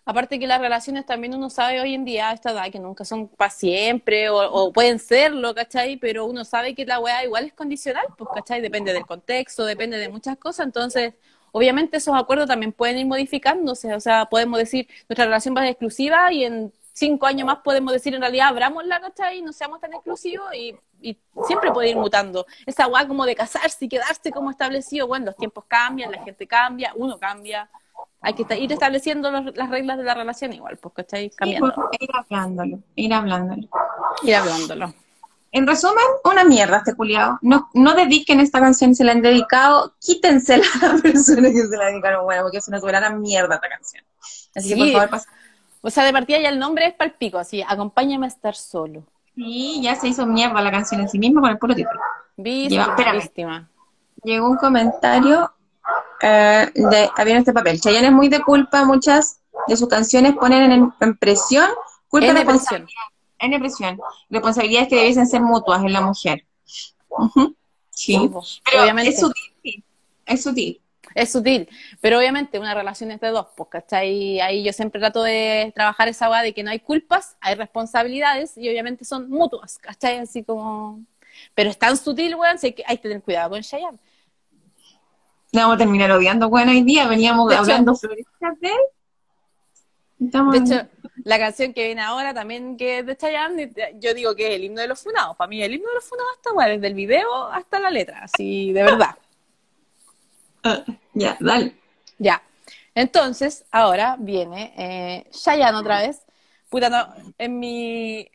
Aparte 0.03 0.39
que 0.39 0.47
las 0.47 0.59
relaciones 0.59 1.05
también 1.05 1.35
uno 1.35 1.49
sabe 1.49 1.79
hoy 1.79 1.93
en 1.93 2.05
día 2.05 2.31
esta 2.31 2.51
edad 2.51 2.71
que 2.71 2.79
nunca 2.79 3.05
son 3.05 3.27
para 3.27 3.51
siempre 3.51 4.29
o, 4.29 4.37
o 4.37 4.73
pueden 4.73 4.97
serlo, 4.97 5.53
¿cachai? 5.53 5.97
Pero 5.97 6.25
uno 6.25 6.43
sabe 6.43 6.73
que 6.73 6.85
la 6.85 6.99
weá 6.99 7.23
igual 7.23 7.45
es 7.45 7.53
condicional, 7.53 8.05
pues, 8.17 8.29
¿cachai? 8.33 8.61
Depende 8.61 8.93
del 8.93 9.05
contexto, 9.05 9.63
depende 9.63 9.97
de 9.97 10.09
muchas 10.09 10.37
cosas. 10.37 10.65
Entonces, 10.65 11.13
obviamente 11.51 11.97
esos 11.97 12.15
acuerdos 12.15 12.47
también 12.47 12.73
pueden 12.73 12.97
ir 12.97 13.05
modificándose. 13.05 13.93
O 13.93 13.99
sea, 13.99 14.25
podemos 14.25 14.57
decir, 14.57 14.87
nuestra 15.07 15.25
relación 15.25 15.55
va 15.55 15.61
a 15.61 15.63
ser 15.65 15.71
exclusiva 15.71 16.33
y 16.33 16.45
en 16.45 16.73
cinco 16.93 17.25
años 17.27 17.45
más 17.45 17.59
podemos 17.59 17.93
decir, 17.93 18.13
en 18.15 18.21
realidad, 18.21 18.47
abramosla, 18.49 18.99
¿cachai? 19.01 19.41
No 19.41 19.53
seamos 19.53 19.79
tan 19.79 19.93
exclusivos 19.93 20.53
y, 20.55 20.75
y 21.01 21.17
siempre 21.45 21.71
puede 21.71 21.89
ir 21.89 21.97
mutando. 21.97 22.45
Esa 22.65 22.87
weá 22.87 23.07
como 23.07 23.25
de 23.25 23.35
casarse 23.35 23.85
y 23.85 23.89
quedarse 23.89 24.31
como 24.31 24.49
establecido, 24.49 25.07
bueno, 25.07 25.27
los 25.27 25.37
tiempos 25.37 25.65
cambian, 25.67 26.11
la 26.11 26.23
gente 26.23 26.47
cambia, 26.47 26.91
uno 26.95 27.19
cambia. 27.19 27.69
Hay 28.21 28.33
que 28.35 28.45
ir 28.59 28.71
estableciendo 28.71 29.31
los- 29.31 29.55
las 29.57 29.69
reglas 29.69 29.97
de 29.97 30.03
la 30.03 30.13
relación 30.13 30.53
igual, 30.53 30.77
pues, 30.77 30.93
¿cachai? 30.95 31.29
Sí, 31.29 31.35
Cambiando, 31.35 31.73
pues, 31.73 31.87
ir 31.99 32.09
hablándolo, 32.13 32.79
ir 32.95 33.13
hablándolo. 33.13 33.67
ir 34.23 34.35
hablándolo. 34.35 34.93
En 35.53 35.67
resumen, 35.67 36.03
una 36.23 36.43
mierda 36.45 36.77
este 36.77 36.95
culiado. 36.95 37.37
No, 37.41 37.69
no 37.73 37.93
dediquen 37.93 38.39
esta 38.39 38.59
canción, 38.61 38.95
se 38.95 39.03
la 39.03 39.11
han 39.11 39.21
dedicado, 39.21 39.95
quítensela 39.99 40.63
a 40.81 40.87
la 40.95 41.01
persona 41.01 41.49
que 41.49 41.65
se 41.65 41.75
la 41.77 41.87
dedicaron, 41.87 42.23
bueno, 42.23 42.43
porque 42.43 42.59
es 42.59 42.67
una 42.67 42.79
soberana 42.79 43.09
mierda 43.09 43.55
esta 43.55 43.67
canción. 43.69 44.03
Así 44.55 44.69
que 44.69 44.75
por 44.77 44.85
Sí. 44.87 44.93
favor, 44.93 45.09
pasa. 45.09 45.29
O 45.81 45.89
sea, 45.89 46.05
de 46.05 46.13
partida 46.13 46.37
ya 46.39 46.49
el 46.49 46.59
nombre 46.59 46.85
es 46.85 46.93
palpico, 46.93 47.37
así, 47.39 47.63
acompáñame 47.67 48.27
a 48.27 48.29
estar 48.29 48.55
solo. 48.55 49.03
Sí, 49.35 49.81
ya 49.81 49.95
se 49.95 50.07
hizo 50.09 50.25
mierda 50.27 50.61
la 50.61 50.69
canción 50.71 51.01
en 51.01 51.09
sí 51.09 51.17
misma 51.17 51.41
con 51.41 51.49
el 51.49 51.57
puro 51.57 51.73
título. 51.73 51.99
Víctima. 52.37 53.67
Llegó 54.23 54.49
un 54.49 54.57
comentario 54.57 55.51
eh, 56.21 56.71
de, 56.73 57.09
había 57.15 57.33
en 57.33 57.39
este 57.39 57.53
papel. 57.53 57.79
Chayanne 57.81 58.07
es 58.07 58.13
muy 58.13 58.29
de 58.29 58.41
culpa, 58.41 58.85
muchas 58.85 59.39
de 59.67 59.77
sus 59.77 59.87
canciones 59.87 60.35
ponen 60.35 60.71
en, 60.71 60.93
en 60.99 61.17
presión, 61.17 61.69
culpa 62.07 62.27
En 62.27 62.35
de 62.35 62.39
depresión. 62.41 62.87
en 63.39 63.59
presión, 63.59 63.99
responsabilidades 64.29 64.89
que 64.89 64.95
debiesen 64.95 65.27
ser 65.27 65.41
mutuas 65.41 65.83
en 65.83 65.93
la 65.93 66.01
mujer. 66.01 66.45
Sí, 67.89 68.17
Sí, 68.17 68.29
pero 68.65 68.83
obviamente. 68.83 69.11
es 69.11 69.19
sutil, 69.19 69.83
es 70.25 70.43
sutil. 70.43 70.81
Es 71.13 71.31
sutil, 71.33 71.67
pero 71.99 72.17
obviamente 72.19 72.57
una 72.57 72.73
relación 72.73 73.11
es 73.11 73.19
de 73.19 73.27
dos, 73.29 73.47
pues, 73.57 73.67
¿cachai? 73.69 74.39
Ahí 74.39 74.63
yo 74.63 74.71
siempre 74.71 75.01
trato 75.01 75.21
de 75.23 75.71
trabajar 75.75 76.07
esa 76.07 76.29
weá 76.29 76.41
de 76.41 76.53
que 76.53 76.63
no 76.63 76.71
hay 76.71 76.79
culpas, 76.79 77.35
hay 77.41 77.55
responsabilidades 77.55 78.57
y 78.57 78.69
obviamente 78.69 79.03
son 79.03 79.29
mutuas, 79.29 79.77
¿cachai? 79.77 80.19
Así 80.19 80.43
como... 80.43 81.01
Pero 81.53 81.69
es 81.69 81.77
tan 81.77 81.97
sutil, 81.97 82.35
weón, 82.35 82.57
hay 82.61 82.71
que 82.73 82.97
tener 83.03 83.21
cuidado 83.21 83.49
con 83.51 83.61
Vamos 85.53 85.75
a 85.75 85.77
terminar 85.77 86.11
odiando, 86.11 86.49
bueno, 86.49 86.71
hoy 86.71 86.81
día 86.83 87.07
veníamos 87.07 87.49
De 87.49 87.55
hecho- 87.55 87.61
hablando 87.63 87.95
florecitas 87.95 88.59
de 88.59 88.67
él. 88.69 90.25
Estamos- 90.25 90.53
De 90.53 90.59
hecho, 90.59 90.87
la 91.23 91.39
canción 91.39 91.73
que 91.73 91.85
viene 91.87 92.01
ahora 92.01 92.33
también 92.33 92.77
que 92.77 92.99
es 92.99 93.05
de 93.05 93.17
Chayanne, 93.17 93.73
yo 93.99 94.13
digo 94.13 94.35
que 94.35 94.47
es 94.49 94.55
el 94.55 94.63
himno 94.63 94.81
de 94.81 94.87
los 94.87 95.01
funados. 95.01 95.35
Para 95.35 95.49
mí 95.49 95.61
el 95.61 95.73
himno 95.73 95.89
de 95.89 95.95
los 95.95 96.05
funados 96.05 96.31
está 96.37 96.53
weá, 96.53 96.67
desde 96.67 96.87
el 96.87 96.93
video 96.93 97.47
hasta 97.47 97.79
la 97.79 97.89
letra, 97.89 98.19
así 98.23 98.71
de 98.71 98.83
verdad. 98.83 99.15
Ah, 100.63 100.83
ya, 101.15 101.35
dale. 101.39 101.75
Ya. 102.19 102.43
Entonces, 102.93 103.65
ahora 103.71 104.15
viene 104.19 104.71
eh, 104.77 105.27
Chayanne 105.31 105.75
otra 105.75 106.01
vez. 106.01 106.21
Puta, 106.69 106.87
no, 106.87 107.11
en 107.39 107.59
mi... 107.59 108.29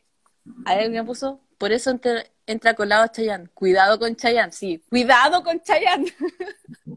A 0.65 0.75
ver, 0.75 0.91
me 0.91 1.05
puso, 1.05 1.39
por 1.57 1.71
eso 1.71 1.91
entra, 1.91 2.25
entra 2.47 2.75
colado 2.75 3.07
Chayanne. 3.09 3.49
Cuidado 3.53 3.99
con 3.99 4.17
Chayanne, 4.17 4.53
sí. 4.53 4.83
Cuidado 4.89 5.43
con 5.43 5.61
Chayanne. 5.61 6.13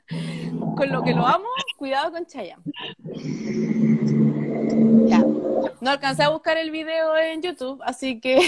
con 0.76 0.90
lo 0.90 1.04
que 1.04 1.14
lo 1.14 1.26
amo, 1.28 1.48
cuidado 1.78 2.12
con 2.12 2.26
Chayanne. 2.26 2.64
Ya. 5.08 5.20
No 5.82 5.92
alcancé 5.92 6.24
a 6.24 6.30
buscar 6.30 6.58
el 6.58 6.72
video 6.72 7.18
en 7.18 7.42
YouTube, 7.42 7.82
así 7.84 8.20
que... 8.20 8.40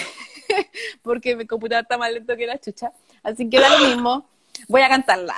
porque 1.02 1.36
mi 1.36 1.48
computador 1.48 1.84
está 1.84 1.98
más 1.98 2.12
lento 2.12 2.36
que 2.36 2.46
la 2.46 2.60
chucha. 2.60 2.92
Así 3.24 3.50
que 3.50 3.60
da 3.60 3.70
lo 3.78 3.88
mismo. 3.88 4.30
Voy 4.68 4.82
a 4.82 4.90
cantarla. 4.90 5.36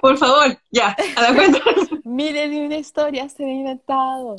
Por 0.00 0.16
favor, 0.16 0.58
ya, 0.70 0.96
a 1.16 1.22
la 1.22 1.34
cuenta. 1.34 1.58
Miren 2.04 2.64
una 2.64 2.76
historia 2.76 3.28
se 3.28 3.44
ha 3.44 3.48
inventado 3.48 4.36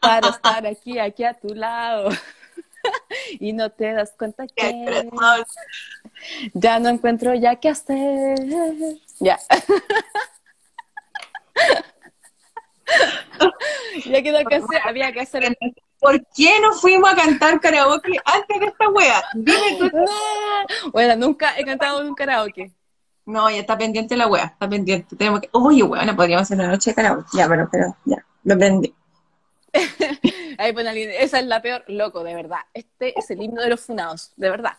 para 0.00 0.28
estar 0.28 0.66
aquí, 0.66 0.98
aquí 0.98 1.24
a 1.24 1.34
tu 1.34 1.54
lado. 1.54 2.10
y 3.40 3.52
no 3.52 3.70
te 3.70 3.92
das 3.92 4.14
cuenta 4.16 4.46
que 4.46 5.08
ya 6.54 6.78
no 6.78 6.88
encuentro 6.88 7.34
ya 7.34 7.56
qué 7.56 7.70
hacer. 7.70 8.38
Ya. 9.20 9.38
ya 14.04 14.22
que 14.22 14.32
no 14.32 14.38
alcancé, 14.38 14.78
había 14.84 15.12
que 15.12 15.20
hacer. 15.20 15.56
¿Por 15.98 16.24
qué 16.34 16.60
no 16.60 16.72
fuimos 16.74 17.10
a 17.10 17.16
cantar 17.16 17.60
karaoke 17.60 18.20
antes 18.24 18.60
de 18.60 18.66
esta 18.66 18.88
wea? 18.90 19.22
Dime 19.34 19.78
tú. 19.78 19.90
Bueno, 20.92 21.16
nunca 21.16 21.58
he 21.58 21.64
cantado 21.64 22.00
en 22.00 22.08
un 22.08 22.14
karaoke. 22.14 22.72
No, 23.24 23.50
ya 23.50 23.58
está 23.58 23.76
pendiente 23.76 24.16
la 24.16 24.26
wea, 24.26 24.44
está 24.44 24.68
pendiente. 24.68 25.16
Tenemos 25.16 25.40
que. 25.40 25.48
Oye, 25.52 25.82
weón, 25.82 26.16
podríamos 26.16 26.42
hacer 26.42 26.58
una 26.58 26.68
noche 26.68 26.90
de 26.90 26.94
karaoke. 26.94 27.28
Ya, 27.34 27.48
pero, 27.48 27.68
pero, 27.70 27.96
ya, 28.04 28.24
lo 28.44 28.58
prendí. 28.58 28.94
Ahí 30.58 30.72
pone 30.72 30.88
alguien, 30.88 31.10
esa 31.10 31.38
es 31.38 31.46
la 31.46 31.60
peor, 31.62 31.84
loco, 31.88 32.22
de 32.24 32.34
verdad. 32.34 32.60
Este 32.74 33.18
es 33.18 33.30
el 33.30 33.42
himno 33.42 33.62
de 33.62 33.70
los 33.70 33.80
funados, 33.80 34.32
de 34.36 34.50
verdad. 34.50 34.76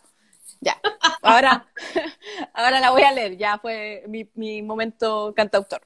Ya. 0.60 0.80
Ahora, 1.22 1.68
ahora 2.54 2.80
la 2.80 2.92
voy 2.92 3.04
a 3.04 3.12
leer, 3.12 3.38
ya 3.38 3.60
fue 3.60 4.04
mi, 4.08 4.30
mi 4.36 4.62
momento 4.62 5.34
cantautor. 5.36 5.82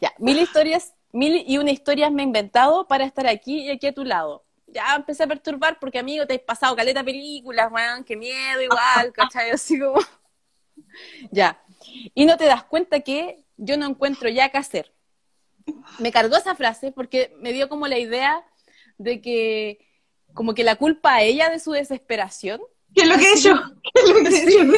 Ya, 0.00 0.12
mil 0.18 0.38
historias, 0.38 0.94
mil 1.12 1.44
y 1.46 1.58
una 1.58 1.70
historias 1.70 2.10
me 2.12 2.22
he 2.22 2.24
inventado 2.24 2.86
para 2.86 3.04
estar 3.04 3.26
aquí 3.26 3.62
y 3.62 3.70
aquí 3.70 3.86
a 3.86 3.94
tu 3.94 4.04
lado. 4.04 4.44
Ya 4.66 4.94
empecé 4.94 5.24
a 5.24 5.26
perturbar 5.26 5.78
porque, 5.80 5.98
amigo, 5.98 6.26
te 6.26 6.34
has 6.34 6.40
pasado 6.40 6.76
caleta 6.76 7.02
películas, 7.02 7.70
weón, 7.72 8.04
qué 8.04 8.16
miedo 8.16 8.62
igual, 8.62 9.12
¿cachai? 9.14 9.50
Así 9.50 9.78
como... 9.78 9.98
Ya. 11.30 11.60
Y 12.14 12.24
no 12.24 12.36
te 12.36 12.44
das 12.44 12.64
cuenta 12.64 13.00
que 13.00 13.44
yo 13.56 13.76
no 13.76 13.86
encuentro 13.86 14.28
ya 14.28 14.48
qué 14.48 14.58
hacer. 14.58 14.92
Me 15.98 16.12
cargó 16.12 16.36
esa 16.36 16.54
frase 16.54 16.92
porque 16.92 17.34
me 17.38 17.52
dio 17.52 17.68
como 17.68 17.86
la 17.86 17.98
idea 17.98 18.44
de 18.98 19.20
que 19.20 19.86
como 20.34 20.54
que 20.54 20.64
la 20.64 20.76
culpa 20.76 21.14
a 21.14 21.22
ella 21.22 21.50
de 21.50 21.58
su 21.58 21.72
desesperación, 21.72 22.60
¿Qué 22.94 23.02
es 23.02 23.08
lo 23.08 23.16
que 23.16 23.24
he 23.24 23.32
hecho? 23.32 23.54
¿Qué 23.82 24.00
es 24.02 24.08
lo 24.08 24.14
que 24.16 24.36
he 24.36 24.42
hecho? 24.42 24.72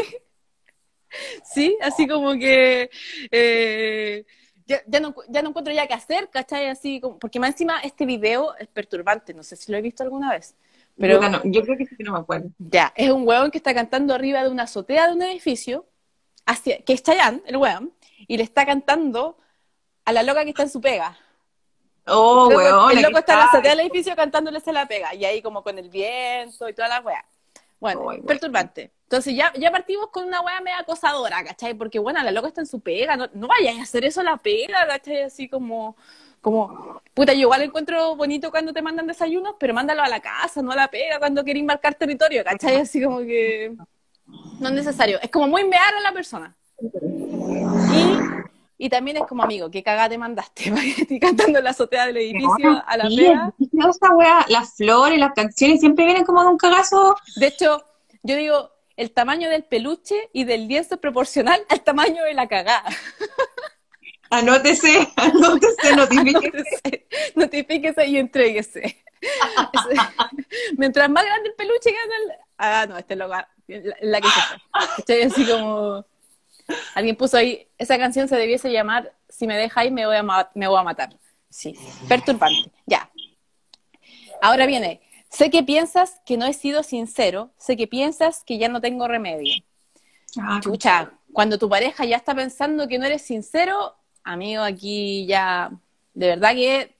¿sí? 1.44 1.76
Así 1.82 2.06
como 2.06 2.32
que 2.34 2.90
eh, 3.30 4.24
ya, 4.66 4.82
ya 4.86 5.00
no, 5.00 5.14
ya 5.28 5.42
no 5.42 5.50
encuentro 5.50 5.72
ya 5.72 5.86
qué 5.86 5.94
hacer, 5.94 6.30
¿cachai? 6.30 6.66
Así 6.68 7.00
como, 7.00 7.18
porque 7.18 7.40
más 7.40 7.50
encima 7.50 7.80
este 7.80 8.06
video 8.06 8.54
es 8.56 8.68
perturbante, 8.68 9.34
no 9.34 9.42
sé 9.42 9.56
si 9.56 9.70
lo 9.72 9.78
he 9.78 9.82
visto 9.82 10.02
alguna 10.02 10.30
vez, 10.30 10.54
Pero 10.96 11.20
no, 11.20 11.42
yo 11.44 11.62
creo 11.62 11.76
que 11.76 11.86
sí 11.86 11.96
que 11.96 12.04
no 12.04 12.12
me 12.12 12.20
acuerdo. 12.20 12.50
ya, 12.58 12.92
es 12.96 13.10
un 13.10 13.26
hueón 13.26 13.50
que 13.50 13.58
está 13.58 13.74
cantando 13.74 14.14
arriba 14.14 14.42
de 14.42 14.50
una 14.50 14.64
azotea 14.64 15.08
de 15.08 15.14
un 15.14 15.22
edificio, 15.22 15.86
hacia, 16.46 16.82
que 16.82 16.92
es 16.92 17.02
Chayanne, 17.02 17.42
el 17.46 17.56
hueón, 17.56 17.92
y 18.26 18.36
le 18.36 18.42
está 18.42 18.64
cantando 18.66 19.38
a 20.04 20.12
la 20.12 20.22
loca 20.22 20.44
que 20.44 20.50
está 20.50 20.62
en 20.62 20.70
su 20.70 20.80
pega. 20.80 21.16
Oh, 22.06 22.48
weón. 22.48 22.96
el 22.96 23.02
loco 23.02 23.18
está 23.18 23.34
en 23.34 23.38
la 23.38 23.44
azotea 23.44 23.70
del 23.70 23.80
edificio 23.80 24.16
cantándole 24.16 24.58
se 24.60 24.72
la 24.72 24.86
pega, 24.86 25.14
y 25.14 25.24
ahí 25.24 25.40
como 25.40 25.62
con 25.62 25.78
el 25.78 25.88
viento 25.88 26.68
y 26.68 26.72
toda 26.72 26.88
la 26.88 27.00
wea. 27.00 27.24
Bueno, 27.78 28.00
weón. 28.00 28.22
perturbante. 28.22 28.90
Entonces 29.04 29.34
ya, 29.34 29.52
ya 29.54 29.70
partimos 29.70 30.08
con 30.08 30.24
una 30.24 30.40
wea 30.40 30.60
media 30.60 30.78
acosadora, 30.78 31.44
¿cachai? 31.44 31.74
Porque 31.74 31.98
bueno, 31.98 32.22
la 32.22 32.30
loca 32.30 32.48
está 32.48 32.60
en 32.60 32.66
su 32.66 32.80
pega, 32.80 33.16
no, 33.16 33.28
no 33.34 33.46
vayas 33.46 33.78
a 33.78 33.82
hacer 33.82 34.04
eso 34.04 34.20
a 34.20 34.24
la 34.24 34.36
pega, 34.36 34.86
¿cachai? 34.86 35.22
Así 35.22 35.48
como, 35.48 35.96
como, 36.40 37.00
puta, 37.14 37.32
yo 37.34 37.40
igual 37.42 37.62
encuentro 37.62 38.16
bonito 38.16 38.50
cuando 38.50 38.72
te 38.72 38.82
mandan 38.82 39.06
desayunos, 39.06 39.54
pero 39.58 39.74
mándalo 39.74 40.02
a 40.02 40.08
la 40.08 40.20
casa, 40.20 40.62
no 40.62 40.72
a 40.72 40.76
la 40.76 40.88
pega, 40.88 41.18
cuando 41.18 41.44
querés 41.44 41.62
marcar 41.62 41.94
territorio, 41.94 42.42
¿cachai? 42.42 42.76
Así 42.76 43.02
como 43.02 43.18
que 43.18 43.76
no 44.60 44.68
es 44.68 44.74
necesario. 44.74 45.20
Es 45.20 45.30
como 45.30 45.46
muy 45.46 45.64
mear 45.64 45.94
a 45.94 46.00
la 46.00 46.12
persona. 46.12 46.56
Y, 46.80 48.11
y 48.84 48.88
también 48.88 49.16
es 49.16 49.22
como, 49.28 49.44
amigo, 49.44 49.70
¿qué 49.70 49.80
cagada 49.80 50.08
te 50.08 50.18
mandaste? 50.18 50.70
Para 50.72 50.82
que 51.06 51.20
cantando 51.20 51.58
en 51.58 51.64
la 51.64 51.70
azotea 51.70 52.06
del 52.06 52.16
edificio 52.16 52.82
a 52.84 52.96
la 52.96 53.08
Sí, 53.08 53.26
esa 53.26 54.12
wea, 54.16 54.44
las 54.48 54.74
flores, 54.74 55.20
las 55.20 55.34
canciones 55.34 55.78
siempre 55.78 56.04
vienen 56.04 56.24
como 56.24 56.42
de 56.42 56.48
un 56.48 56.56
cagazo. 56.58 57.14
De 57.36 57.46
hecho, 57.46 57.84
yo 58.24 58.34
digo, 58.34 58.72
el 58.96 59.12
tamaño 59.12 59.48
del 59.50 59.62
peluche 59.62 60.16
y 60.32 60.42
del 60.42 60.66
lienzo 60.66 60.94
es 60.96 61.00
proporcional 61.00 61.64
al 61.68 61.80
tamaño 61.82 62.24
de 62.24 62.34
la 62.34 62.48
cagada. 62.48 62.90
Anótese, 64.30 65.06
anótese, 65.14 65.94
notifíquese. 65.94 66.42
Notifíquese, 66.56 67.06
notifíquese 67.36 68.06
y 68.08 68.16
entréguese. 68.18 68.80
Ese- 68.80 70.00
Mientras 70.76 71.08
más 71.08 71.24
grande 71.24 71.50
el 71.50 71.54
peluche, 71.54 71.92
grande 71.92 72.14
el... 72.16 72.32
Ah, 72.58 72.86
no, 72.88 72.98
este 72.98 73.14
es 73.14 73.18
lo 73.18 73.28
la, 73.28 73.48
la 74.00 74.20
que 74.20 74.28
se 74.28 74.40
fue. 74.40 74.58
Estoy 74.98 75.22
así 75.22 75.46
como... 75.46 76.04
Alguien 76.94 77.16
puso 77.16 77.36
ahí, 77.36 77.68
esa 77.78 77.98
canción 77.98 78.28
se 78.28 78.36
debiese 78.36 78.70
llamar 78.70 79.12
Si 79.28 79.46
me 79.46 79.56
dejáis 79.56 79.92
me 79.92 80.06
voy 80.06 80.16
a, 80.16 80.50
me 80.54 80.68
voy 80.68 80.78
a 80.78 80.82
matar. 80.82 81.16
Sí, 81.48 81.74
perturbante. 82.08 82.70
Ya. 82.86 83.10
Ahora 84.40 84.66
viene, 84.66 85.02
sé 85.28 85.50
que 85.50 85.62
piensas 85.62 86.20
que 86.24 86.36
no 86.36 86.46
he 86.46 86.52
sido 86.52 86.82
sincero, 86.82 87.50
sé 87.58 87.76
que 87.76 87.86
piensas 87.86 88.42
que 88.44 88.58
ya 88.58 88.68
no 88.68 88.80
tengo 88.80 89.06
remedio. 89.06 89.54
Ah, 90.40 90.60
Chucha, 90.62 91.12
cuando 91.32 91.58
tu 91.58 91.68
pareja 91.68 92.04
ya 92.04 92.16
está 92.16 92.34
pensando 92.34 92.88
que 92.88 92.98
no 92.98 93.04
eres 93.04 93.22
sincero, 93.22 93.94
amigo, 94.24 94.62
aquí 94.62 95.26
ya, 95.26 95.70
de 96.14 96.26
verdad 96.26 96.54
que 96.54 96.96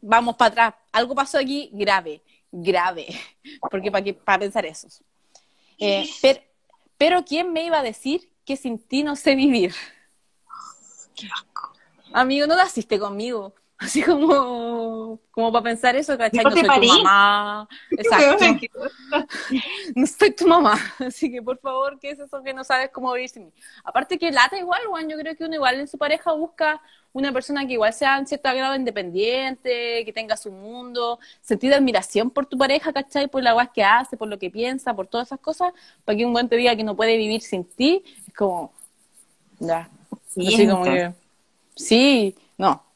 vamos 0.00 0.36
para 0.36 0.48
atrás. 0.48 0.74
Algo 0.92 1.14
pasó 1.14 1.38
aquí 1.38 1.70
grave, 1.72 2.22
grave, 2.52 3.08
porque 3.70 3.90
para 3.90 4.04
para 4.12 4.38
pensar 4.38 4.66
eso. 4.66 4.88
Eh, 5.78 6.08
pero, 6.20 6.40
pero 6.96 7.24
¿quién 7.24 7.52
me 7.52 7.64
iba 7.64 7.78
a 7.78 7.82
decir 7.82 8.28
que 8.48 8.56
sin 8.56 8.78
ti 8.78 9.02
no 9.02 9.14
sé 9.14 9.34
vivir? 9.34 9.74
Amigo, 12.14 12.46
no 12.46 12.56
naciste 12.56 12.98
conmigo. 12.98 13.52
Así 13.78 14.02
como, 14.02 15.20
como 15.30 15.52
para 15.52 15.62
pensar 15.62 15.94
eso, 15.94 16.18
¿cachai? 16.18 16.42
No 16.42 16.50
soy 16.50 16.62
tu 16.62 16.66
mamá. 16.66 17.68
Exacto 17.92 18.44
no 19.94 20.06
soy 20.06 20.30
tu 20.32 20.46
mamá, 20.46 20.78
así 20.98 21.30
que 21.30 21.40
por 21.40 21.58
favor, 21.58 21.98
¿qué 22.00 22.10
es 22.10 22.18
eso 22.18 22.42
que 22.42 22.52
no 22.52 22.64
sabes 22.64 22.90
cómo 22.90 23.12
vivir 23.12 23.28
sin 23.28 23.46
mí? 23.46 23.52
Aparte 23.84 24.18
que 24.18 24.30
lata 24.30 24.58
igual, 24.58 24.80
Juan, 24.88 25.08
yo 25.08 25.16
creo 25.16 25.36
que 25.36 25.44
uno 25.44 25.54
igual 25.54 25.78
en 25.78 25.86
su 25.88 25.96
pareja 25.96 26.32
busca 26.32 26.80
una 27.12 27.32
persona 27.32 27.66
que 27.66 27.74
igual 27.74 27.92
sea 27.92 28.18
en 28.18 28.26
cierto 28.26 28.52
grado 28.52 28.74
independiente, 28.74 30.04
que 30.04 30.12
tenga 30.12 30.36
su 30.36 30.50
mundo, 30.50 31.18
sentir 31.40 31.72
admiración 31.72 32.30
por 32.30 32.46
tu 32.46 32.58
pareja, 32.58 32.92
¿cachai? 32.92 33.28
Por 33.28 33.42
la 33.42 33.52
guas 33.52 33.70
que 33.70 33.84
hace, 33.84 34.16
por 34.16 34.28
lo 34.28 34.38
que 34.38 34.50
piensa, 34.50 34.94
por 34.94 35.06
todas 35.06 35.28
esas 35.28 35.40
cosas, 35.40 35.72
para 36.04 36.18
que 36.18 36.26
un 36.26 36.32
buen 36.32 36.48
te 36.48 36.56
diga 36.56 36.76
que 36.76 36.84
no 36.84 36.96
puede 36.96 37.16
vivir 37.16 37.42
sin 37.42 37.64
ti, 37.64 38.02
es 38.26 38.34
como, 38.34 38.72
ya, 39.58 39.88
así 40.36 40.66
como 40.66 40.84
que, 40.84 41.12
sí, 41.76 42.36
no. 42.56 42.87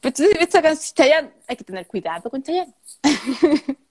Pero 0.00 0.14
entonces, 0.16 0.36
esta 0.40 0.62
canción, 0.62 0.94
Chayanne, 0.94 1.32
hay 1.46 1.56
que 1.56 1.64
tener 1.64 1.86
cuidado 1.86 2.30
con 2.30 2.42
Chayanne. 2.42 2.74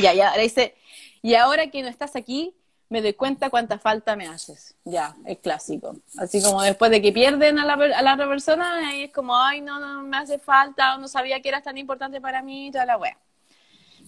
Ya, 0.00 0.12
ya, 0.12 0.28
ahora 0.28 0.42
dice, 0.42 0.74
y 1.22 1.34
ahora 1.34 1.68
que 1.68 1.82
no 1.82 1.88
estás 1.88 2.14
aquí, 2.14 2.54
me 2.88 3.00
doy 3.00 3.14
cuenta 3.14 3.48
cuánta 3.48 3.78
falta 3.78 4.16
me 4.16 4.28
haces. 4.28 4.74
Ya, 4.84 5.16
es 5.24 5.38
clásico. 5.38 5.96
Así 6.18 6.42
como 6.42 6.60
después 6.60 6.90
de 6.90 7.00
que 7.00 7.10
pierden 7.10 7.58
a 7.58 7.64
la, 7.64 7.72
a 7.72 8.02
la 8.02 8.14
otra 8.14 8.28
persona, 8.28 8.88
ahí 8.90 9.04
es 9.04 9.12
como, 9.12 9.34
ay, 9.34 9.62
no, 9.62 9.80
no, 9.80 10.02
me 10.02 10.18
hace 10.18 10.38
falta, 10.38 10.94
o 10.94 10.98
no 10.98 11.08
sabía 11.08 11.40
que 11.40 11.48
eras 11.48 11.62
tan 11.62 11.78
importante 11.78 12.20
para 12.20 12.42
mí, 12.42 12.70
toda 12.70 12.84
la 12.84 12.98
wea. 12.98 13.16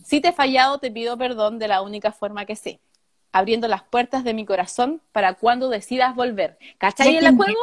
Si 0.04 0.20
te 0.20 0.28
he 0.28 0.32
fallado, 0.32 0.78
te 0.78 0.90
pido 0.90 1.16
perdón 1.16 1.58
de 1.58 1.66
la 1.66 1.80
única 1.80 2.12
forma 2.12 2.44
que 2.44 2.56
sé. 2.56 2.78
Abriendo 3.32 3.68
las 3.68 3.82
puertas 3.82 4.22
de 4.22 4.34
mi 4.34 4.44
corazón 4.44 5.00
para 5.12 5.34
cuando 5.34 5.70
decidas 5.70 6.14
volver. 6.14 6.58
¿Cachai 6.76 7.16
el 7.16 7.34
juego? 7.34 7.58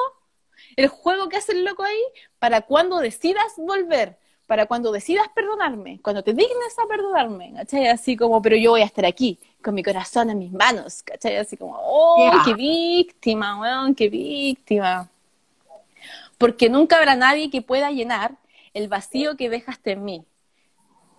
El 0.76 0.88
juego 0.88 1.30
que 1.30 1.38
hace 1.38 1.54
el 1.54 1.66
loco 1.66 1.84
ahí, 1.84 2.02
para 2.40 2.62
cuando 2.62 3.00
decidas 3.00 3.54
volver, 3.58 4.18
para 4.52 4.66
cuando 4.66 4.92
decidas 4.92 5.28
perdonarme, 5.34 6.00
cuando 6.02 6.24
te 6.24 6.34
dignes 6.34 6.78
a 6.78 6.88
perdonarme, 6.88 7.54
¿cachai? 7.54 7.88
Así 7.88 8.18
como, 8.18 8.42
pero 8.42 8.58
yo 8.58 8.72
voy 8.72 8.82
a 8.82 8.86
estar 8.86 9.06
aquí, 9.06 9.40
con 9.64 9.74
mi 9.74 9.82
corazón 9.82 10.30
en 10.30 10.40
mis 10.40 10.52
manos, 10.52 11.04
¿cachai? 11.04 11.38
Así 11.38 11.56
como, 11.56 11.80
oh, 11.82 12.32
qué 12.44 12.54
víctima, 12.54 13.60
weón, 13.62 13.96
qué 13.96 14.10
víctima. 14.10 15.10
Porque 16.38 16.70
nunca 16.70 16.98
habrá 16.98 17.16
nadie 17.16 17.50
que 17.50 17.62
pueda 17.62 17.92
llenar 17.92 18.36
el 18.74 18.88
vacío 18.88 19.38
que 19.38 19.50
dejaste 19.50 19.92
en 19.92 20.04
mí. 20.04 20.26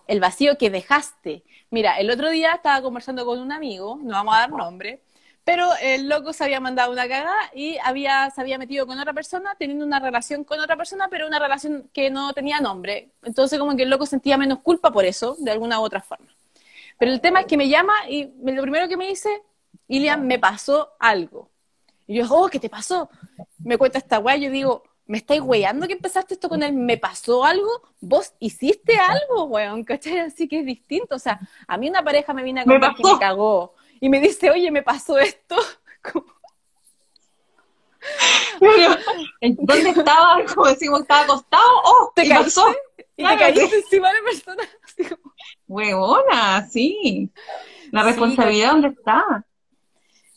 El 0.05 0.19
vacío 0.19 0.57
que 0.57 0.69
dejaste. 0.69 1.43
Mira, 1.71 1.97
el 1.97 2.11
otro 2.11 2.29
día 2.29 2.51
estaba 2.51 2.81
conversando 2.81 3.25
con 3.25 3.39
un 3.39 3.51
amigo, 3.51 3.97
no 4.03 4.11
vamos 4.11 4.35
a 4.35 4.39
dar 4.41 4.51
nombre, 4.51 5.01
pero 5.43 5.69
el 5.81 6.07
loco 6.07 6.31
se 6.31 6.43
había 6.43 6.59
mandado 6.59 6.91
una 6.91 7.07
cagada 7.07 7.35
y 7.53 7.77
había, 7.83 8.29
se 8.29 8.39
había 8.39 8.57
metido 8.57 8.87
con 8.87 8.97
otra 8.97 9.13
persona, 9.13 9.55
teniendo 9.59 9.85
una 9.85 9.99
relación 9.99 10.43
con 10.43 10.59
otra 10.59 10.77
persona, 10.77 11.07
pero 11.09 11.27
una 11.27 11.39
relación 11.39 11.89
que 11.93 12.09
no 12.09 12.33
tenía 12.33 12.61
nombre. 12.61 13.11
Entonces 13.23 13.59
como 13.59 13.75
que 13.75 13.83
el 13.83 13.89
loco 13.89 14.05
sentía 14.05 14.37
menos 14.37 14.59
culpa 14.59 14.91
por 14.91 15.03
eso, 15.03 15.35
de 15.39 15.51
alguna 15.51 15.79
u 15.79 15.83
otra 15.83 16.01
forma. 16.01 16.33
Pero 16.97 17.11
el 17.11 17.19
tema 17.19 17.41
es 17.41 17.45
que 17.47 17.57
me 17.57 17.67
llama 17.67 17.93
y 18.07 18.31
lo 18.43 18.61
primero 18.61 18.87
que 18.87 18.95
me 18.95 19.07
dice, 19.07 19.29
Ilian, 19.87 20.25
me 20.25 20.39
pasó 20.39 20.93
algo. 20.99 21.49
Y 22.07 22.15
yo, 22.15 22.25
oh, 22.29 22.47
¿qué 22.47 22.59
te 22.59 22.69
pasó? 22.69 23.09
Me 23.59 23.77
cuenta 23.77 23.97
esta 23.97 24.19
weá, 24.19 24.37
yo 24.37 24.49
digo, 24.49 24.83
¿me 25.05 25.17
estáis 25.17 25.41
weyando 25.41 25.87
que 25.87 25.93
empezaste 25.93 26.35
esto 26.35 26.47
con 26.47 26.63
el 26.63 26.71
me 26.73 26.97
pasó 26.97 27.43
algo? 27.43 27.69
¿Vos 27.99 28.33
hiciste 28.39 28.95
algo, 28.97 29.45
weón? 29.45 29.83
¿Cachai? 29.85 30.19
Así 30.19 30.47
que 30.47 30.59
es 30.59 30.65
distinto. 30.65 31.15
O 31.15 31.19
sea, 31.19 31.39
a 31.67 31.77
mí 31.77 31.89
una 31.89 32.03
pareja 32.03 32.33
me 32.33 32.43
viene 32.43 32.61
a 32.61 32.65
contar 32.65 32.95
que 32.95 33.03
me 33.03 33.19
cagó 33.19 33.73
y 34.03 34.09
me 34.09 34.19
dice, 34.19 34.51
oye, 34.51 34.69
me 34.69 34.83
pasó 34.83 35.17
esto. 35.17 35.55
Como, 36.11 36.25
Pero, 38.59 38.95
¿en 39.39 39.55
¿dónde 39.61 39.89
estaba? 39.91 40.43
Como 40.53 40.67
decimos, 40.67 41.01
estaba 41.03 41.21
acostado. 41.21 41.63
¡Oh! 41.85 42.11
¿Te 42.13 42.27
pasó? 42.27 42.65
y 43.15 43.23
Claro, 43.23 43.37
te 43.37 43.43
caíste 43.43 43.67
sí. 43.69 43.75
encima 43.75 44.11
de 44.11 44.21
como- 45.07 45.33
Huevona, 45.67 46.67
sí. 46.69 47.31
La 47.91 48.01
Sí, 48.01 48.07
responsabilidad, 48.09 48.71
¿dónde 48.71 48.89
está? 48.89 49.45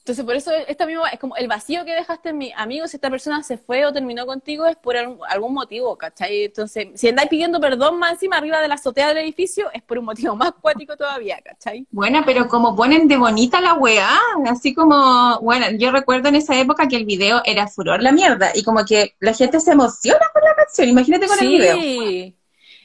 Entonces, 0.07 0.25
por 0.25 0.37
eso 0.37 0.53
esta 0.69 0.87
misma, 0.87 1.09
es 1.09 1.19
como 1.19 1.35
el 1.35 1.49
vacío 1.49 1.85
que 1.85 1.93
dejaste 1.93 2.29
en 2.29 2.39
mi 2.39 2.53
amigo, 2.57 2.87
si 2.87 2.97
esta 2.97 3.11
persona 3.11 3.43
se 3.43 3.59
fue 3.59 3.85
o 3.85 3.93
terminó 3.93 4.25
contigo, 4.25 4.65
es 4.65 4.77
por 4.77 4.97
algún, 4.97 5.53
motivo, 5.53 5.99
¿cachai? 5.99 6.45
Entonces, 6.45 6.91
si 6.95 7.09
andáis 7.09 7.29
pidiendo 7.29 7.59
perdón 7.59 7.99
más 7.99 8.13
encima 8.13 8.37
arriba 8.37 8.61
de 8.61 8.69
la 8.69 8.77
azotea 8.77 9.09
del 9.09 9.19
edificio, 9.19 9.69
es 9.73 9.83
por 9.83 9.99
un 9.99 10.05
motivo 10.05 10.37
más 10.37 10.53
cuático 10.61 10.97
todavía, 10.97 11.41
¿cachai? 11.43 11.89
Bueno, 11.91 12.23
pero 12.25 12.47
como 12.47 12.77
ponen 12.77 13.09
de 13.09 13.17
bonita 13.17 13.61
la 13.61 13.75
weá, 13.75 14.17
así 14.49 14.75
como, 14.75 15.41
bueno, 15.41 15.73
yo 15.77 15.91
recuerdo 15.91 16.29
en 16.29 16.37
esa 16.37 16.57
época 16.57 16.87
que 16.87 16.95
el 16.95 17.05
video 17.05 17.43
era 17.45 17.67
furor 17.67 18.01
la 18.01 18.13
mierda, 18.13 18.53
y 18.55 18.63
como 18.63 18.85
que 18.85 19.17
la 19.19 19.35
gente 19.35 19.59
se 19.59 19.73
emociona 19.73 20.25
con 20.33 20.45
la 20.45 20.55
canción, 20.55 20.89
imagínate 20.89 21.27
con 21.27 21.41
el 21.41 21.49
video. 21.49 21.75
Sí, 21.75 22.37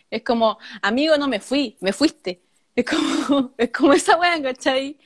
es 0.10 0.24
como, 0.24 0.58
amigo, 0.82 1.16
no 1.20 1.28
me 1.28 1.40
fui, 1.40 1.78
me 1.82 1.94
fuiste. 1.94 2.42
Es 2.76 2.84
como, 2.84 3.52
es 3.60 3.70
como 3.70 3.94
esa 3.94 4.18
weá, 4.18 4.42
¿cachai? 4.42 4.98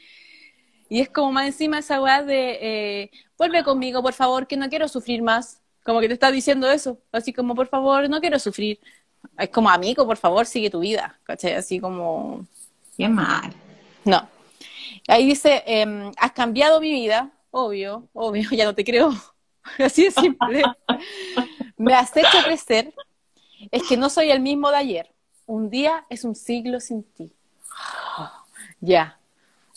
Y 0.90 1.02
es 1.02 1.10
como 1.10 1.32
más 1.32 1.48
encima 1.48 1.80
esa 1.80 2.02
weá 2.02 2.24
de, 2.24 2.60
eh, 2.62 3.12
vuelve 3.38 3.64
conmigo, 3.64 4.02
por 4.02 4.14
favor, 4.14 4.48
que 4.48 4.58
no 4.58 4.70
quiero 4.70 4.88
sufrir 4.88 5.22
más. 5.22 5.62
Como 5.84 6.00
que 6.00 6.08
te 6.08 6.14
está 6.14 6.32
diciendo 6.32 6.70
eso, 6.70 7.00
así 7.12 7.32
como, 7.34 7.56
por 7.56 7.68
favor, 7.68 8.10
no 8.10 8.20
quiero 8.20 8.40
sufrir. 8.40 8.80
Es 9.38 9.50
como, 9.50 9.70
amigo, 9.70 10.06
por 10.06 10.18
favor, 10.18 10.46
sigue 10.46 10.70
tu 10.70 10.80
vida, 10.80 11.20
¿cachai? 11.24 11.54
Así 11.54 11.80
como, 11.80 12.46
Qué 12.98 13.08
mal. 13.08 13.54
no. 14.04 14.28
Ahí 15.08 15.28
dice, 15.28 15.64
em, 15.68 16.12
has 16.18 16.32
cambiado 16.32 16.82
mi 16.82 16.92
vida, 16.92 17.32
obvio, 17.52 18.08
obvio, 18.14 18.50
ya 18.52 18.66
no 18.66 18.74
te 18.74 18.84
creo. 18.84 19.14
Así 19.80 20.06
de 20.06 20.12
simple. 20.12 20.64
Me 21.78 21.94
has 21.94 22.16
hecho 22.16 22.38
crecer. 22.44 22.94
Es 23.72 23.84
que 23.84 23.98
no 23.98 24.10
soy 24.10 24.32
el 24.32 24.40
mismo 24.40 24.70
de 24.72 24.78
ayer. 24.78 25.12
Un 25.46 25.70
día 25.70 26.06
es 26.10 26.24
un 26.24 26.36
siglo 26.36 26.80
sin 26.80 27.04
ti. 27.04 27.32
Ya. 28.82 29.18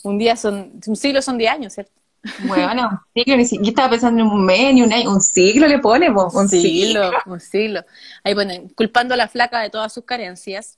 Un 0.03 0.17
día 0.17 0.35
son, 0.35 0.79
un 0.87 0.95
siglo 0.95 1.21
son 1.21 1.37
10 1.37 1.51
años, 1.51 1.73
¿cierto? 1.73 1.93
Bueno, 2.37 2.89
un 2.91 2.99
siglo, 3.13 3.37
ni 3.37 3.45
si- 3.45 3.57
yo 3.57 3.69
estaba 3.69 3.89
pensando 3.91 4.21
en 4.21 4.27
un 4.27 4.45
mes, 4.45 4.73
ni 4.73 4.81
un 4.81 4.93
año, 4.93 5.11
un 5.11 5.21
siglo 5.21 5.67
le 5.67 5.79
pone, 5.79 6.11
po, 6.11 6.29
un 6.33 6.47
siglo. 6.49 7.21
un 7.25 7.39
siglo. 7.39 7.83
Ahí 8.23 8.35
ponen, 8.35 8.69
culpando 8.69 9.13
a 9.13 9.17
la 9.17 9.27
flaca 9.27 9.61
de 9.61 9.69
todas 9.69 9.93
sus 9.93 10.05
carencias. 10.05 10.77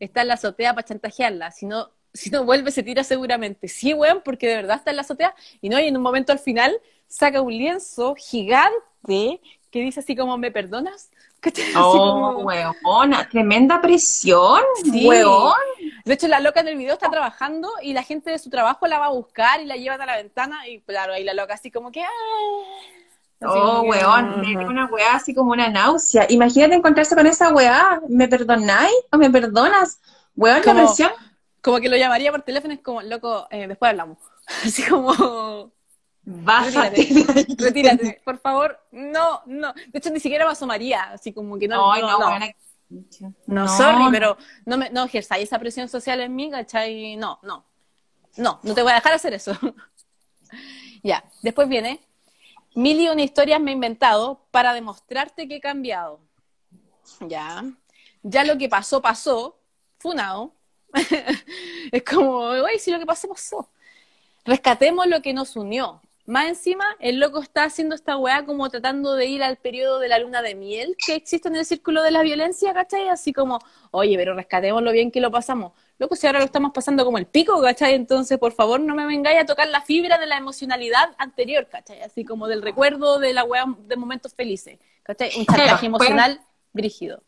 Está 0.00 0.22
en 0.22 0.28
la 0.30 0.34
azotea 0.36 0.74
para 0.74 0.86
chantajearla. 0.86 1.52
Si 1.52 1.66
no, 1.66 1.90
si 2.14 2.30
no 2.30 2.44
vuelve 2.44 2.72
se 2.72 2.84
tira 2.84 3.04
seguramente. 3.04 3.68
Sí, 3.68 3.94
weón, 3.94 4.22
porque 4.24 4.48
de 4.48 4.56
verdad 4.56 4.78
está 4.78 4.90
en 4.92 4.96
la 4.98 5.02
azotea 5.04 5.34
y 5.62 5.70
no, 5.70 5.80
y 5.80 5.88
en 5.88 5.96
un 5.98 6.04
momento 6.04 6.32
al 6.32 6.40
final 6.40 6.76
saca 7.08 7.42
un 7.42 7.52
lienzo 7.54 8.16
gigante 8.16 9.40
que 9.72 9.80
dice 9.82 10.00
así 10.00 10.16
como, 10.16 10.38
¿me 10.38 10.52
perdonas? 10.52 11.11
Oh, 11.76 12.42
weona, 12.44 13.28
tremenda 13.28 13.80
presión, 13.80 14.60
Sí. 14.84 15.06
weón. 15.06 15.54
De 16.04 16.14
hecho, 16.14 16.28
la 16.28 16.40
loca 16.40 16.60
en 16.60 16.68
el 16.68 16.76
video 16.76 16.94
está 16.94 17.10
trabajando 17.10 17.70
y 17.82 17.92
la 17.92 18.02
gente 18.02 18.30
de 18.30 18.38
su 18.38 18.50
trabajo 18.50 18.86
la 18.86 18.98
va 18.98 19.06
a 19.06 19.10
buscar 19.10 19.60
y 19.60 19.64
la 19.66 19.76
llevan 19.76 20.00
a 20.02 20.06
la 20.06 20.16
ventana 20.16 20.66
y 20.68 20.80
claro, 20.82 21.12
ahí 21.12 21.24
la 21.24 21.34
loca 21.34 21.54
así 21.54 21.70
como 21.70 21.90
que... 21.92 22.02
¡ah! 22.02 22.08
Así 23.40 23.58
Oh, 23.58 23.78
como 23.78 23.82
que, 23.82 23.88
weón, 23.98 24.40
me 24.40 24.56
ajá. 24.56 24.66
una 24.68 24.86
weá 24.86 25.14
así 25.16 25.34
como 25.34 25.50
una 25.50 25.68
náusea. 25.68 26.26
Imagínate 26.28 26.74
encontrarse 26.76 27.16
con 27.16 27.26
esa 27.26 27.52
weá. 27.52 28.00
¿Me 28.08 28.28
perdonáis 28.28 28.94
o 29.10 29.16
me 29.18 29.30
perdonas? 29.30 30.00
Weón, 30.36 30.62
la 30.64 30.74
presión. 30.74 31.10
Como 31.60 31.80
que 31.80 31.88
lo 31.88 31.96
llamaría 31.96 32.30
por 32.30 32.42
teléfono, 32.42 32.72
es 32.74 32.80
como, 32.80 33.02
loco, 33.02 33.48
eh, 33.50 33.66
después 33.66 33.90
hablamos. 33.90 34.18
Así 34.64 34.84
como, 34.84 35.72
Bájate. 36.24 37.00
ahí. 37.00 37.26
retírate, 37.58 38.20
por 38.24 38.38
favor. 38.38 38.78
No, 38.92 39.42
no. 39.46 39.72
De 39.72 39.98
hecho, 39.98 40.10
ni 40.10 40.20
siquiera 40.20 40.44
me 40.44 40.52
asomaría, 40.52 41.02
así 41.04 41.32
como 41.32 41.58
que 41.58 41.68
no. 41.68 41.92
Ay, 41.92 42.02
no, 42.02 42.18
no, 42.18 42.38
no. 42.38 42.46
No, 43.46 43.68
sorry, 43.68 44.04
pero 44.10 44.36
no, 44.66 44.76
me, 44.76 44.90
no 44.90 45.04
ejerzáis 45.04 45.44
esa 45.44 45.58
presión 45.58 45.88
social 45.88 46.20
en 46.20 46.34
mí, 46.34 46.50
¿cachai? 46.50 47.16
No, 47.16 47.38
no. 47.42 47.64
No, 48.36 48.60
no 48.62 48.74
te 48.74 48.82
voy 48.82 48.92
a 48.92 48.96
dejar 48.96 49.12
hacer 49.12 49.34
eso. 49.34 49.52
ya, 51.02 51.24
después 51.42 51.68
viene, 51.68 52.00
mil 52.74 53.00
y 53.00 53.08
una 53.08 53.22
historias 53.22 53.60
me 53.60 53.70
he 53.70 53.74
inventado 53.74 54.46
para 54.50 54.74
demostrarte 54.74 55.48
que 55.48 55.56
he 55.56 55.60
cambiado. 55.60 56.20
Ya, 57.20 57.64
ya 58.22 58.44
lo 58.44 58.56
que 58.58 58.68
pasó, 58.68 59.02
pasó, 59.02 59.58
funado. 59.98 60.54
es 61.92 62.02
como, 62.02 62.48
güey, 62.60 62.78
si 62.78 62.90
lo 62.90 62.98
que 62.98 63.06
pasó, 63.06 63.28
pasó. 63.28 63.68
Rescatemos 64.44 65.06
lo 65.06 65.22
que 65.22 65.32
nos 65.32 65.56
unió. 65.56 66.00
Más 66.32 66.48
encima, 66.48 66.86
el 66.98 67.20
loco 67.20 67.42
está 67.42 67.64
haciendo 67.64 67.94
esta 67.94 68.16
weá 68.16 68.46
como 68.46 68.66
tratando 68.70 69.16
de 69.16 69.26
ir 69.26 69.42
al 69.42 69.58
periodo 69.58 69.98
de 69.98 70.08
la 70.08 70.18
luna 70.18 70.40
de 70.40 70.54
miel 70.54 70.96
que 70.96 71.14
existe 71.14 71.48
en 71.48 71.56
el 71.56 71.66
círculo 71.66 72.02
de 72.02 72.10
la 72.10 72.22
violencia, 72.22 72.72
¿cachai? 72.72 73.08
Así 73.08 73.34
como, 73.34 73.58
oye, 73.90 74.16
pero 74.16 74.34
rescatemos 74.34 74.82
lo 74.82 74.92
bien 74.92 75.10
que 75.10 75.20
lo 75.20 75.30
pasamos. 75.30 75.72
Loco, 75.98 76.16
si 76.16 76.26
ahora 76.26 76.38
lo 76.38 76.46
estamos 76.46 76.72
pasando 76.72 77.04
como 77.04 77.18
el 77.18 77.26
pico, 77.26 77.60
¿cachai? 77.60 77.92
Entonces, 77.92 78.38
por 78.38 78.52
favor, 78.52 78.80
no 78.80 78.94
me 78.94 79.04
vengáis 79.04 79.42
a 79.42 79.44
tocar 79.44 79.68
la 79.68 79.82
fibra 79.82 80.16
de 80.16 80.26
la 80.26 80.38
emocionalidad 80.38 81.10
anterior, 81.18 81.68
¿cachai? 81.70 82.00
Así 82.00 82.24
como 82.24 82.48
del 82.48 82.62
recuerdo 82.62 83.18
de 83.18 83.34
la 83.34 83.44
weá 83.44 83.66
de 83.86 83.96
momentos 83.96 84.32
felices, 84.32 84.78
¿cachai? 85.02 85.32
Un 85.36 85.44
chantaje 85.44 85.84
emocional 85.84 86.40
brígido. 86.72 87.22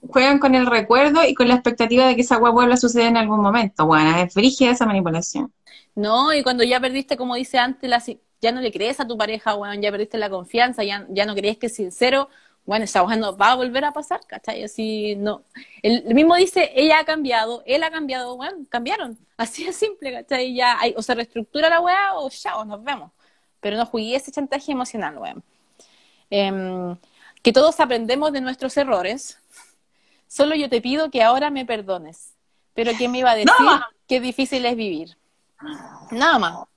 Juegan 0.00 0.38
con 0.38 0.54
el 0.54 0.66
recuerdo 0.66 1.24
y 1.24 1.34
con 1.34 1.48
la 1.48 1.54
expectativa 1.54 2.06
de 2.06 2.14
que 2.14 2.20
esa 2.20 2.38
weá 2.38 2.52
vuelva 2.52 2.74
a 2.74 2.76
suceder 2.76 3.08
en 3.08 3.16
algún 3.16 3.40
momento. 3.40 3.84
Bueno, 3.84 4.16
es 4.16 4.32
frígida 4.32 4.70
esa 4.70 4.86
manipulación. 4.86 5.52
No, 5.96 6.32
y 6.32 6.44
cuando 6.44 6.62
ya 6.62 6.80
perdiste, 6.80 7.16
como 7.16 7.34
dice 7.36 7.58
antes, 7.58 7.88
la, 7.88 8.00
ya 8.44 8.52
no 8.52 8.60
le 8.60 8.70
crees 8.70 9.00
a 9.00 9.06
tu 9.06 9.16
pareja, 9.16 9.54
weón, 9.54 9.80
ya 9.80 9.90
perdiste 9.90 10.18
la 10.18 10.28
confianza, 10.28 10.84
ya, 10.84 11.06
ya 11.08 11.24
no 11.24 11.34
crees 11.34 11.56
que 11.56 11.66
es 11.66 11.74
sincero, 11.74 12.28
bueno, 12.66 12.84
esa 12.84 13.02
weá 13.02 13.16
no 13.16 13.36
va 13.36 13.52
a 13.52 13.54
volver 13.56 13.84
a 13.84 13.92
pasar, 13.92 14.20
¿cachai? 14.26 14.62
Así, 14.64 15.16
no. 15.16 15.42
El, 15.82 16.04
el 16.06 16.14
mismo 16.14 16.34
dice, 16.36 16.70
ella 16.74 16.98
ha 17.00 17.04
cambiado, 17.04 17.62
él 17.66 17.82
ha 17.82 17.90
cambiado, 17.90 18.36
bueno, 18.36 18.66
cambiaron. 18.68 19.18
Así 19.38 19.64
de 19.64 19.72
simple, 19.72 20.12
¿cachai? 20.12 20.54
Ya 20.54 20.78
hay, 20.78 20.94
o 20.96 21.02
se 21.02 21.14
reestructura 21.14 21.68
la 21.70 21.80
weá 21.80 22.14
o 22.14 22.28
chao, 22.30 22.64
nos 22.64 22.82
vemos. 22.84 23.10
Pero 23.60 23.76
no 23.78 23.86
jugué 23.86 24.14
ese 24.16 24.30
chantaje 24.30 24.72
emocional, 24.72 25.16
weón. 25.18 25.42
Em, 26.30 26.96
que 27.42 27.52
todos 27.52 27.80
aprendemos 27.80 28.32
de 28.32 28.40
nuestros 28.42 28.76
errores. 28.76 29.38
Solo 30.28 30.54
yo 30.54 30.68
te 30.68 30.80
pido 30.82 31.10
que 31.10 31.22
ahora 31.22 31.50
me 31.50 31.64
perdones. 31.64 32.34
Pero 32.74 32.92
¿quién 32.92 33.12
me 33.12 33.18
iba 33.18 33.30
a 33.30 33.36
decir 33.36 33.52
más. 33.60 33.84
qué 34.06 34.20
difícil 34.20 34.64
es 34.66 34.76
vivir? 34.76 35.16
Nada 36.10 36.38
más. 36.38 36.73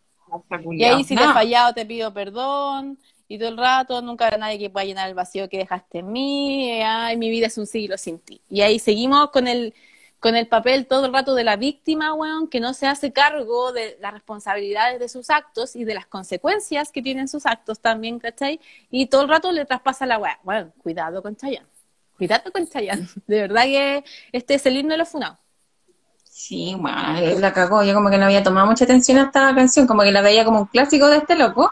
Y 0.72 0.84
ahí 0.84 1.04
si 1.04 1.16
te 1.16 1.24
he 1.24 1.34
fallado 1.34 1.74
te 1.74 1.86
pido 1.86 2.14
perdón 2.14 2.98
y 3.28 3.38
todo 3.38 3.50
el 3.50 3.58
rato 3.58 4.02
nunca 4.02 4.26
habrá 4.26 4.38
nadie 4.38 4.60
que 4.60 4.70
pueda 4.70 4.86
llenar 4.86 5.10
el 5.10 5.16
vacío 5.16 5.50
que 5.50 5.58
dejaste 5.58 6.00
en 6.00 6.12
mí, 6.12 6.72
eh, 6.72 6.84
ay, 6.84 7.18
mi 7.18 7.30
vida 7.30 7.48
es 7.48 7.58
un 7.58 7.68
siglo 7.68 7.98
sin 7.98 8.20
ti. 8.20 8.42
Y 8.50 8.62
ahí 8.62 8.80
seguimos 8.80 9.32
con 9.32 9.48
el 9.48 9.74
con 10.20 10.36
el 10.36 10.48
papel 10.48 10.88
todo 10.88 11.06
el 11.06 11.14
rato 11.14 11.36
de 11.36 11.44
la 11.44 11.58
víctima, 11.58 12.14
weón, 12.14 12.48
que 12.48 12.60
no 12.60 12.74
se 12.74 12.88
hace 12.88 13.14
cargo 13.14 13.72
de 13.72 13.98
las 14.02 14.14
responsabilidades 14.14 15.00
de 15.00 15.10
sus 15.10 15.30
actos 15.30 15.76
y 15.76 15.84
de 15.84 15.94
las 15.94 16.08
consecuencias 16.08 16.92
que 16.92 17.02
tienen 17.02 17.28
sus 17.28 17.46
actos 17.46 17.80
también, 17.80 18.20
¿cachai? 18.20 18.60
Y 18.90 19.08
todo 19.08 19.22
el 19.24 19.30
rato 19.30 19.52
le 19.52 19.66
traspasa 19.66 20.06
la 20.06 20.18
weá. 20.18 20.40
Bueno, 20.44 20.72
cuidado 20.82 21.22
con 21.22 21.36
Chayanne. 21.36 21.68
Cuidado 22.18 22.52
con 22.52 22.68
Chayanne. 22.68 23.08
De 23.28 23.42
verdad 23.42 23.64
que 23.64 24.04
este 24.32 24.56
es 24.56 24.66
el 24.66 24.78
himno 24.78 24.94
de 24.94 24.98
los 24.98 25.10
funados. 25.10 25.38
Sí, 26.40 26.76
bueno, 26.80 27.40
la 27.40 27.52
cagó. 27.52 27.84
Yo 27.84 27.96
como 27.96 28.12
que 28.12 28.18
no 28.20 28.26
había 28.26 28.44
tomado 28.44 28.68
mucha 28.68 28.86
atención 28.86 29.18
a 29.18 29.24
esta 29.24 29.56
canción, 29.56 29.88
como 29.88 30.04
que 30.04 30.12
la 30.12 30.22
veía 30.22 30.46
como 30.46 30.60
un 30.62 30.66
clásico 30.68 31.08
de 31.08 31.18
este 31.18 31.36
loco, 31.36 31.72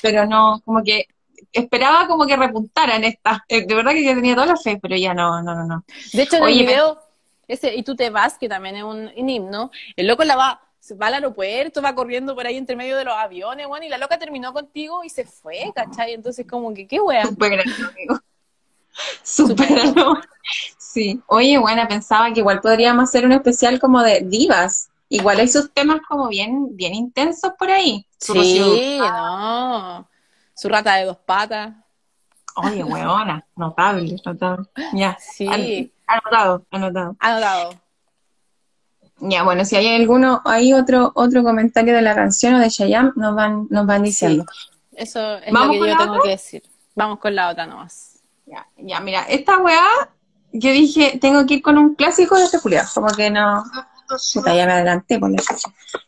pero 0.00 0.26
no, 0.26 0.60
como 0.64 0.82
que 0.84 1.06
esperaba 1.52 2.06
como 2.06 2.24
que 2.24 2.36
repuntara 2.36 2.96
en 2.96 3.04
esta. 3.04 3.44
Eh, 3.48 3.66
De 3.66 3.74
verdad 3.74 3.90
que 3.92 4.04
yo 4.04 4.14
tenía 4.14 4.34
toda 4.34 4.46
la 4.46 4.56
fe, 4.56 4.78
pero 4.80 4.96
ya 4.96 5.12
no, 5.12 5.42
no, 5.42 5.54
no, 5.56 5.64
no. 5.64 5.84
De 6.12 6.22
hecho, 6.22 6.36
en 6.36 6.44
Oye, 6.44 6.54
el 6.60 6.66
me- 6.66 6.66
video, 6.66 6.98
ese 7.48 7.74
Y 7.74 7.82
tú 7.82 7.96
te 7.96 8.10
vas, 8.10 8.38
que 8.38 8.48
también 8.48 8.76
es 8.76 8.84
un, 8.84 9.10
un 9.16 9.28
himno, 9.28 9.72
el 9.96 10.06
loco 10.06 10.22
la 10.22 10.36
va, 10.36 10.60
va 11.02 11.06
al 11.08 11.14
aeropuerto, 11.14 11.82
va 11.82 11.94
corriendo 11.96 12.36
por 12.36 12.46
ahí 12.46 12.56
entre 12.56 12.76
medio 12.76 12.96
de 12.96 13.04
los 13.04 13.14
aviones, 13.14 13.66
bueno, 13.66 13.86
y 13.86 13.88
la 13.88 13.98
loca 13.98 14.18
terminó 14.18 14.52
contigo 14.52 15.02
y 15.02 15.08
se 15.10 15.24
fue, 15.24 15.72
¿cachai? 15.74 16.12
Entonces, 16.14 16.46
como 16.48 16.72
que, 16.72 16.86
qué 16.86 17.00
wea. 17.00 17.26
Supera, 17.26 17.64
amigo. 17.90 18.20
Supéralo. 19.22 20.20
Sí. 20.78 21.20
Oye, 21.26 21.58
bueno, 21.58 21.82
pensaba 21.88 22.32
que 22.32 22.40
igual 22.40 22.60
podríamos 22.60 23.04
hacer 23.04 23.24
un 23.26 23.32
especial 23.32 23.78
como 23.80 24.02
de 24.02 24.20
divas. 24.22 24.88
Igual 25.08 25.38
hay 25.40 25.48
sus 25.48 25.72
temas 25.72 26.00
como 26.08 26.28
bien, 26.28 26.74
bien 26.76 26.94
intensos 26.94 27.52
por 27.58 27.70
ahí. 27.70 28.06
Su 28.18 28.32
Sí, 28.34 28.98
no. 28.98 30.08
Su 30.54 30.68
rata 30.68 30.94
de 30.96 31.04
dos 31.04 31.18
patas. 31.18 31.74
Oye, 32.56 32.82
weona, 32.82 33.44
notable, 33.56 34.16
notable. 34.24 34.66
Ya, 34.94 35.16
Sí. 35.20 35.46
an- 35.46 35.90
anotado, 36.06 36.64
anotado. 36.70 37.16
Anotado. 37.20 37.70
Ya, 39.18 39.42
bueno, 39.44 39.64
si 39.64 39.76
hay 39.76 39.94
alguno, 39.94 40.42
hay 40.44 40.72
otro, 40.72 41.12
otro 41.14 41.42
comentario 41.42 41.94
de 41.94 42.02
la 42.02 42.14
canción 42.14 42.54
o 42.54 42.58
de 42.58 42.68
Shayam, 42.68 43.12
nos 43.16 43.34
van, 43.34 43.66
nos 43.70 43.86
van 43.86 44.02
diciendo. 44.02 44.44
Eso 44.92 45.36
es 45.36 45.52
¿Vamos 45.52 45.76
lo 45.76 45.82
que 45.84 45.90
yo 45.90 45.96
tengo 45.98 46.12
otra? 46.14 46.22
que 46.24 46.30
decir. 46.30 46.62
Vamos 46.94 47.18
con 47.18 47.34
la 47.34 47.50
otra 47.50 47.66
nomás. 47.66 48.15
Ya, 48.46 48.66
ya, 48.76 49.00
mira, 49.00 49.22
esta 49.22 49.58
weá, 49.58 49.84
yo 50.52 50.70
dije, 50.70 51.18
tengo 51.20 51.44
que 51.46 51.54
ir 51.54 51.62
con 51.62 51.78
un 51.78 51.94
clásico 51.94 52.36
de 52.36 52.44
este 52.44 52.58
Julián, 52.58 52.86
como 52.94 53.08
que 53.08 53.30
no, 53.30 53.64
puta, 54.34 54.54
ya 54.54 54.66
me 54.66 54.72
adelanté 54.72 55.18
por 55.18 55.30
la. 55.30 55.42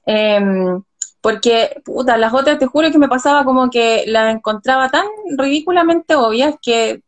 Em, 0.07 0.83
porque, 1.21 1.83
puta, 1.85 2.17
las 2.17 2.33
otras 2.33 2.59
te 2.59 2.67
juro 2.67 2.91
que 2.91 2.99
me 2.99 3.09
pasaba 3.09 3.45
como 3.45 3.71
que 3.71 4.05
las 4.07 4.35
encontraba 4.35 4.89
tan 4.89 5.07
ridículamente 5.37 6.15
obvias 6.15 6.55
que 6.63 7.03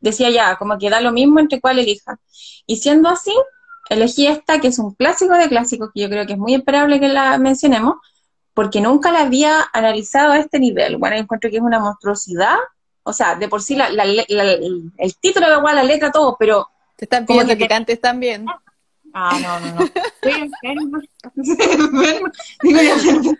decía 0.00 0.30
ya, 0.30 0.56
como 0.56 0.78
que 0.78 0.88
da 0.90 1.00
lo 1.00 1.12
mismo 1.12 1.40
entre 1.40 1.60
cuál 1.60 1.78
elija. 1.80 2.18
Y 2.66 2.76
siendo 2.76 3.08
así, 3.08 3.32
elegí 3.88 4.26
esta 4.26 4.60
que 4.60 4.68
es 4.68 4.78
un 4.78 4.94
clásico 4.94 5.34
de 5.34 5.48
clásicos, 5.48 5.90
que 5.92 6.02
yo 6.02 6.08
creo 6.08 6.26
que 6.26 6.34
es 6.34 6.38
muy 6.38 6.54
esperable 6.54 7.00
que 7.00 7.08
la 7.08 7.38
mencionemos, 7.38 7.96
porque 8.54 8.80
nunca 8.80 9.12
la 9.12 9.22
había 9.22 9.64
analizado 9.72 10.32
a 10.32 10.38
este 10.38 10.58
nivel. 10.58 10.96
Bueno, 10.96 11.16
encuentro 11.16 11.50
que 11.50 11.56
es 11.56 11.62
una 11.62 11.80
monstruosidad. 11.80 12.56
O 13.08 13.12
sea, 13.12 13.36
de 13.36 13.46
por 13.48 13.62
sí 13.62 13.76
la, 13.76 13.88
la- 13.90 14.04
la- 14.04 14.22
el, 14.52 14.92
el 14.98 15.16
título 15.18 15.48
da 15.48 15.58
igual, 15.58 15.76
la 15.76 15.84
letra, 15.84 16.10
todo, 16.10 16.36
pero 16.38 16.68
Te 16.96 17.04
están 17.04 17.24
pidiendo 17.24 17.52
que 17.52 17.58
que 17.58 17.64
te- 17.64 17.68
cantes 17.68 18.00
también. 18.00 18.46
Ah, 19.14 19.38
no, 19.40 19.60
no, 19.60 19.74
no. 19.76 19.84
Estoy 19.84 20.32
enferma. 20.42 21.00
Estoy 21.36 21.70
enferma. 21.72 22.32
Digo, 22.62 22.80
ya 22.82 22.92
enferma. 23.10 23.38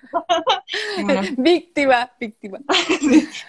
Bueno, 1.03 1.21
víctima, 1.37 2.11
víctima. 2.19 2.59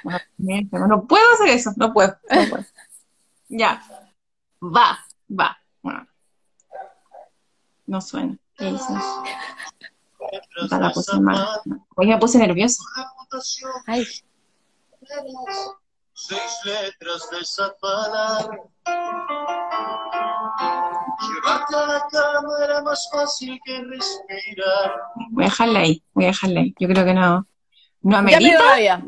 bueno. 0.04 0.88
No 0.88 1.06
puedo 1.08 1.24
hacer 1.36 1.50
eso, 1.50 1.72
no 1.78 1.94
puedo. 1.94 2.18
no 2.30 2.50
puedo. 2.50 2.66
Ya. 3.50 3.82
Va, 4.62 4.98
va. 5.30 5.58
Bueno. 5.82 6.08
No 7.86 8.02
suena. 8.02 8.36
¿Qué? 8.58 8.76
Puta, 10.60 10.80
la 10.80 10.92
puse 10.92 11.20
mal. 11.22 11.48
Hoy 11.96 12.08
me 12.08 12.18
puse 12.18 12.38
nerviosa. 12.40 12.84
Ay, 13.86 14.06
seis 16.28 16.60
letras 16.66 17.30
de 17.32 17.40
esa 17.40 17.74
palabra. 17.80 18.58
Llevarte 21.22 21.76
a 21.76 21.86
la 21.88 22.00
cama 22.12 22.54
era 22.64 22.82
más 22.84 23.10
fácil 23.12 23.60
que 23.66 23.82
respirar. 23.84 24.96
Voy 25.32 25.44
a 25.44 25.48
dejarla 25.48 25.80
ahí. 25.80 26.04
Voy 26.14 26.26
a 26.26 26.28
dejarla 26.28 26.60
ahí. 26.62 26.76
Yo 26.80 26.88
creo 26.88 27.06
que 27.06 27.14
no. 27.14 27.46
No 28.02 28.12
ya 28.12 28.22
me 28.22 28.30
dio 28.32 28.38
amerita. 28.38 28.64
rabia. 28.64 29.04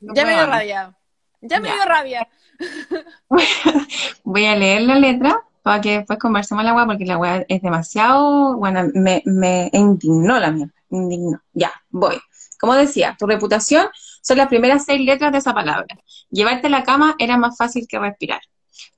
no 0.00 0.14
Ya 0.14 0.24
me 0.24 0.32
dio 0.34 0.46
rabia. 0.46 0.96
Ya 1.40 1.60
me 1.60 1.68
Ya. 1.68 1.74
dio 1.74 1.84
rabia. 1.84 2.28
Voy 4.24 4.46
a 4.46 4.56
leer 4.56 4.82
la 4.82 4.94
letra 4.96 5.40
para 5.62 5.80
que 5.80 5.98
después 5.98 6.18
conversemos 6.18 6.64
la 6.64 6.74
weá, 6.74 6.86
porque 6.86 7.06
la 7.06 7.16
weá 7.16 7.44
es 7.48 7.62
demasiado, 7.62 8.56
bueno, 8.58 8.82
me, 8.94 9.22
me 9.24 9.70
indignó 9.72 10.38
la 10.38 10.50
mierda, 10.50 10.74
indignó. 10.90 11.40
Ya, 11.54 11.72
voy. 11.88 12.20
Como 12.60 12.74
decía, 12.74 13.16
tu 13.18 13.26
reputación 13.26 13.88
son 14.22 14.36
las 14.38 14.48
primeras 14.48 14.84
seis 14.84 15.00
letras 15.00 15.32
de 15.32 15.38
esa 15.38 15.54
palabra. 15.54 15.86
Llevarte 16.34 16.66
a 16.66 16.70
la 16.70 16.82
cama 16.82 17.14
era 17.18 17.36
más 17.36 17.56
fácil 17.56 17.86
que 17.88 17.98
respirar. 17.98 18.40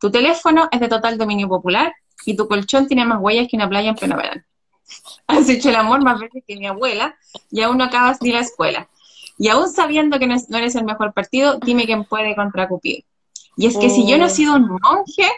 Tu 0.00 0.10
teléfono 0.10 0.68
es 0.72 0.80
de 0.80 0.88
total 0.88 1.18
dominio 1.18 1.48
popular 1.48 1.92
y 2.24 2.34
tu 2.34 2.48
colchón 2.48 2.86
tiene 2.86 3.04
más 3.04 3.20
huellas 3.20 3.46
que 3.50 3.56
una 3.56 3.68
playa 3.68 3.90
en 3.90 3.94
pleno 3.94 4.16
verano. 4.16 4.42
Has 5.26 5.48
hecho 5.50 5.68
el 5.68 5.76
amor 5.76 6.02
más 6.02 6.18
veces 6.18 6.42
que 6.46 6.56
mi 6.56 6.66
abuela 6.66 7.14
y 7.50 7.60
aún 7.60 7.76
no 7.76 7.84
acabas 7.84 8.22
ni 8.22 8.32
la 8.32 8.40
escuela. 8.40 8.88
Y 9.36 9.48
aún 9.48 9.68
sabiendo 9.68 10.18
que 10.18 10.26
no, 10.26 10.34
es- 10.34 10.48
eres 10.50 10.74
el 10.76 10.84
mejor 10.84 11.12
partido, 11.12 11.58
dime 11.58 11.84
quién 11.84 12.04
puede 12.04 12.34
contra 12.34 12.68
Cupido. 12.68 13.02
Y 13.58 13.66
es 13.66 13.76
que 13.76 13.90
si 13.90 14.06
yo 14.06 14.16
no 14.18 14.26
he 14.26 14.30
sido 14.30 14.54
un 14.54 14.66
monje, 14.68 15.30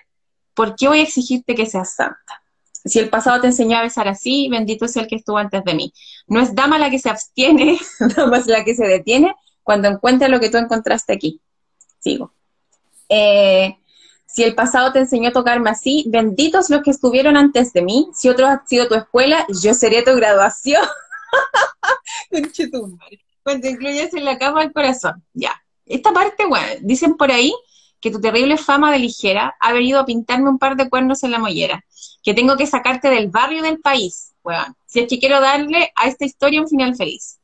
¿por 0.54 0.76
qué 0.76 0.86
voy 0.86 1.00
a 1.00 1.02
exigirte 1.02 1.56
que 1.56 1.66
seas 1.66 1.94
santa? 1.96 2.42
Si 2.84 3.00
el 3.00 3.08
pasado 3.10 3.40
te 3.40 3.48
enseñó 3.48 3.76
a 3.76 3.82
besar 3.82 4.06
así, 4.06 4.48
bendito 4.48 4.86
sea 4.86 5.02
el 5.02 5.08
que 5.08 5.16
estuvo 5.16 5.36
antes 5.38 5.64
de 5.64 5.74
mí. 5.74 5.92
No 6.28 6.40
es 6.40 6.54
dama 6.54 6.78
la 6.78 6.90
que 6.90 7.00
se 7.00 7.10
abstiene, 7.10 7.76
dama 8.16 8.36
es 8.38 8.46
la 8.46 8.64
que 8.64 8.76
se 8.76 8.86
detiene 8.86 9.34
cuando 9.64 9.88
encuentra 9.88 10.28
lo 10.28 10.38
que 10.38 10.48
tú 10.48 10.58
encontraste 10.58 11.12
aquí. 11.12 11.40
Sigo. 12.00 12.32
Eh, 13.08 13.76
si 14.26 14.44
el 14.44 14.54
pasado 14.54 14.92
te 14.92 15.00
enseñó 15.00 15.30
a 15.30 15.32
tocarme 15.32 15.70
así, 15.70 16.04
benditos 16.08 16.70
los 16.70 16.82
que 16.82 16.90
estuvieron 16.90 17.36
antes 17.36 17.72
de 17.72 17.82
mí. 17.82 18.08
Si 18.14 18.28
otro 18.28 18.46
ha 18.46 18.62
sido 18.66 18.86
tu 18.86 18.94
escuela, 18.94 19.46
yo 19.62 19.74
seré 19.74 20.02
tu 20.02 20.14
graduación. 20.14 20.86
Cuando 23.42 23.68
incluyes 23.68 24.12
en 24.14 24.24
la 24.24 24.38
cama 24.38 24.62
el 24.62 24.72
corazón. 24.72 25.24
Ya. 25.32 25.60
Esta 25.86 26.12
parte, 26.12 26.44
bueno, 26.44 26.66
dicen 26.82 27.16
por 27.16 27.32
ahí 27.32 27.54
que 28.00 28.10
tu 28.10 28.20
terrible 28.20 28.58
fama 28.58 28.92
de 28.92 28.98
ligera 28.98 29.56
ha 29.58 29.72
venido 29.72 29.98
a 29.98 30.04
pintarme 30.04 30.50
un 30.50 30.58
par 30.58 30.76
de 30.76 30.88
cuernos 30.88 31.22
en 31.22 31.30
la 31.30 31.38
mollera. 31.38 31.84
Que 32.22 32.34
tengo 32.34 32.56
que 32.56 32.66
sacarte 32.66 33.08
del 33.08 33.28
barrio 33.28 33.62
del 33.62 33.80
país, 33.80 34.34
weón. 34.44 34.76
Si 34.86 35.00
es 35.00 35.08
que 35.08 35.18
quiero 35.18 35.40
darle 35.40 35.90
a 35.96 36.06
esta 36.06 36.26
historia 36.26 36.60
un 36.60 36.68
final 36.68 36.94
feliz. 36.94 37.37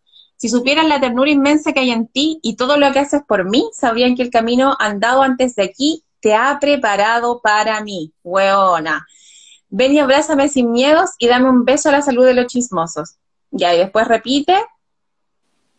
Si 0.45 0.51
supieran 0.51 0.91
la 0.91 1.01
ternura 1.01 1.31
inmensa 1.31 1.73
que 1.73 1.81
hay 1.81 1.91
en 1.91 2.07
ti 2.07 2.39
y 2.43 2.57
todo 2.57 2.77
lo 2.77 2.93
que 2.93 2.99
haces 2.99 3.23
por 3.27 3.49
mí, 3.49 3.71
sabrían 3.73 4.15
que 4.15 4.21
el 4.21 4.29
camino 4.29 4.77
andado 4.79 5.23
antes 5.23 5.55
de 5.55 5.63
aquí 5.63 6.05
te 6.21 6.35
ha 6.35 6.59
preparado 6.61 7.41
para 7.41 7.81
mí, 7.81 8.13
weona. 8.23 9.07
Ven 9.71 9.95
y 9.95 10.01
abrázame 10.01 10.51
sin 10.51 10.71
miedos 10.71 11.13
y 11.19 11.29
dame 11.29 11.49
un 11.49 11.65
beso 11.65 11.89
a 11.89 11.93
la 11.93 12.03
salud 12.03 12.27
de 12.27 12.35
los 12.35 12.49
chismosos. 12.49 13.17
Ya, 13.53 13.75
y 13.75 13.79
después 13.79 14.07
repite. 14.07 14.63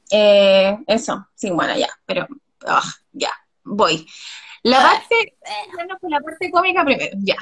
Eh, 0.09 0.76
eso, 0.88 1.28
sí, 1.36 1.51
bueno, 1.51 1.78
ya, 1.78 1.89
pero 2.07 2.26
ah, 2.66 2.91
ya, 3.11 3.34
voy. 3.63 4.07
La 4.63 4.82
parte, 4.82 5.38
bueno, 5.76 5.95
pues 6.01 6.09
la 6.09 6.22
parte 6.22 6.49
cómica 6.49 6.84
primero, 6.84 7.16
ya. 7.20 7.38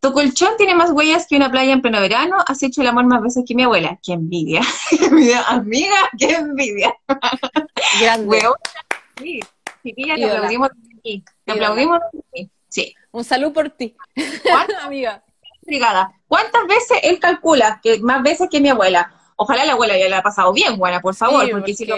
Tu 0.00 0.12
colchón 0.12 0.50
tiene 0.56 0.74
más 0.76 0.90
huellas 0.92 1.26
que 1.28 1.36
una 1.36 1.50
playa 1.50 1.72
en 1.72 1.82
pleno 1.82 2.00
verano. 2.00 2.36
Has 2.46 2.62
hecho 2.62 2.82
el 2.82 2.86
amor 2.88 3.04
más 3.06 3.20
veces 3.20 3.44
que 3.46 3.54
mi 3.54 3.64
abuela. 3.64 3.98
¡Qué 4.02 4.12
envidia! 4.12 4.60
¡Qué 4.90 5.06
envidia! 5.06 5.42
Amiga, 5.48 5.96
qué 6.18 6.30
envidia. 6.34 6.94
Grande. 8.00 8.42
Sí, 9.20 9.40
chiquilla, 9.82 10.14
te 10.14 10.24
aplaudimos 10.30 10.70
aquí. 10.98 11.24
Te 11.44 11.52
aplaudimos 11.52 11.98
aquí. 12.32 12.50
Sí. 12.68 12.94
Un 13.10 13.24
saludo 13.24 13.52
por 13.54 13.70
ti, 13.70 13.96
¿Cuántas 14.42 14.82
amiga. 14.84 15.24
intrigada. 15.62 16.12
¿Cuántas 16.28 16.66
veces 16.66 16.98
él 17.02 17.18
calcula 17.18 17.80
que 17.82 17.98
más 18.00 18.22
veces 18.22 18.48
que 18.50 18.60
mi 18.60 18.68
abuela? 18.68 19.12
Ojalá 19.36 19.64
la 19.64 19.72
abuela 19.72 19.96
ya 19.96 20.08
le 20.08 20.14
ha 20.14 20.22
pasado 20.22 20.52
bien, 20.52 20.76
buena, 20.76 21.00
por 21.00 21.14
favor, 21.14 21.44
Sí, 21.46 21.50
porque, 21.52 21.74
si 21.74 21.86
lo 21.86 21.96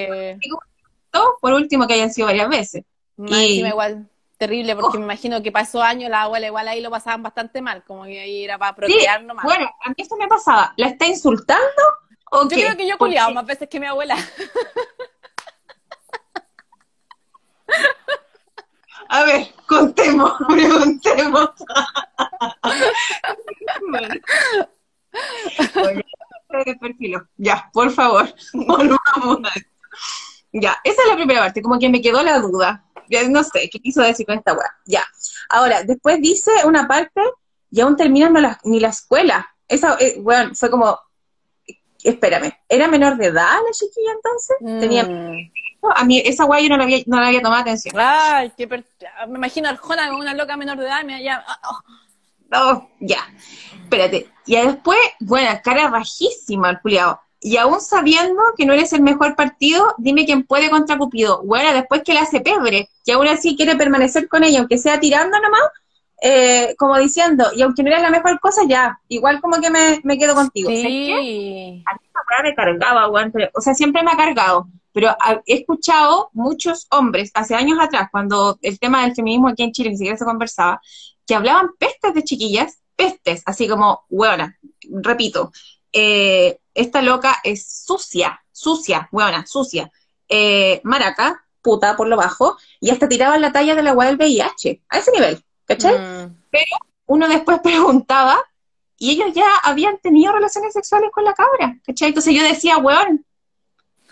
por 1.40 1.52
último 1.52 1.86
que 1.86 1.94
hayan 1.94 2.12
sido 2.12 2.26
varias 2.28 2.48
veces. 2.48 2.84
Más 3.16 3.32
Y- 3.32 3.50
encima 3.50 3.68
igual 3.70 4.08
terrible, 4.40 4.74
porque 4.74 4.96
Oh. 4.96 5.00
me 5.00 5.04
imagino 5.04 5.42
que 5.42 5.52
pasó 5.52 5.82
años, 5.82 6.08
la 6.10 6.22
abuela 6.22 6.46
igual 6.46 6.66
ahí 6.66 6.80
lo 6.80 6.90
pasaban 6.90 7.22
bastante 7.22 7.60
mal, 7.60 7.84
como 7.84 8.04
que 8.04 8.18
ahí 8.20 8.42
era 8.44 8.56
para 8.58 8.74
procrear 8.74 9.22
nomás. 9.22 9.44
Bueno, 9.44 9.70
a 9.84 9.88
mí 9.90 9.94
esto 9.98 10.16
me 10.16 10.26
pasaba. 10.26 10.72
¿La 10.78 10.88
está 10.88 11.06
insultando 11.06 11.82
o 12.32 12.44
yo 12.44 12.48
qué? 12.48 12.64
creo 12.64 12.76
que 12.76 12.88
yo 12.88 12.96
culiado 12.96 13.32
más 13.32 13.44
veces 13.44 13.68
que 13.68 13.78
mi 13.78 13.86
abuela. 13.86 14.16
A 19.08 19.24
ver, 19.24 19.48
contemos, 19.66 20.32
preguntemos. 20.48 21.50
Bueno. 23.90 24.14
Oye, 26.52 26.76
perfilo. 26.80 27.28
Ya, 27.36 27.68
por 27.72 27.90
favor, 27.90 28.32
volvamos 28.54 29.40
a 29.44 29.48
esto. 29.54 29.70
Ya, 30.52 30.76
esa 30.84 31.02
es 31.02 31.08
la 31.08 31.14
primera 31.16 31.40
parte, 31.40 31.62
como 31.62 31.78
que 31.78 31.88
me 31.88 32.00
quedó 32.00 32.22
la 32.22 32.38
duda. 32.38 32.84
Ya 33.08 33.28
no 33.28 33.42
sé, 33.44 33.68
¿qué 33.70 33.78
quiso 33.80 34.02
decir 34.02 34.26
con 34.26 34.38
esta 34.38 34.52
weá? 34.52 34.70
Ya. 34.86 35.04
Ahora, 35.48 35.82
después 35.82 36.20
dice 36.20 36.50
una 36.64 36.86
parte, 36.88 37.20
y 37.70 37.80
aún 37.80 37.96
terminando 37.96 38.40
la, 38.40 38.58
ni 38.64 38.80
la 38.80 38.88
escuela. 38.88 39.48
Esa, 39.68 39.96
eh, 40.00 40.16
weón, 40.18 40.54
fue 40.56 40.70
como, 40.70 40.98
espérame, 42.02 42.52
¿era 42.68 42.88
menor 42.88 43.16
de 43.16 43.26
edad 43.26 43.52
la 43.64 43.70
chiquilla 43.72 44.12
entonces? 44.12 44.56
Tenía, 44.80 45.04
Mm. 45.04 45.50
a 45.96 46.04
mí 46.04 46.20
esa 46.24 46.44
weá 46.44 46.60
yo 46.60 46.68
no 46.68 46.76
la 46.76 46.84
había, 46.84 46.98
no 47.06 47.20
la 47.20 47.28
había 47.28 47.42
tomado 47.42 47.62
atención. 47.62 47.94
Ay, 47.98 48.52
qué 48.56 48.66
per- 48.68 48.84
me 49.28 49.36
imagino 49.38 49.68
a 49.68 49.72
Arjona 49.72 50.08
con 50.08 50.16
una 50.20 50.34
loca 50.34 50.56
menor 50.56 50.78
de 50.78 50.86
edad, 50.86 51.02
me 51.04 51.22
ya, 51.22 51.44
ah, 51.46 51.60
ah. 51.62 51.80
Oh, 52.52 52.88
ya. 52.98 53.18
Espérate. 53.84 54.28
Y 54.46 54.56
después, 54.56 54.98
bueno, 55.20 55.50
cara 55.62 55.88
rajísima 55.88 56.70
el 56.70 56.80
culiao. 56.80 57.20
Y 57.42 57.56
aún 57.56 57.80
sabiendo 57.80 58.42
que 58.56 58.66
no 58.66 58.74
eres 58.74 58.92
el 58.92 59.00
mejor 59.02 59.34
partido, 59.34 59.94
dime 59.98 60.26
quién 60.26 60.44
puede 60.44 60.68
contra 60.68 60.98
Cupido. 60.98 61.42
Bueno, 61.42 61.72
después 61.72 62.02
que 62.04 62.12
la 62.12 62.22
hace 62.22 62.40
pebre, 62.40 62.88
y 63.04 63.10
aún 63.12 63.26
así 63.28 63.56
quiere 63.56 63.76
permanecer 63.76 64.28
con 64.28 64.44
ella, 64.44 64.58
aunque 64.58 64.76
sea 64.76 65.00
tirando 65.00 65.38
nomás, 65.40 65.62
eh, 66.22 66.74
como 66.78 66.98
diciendo, 66.98 67.46
y 67.56 67.62
aunque 67.62 67.82
no 67.82 67.88
eres 67.90 68.02
la 68.02 68.10
mejor 68.10 68.38
cosa, 68.40 68.62
ya, 68.68 69.00
igual 69.08 69.40
como 69.40 69.58
que 69.58 69.70
me, 69.70 70.00
me 70.04 70.18
quedo 70.18 70.34
contigo. 70.34 70.68
¿Sabes 70.68 70.82
qué? 70.84 71.16
Sí. 71.22 71.82
a 71.86 71.94
mí 71.94 72.00
me 72.44 72.54
cargaba, 72.54 73.30
pero- 73.32 73.50
o 73.54 73.60
sea, 73.62 73.74
siempre 73.74 74.02
me 74.02 74.10
ha 74.12 74.16
cargado, 74.18 74.68
pero 74.92 75.16
he 75.46 75.54
escuchado 75.54 76.28
muchos 76.34 76.86
hombres 76.90 77.30
hace 77.32 77.54
años 77.54 77.78
atrás, 77.80 78.08
cuando 78.12 78.58
el 78.60 78.78
tema 78.78 79.02
del 79.02 79.14
feminismo 79.14 79.48
aquí 79.48 79.62
en 79.62 79.72
Chile 79.72 79.90
ni 79.90 79.96
siquiera 79.96 80.18
se 80.18 80.26
conversaba, 80.26 80.80
que 81.26 81.34
hablaban 81.34 81.70
pestes 81.78 82.12
de 82.12 82.22
chiquillas, 82.22 82.80
pestes, 82.96 83.42
así 83.46 83.66
como, 83.66 84.02
weona, 84.10 84.58
repito, 84.90 85.52
eh, 85.92 86.58
esta 86.80 87.02
loca 87.02 87.40
es 87.44 87.84
sucia, 87.84 88.40
sucia, 88.52 89.08
weona, 89.12 89.46
sucia, 89.46 89.90
eh, 90.28 90.80
maraca, 90.84 91.44
puta 91.62 91.96
por 91.96 92.08
lo 92.08 92.16
bajo, 92.16 92.56
y 92.80 92.90
hasta 92.90 93.08
tiraban 93.08 93.40
la 93.40 93.52
talla 93.52 93.74
de 93.74 93.82
la 93.82 93.92
weá 93.92 94.08
del 94.08 94.16
VIH, 94.16 94.82
a 94.88 94.98
ese 94.98 95.12
nivel, 95.12 95.44
¿cachai? 95.66 95.98
Mm. 95.98 96.36
uno 97.06 97.28
después 97.28 97.60
preguntaba 97.62 98.38
y 98.98 99.12
ellos 99.12 99.32
ya 99.34 99.46
habían 99.62 99.98
tenido 99.98 100.32
relaciones 100.32 100.72
sexuales 100.72 101.10
con 101.12 101.24
la 101.24 101.34
cabra, 101.34 101.78
¿cachai? 101.84 102.08
Entonces 102.08 102.34
yo 102.34 102.42
decía, 102.42 102.78
weón, 102.78 103.24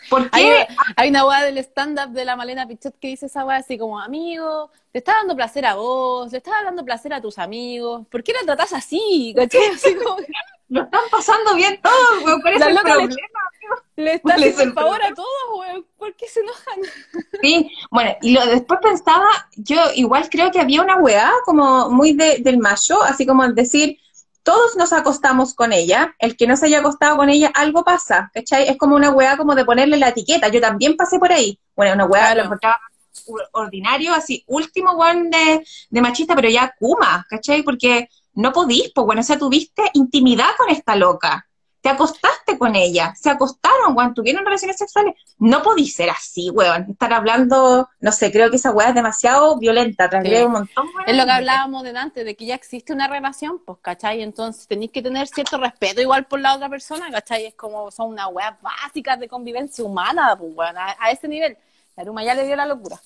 ¿por 0.09 0.31
qué? 0.31 0.67
hay 0.97 1.11
una 1.11 1.27
weá 1.27 1.43
del 1.43 1.59
stand-up 1.59 2.11
de 2.11 2.25
la 2.25 2.37
Malena 2.37 2.67
Pichot 2.67 2.99
que 2.99 3.09
dice 3.09 3.27
esa 3.27 3.45
weá 3.45 3.59
así 3.59 3.79
como, 3.79 4.01
amigo, 4.01 4.71
te 4.91 4.99
está 4.99 5.13
dando 5.13 5.37
placer 5.37 5.67
a 5.67 5.75
vos, 5.75 6.33
le 6.33 6.39
está 6.39 6.53
dando 6.65 6.85
placer 6.85 7.13
a 7.13 7.21
tus 7.21 7.39
amigos, 7.39 8.07
¿por 8.11 8.23
qué 8.23 8.33
la 8.33 8.41
tratás 8.45 8.73
así? 8.73 9.35
¿Cachai? 9.37 9.67
Así 9.75 9.95
como 9.95 10.17
Lo 10.69 10.83
están 10.83 11.01
pasando 11.11 11.55
bien 11.55 11.81
todos, 11.83 12.25
weón, 12.25 12.41
¿cuál 12.43 12.55
es 12.55 12.61
el 12.63 12.75
le- 12.75 12.81
problema? 12.81 13.15
le 13.97 14.13
está 14.15 14.23
¿Cuál 14.23 14.43
es 14.45 14.53
haciendo 14.55 14.63
el 14.63 14.73
favor 14.75 15.03
a 15.03 15.15
todos, 15.15 15.29
weón, 15.59 15.87
¿por 15.97 16.15
qué 16.15 16.27
se 16.29 16.41
enojan? 16.41 16.79
Sí, 17.43 17.71
bueno, 17.91 18.13
y 18.23 18.33
lo, 18.33 18.47
después 18.47 18.79
pensaba, 18.83 19.27
yo 19.57 19.81
igual 19.95 20.29
creo 20.31 20.51
que 20.51 20.61
había 20.61 20.83
una 20.83 20.97
weá 20.99 21.33
como 21.45 21.89
muy 21.91 22.13
de- 22.13 22.39
del 22.41 22.59
macho, 22.59 23.03
así 23.03 23.27
como 23.27 23.47
decir, 23.49 23.99
todos 24.43 24.77
nos 24.77 24.93
acostamos 24.93 25.53
con 25.55 25.73
ella, 25.73 26.15
el 26.19 26.37
que 26.37 26.47
no 26.47 26.57
se 26.57 26.67
haya 26.67 26.79
acostado 26.81 27.17
con 27.17 27.29
ella, 27.29 27.51
algo 27.55 27.83
pasa, 27.85 28.31
¿cachai? 28.33 28.69
Es 28.69 28.77
como 28.79 28.95
una 28.97 29.11
weá 29.11 29.37
como 29.37 29.55
de 29.55 29.65
ponerle 29.65 29.97
la 29.97 30.09
etiqueta, 30.11 30.49
yo 30.49 30.61
también 30.61 30.97
pasé 30.97 31.19
por 31.19 31.33
ahí, 31.33 31.59
bueno, 31.77 31.95
una 31.95 32.05
weá 32.07 32.23
Claro. 32.27 32.37
lo 32.41 32.45
encontraba 32.45 32.79
ordinario, 33.53 34.15
así, 34.15 34.45
último 34.47 34.93
weón 34.93 35.31
de, 35.31 35.65
de 35.91 36.01
machista, 36.01 36.35
pero 36.35 36.49
ya 36.49 36.75
kuma, 36.79 37.27
¿cachai? 37.29 37.63
Porque 37.63 38.09
no 38.39 38.53
podís, 38.53 38.93
pues 38.95 39.05
bueno, 39.05 39.21
o 39.21 39.25
sea, 39.25 39.37
tuviste 39.39 39.83
intimidad 39.95 40.51
con 40.57 40.71
esta 40.71 40.95
loca, 40.97 41.45
te 41.81 41.89
acostaste 41.89 42.59
con 42.59 42.75
ella, 42.75 43.15
se 43.17 43.31
acostaron, 43.31 43.97
weón, 43.97 44.13
tuvieron 44.15 44.45
relaciones 44.45 44.77
sexuales, 44.77 45.15
no 45.39 45.63
podís 45.63 45.95
ser 45.95 46.11
así, 46.11 46.51
weón, 46.51 46.87
estar 46.91 47.13
hablando, 47.13 47.89
no 48.01 48.13
sé, 48.13 48.31
creo 48.33 48.51
que 48.51 48.57
esa 48.57 48.71
weá 48.73 48.89
es 48.89 48.95
demasiado 48.95 49.59
violenta, 49.59 50.09
transgrede 50.11 50.41
Sí. 50.41 50.45
un 50.47 50.53
montón, 50.53 50.87
weón. 50.95 51.09
Es 51.09 51.17
lo 51.17 51.25
que 51.25 51.31
hablábamos 51.33 51.83
de 51.85 51.97
antes, 51.97 52.25
de 52.25 52.35
que 52.37 52.47
ya 52.47 52.55
existe 52.55 52.93
una 52.93 53.07
relación, 53.09 53.61
pues, 53.65 53.79
¿cachai? 53.81 54.23
Entonces 54.23 54.67
tenéis 54.67 54.91
que 54.93 55.03
tener 55.03 55.27
cierto 55.29 55.59
respeto 55.59 56.01
igual 56.01 56.27
por 56.27 56.41
la 56.41 56.55
otra 56.57 56.69
persona, 56.69 57.11
¿cachai? 57.11 57.47
Es 57.47 57.55
como, 57.55 57.91
son 57.91 58.09
unas 58.11 58.29
weas 58.33 58.55
básicas 58.61 59.19
de 59.21 59.29
convivencia 59.29 59.85
humana, 59.85 60.37
pues, 60.39 60.53
weón, 60.55 60.77
a, 60.79 60.97
a 60.99 61.11
ese 61.11 61.29
nivel. 61.29 61.57
La 61.97 62.03
Aruma 62.03 62.23
ya 62.25 62.35
le 62.35 62.45
dio 62.47 62.57
la 62.57 62.67
locura. 62.67 62.97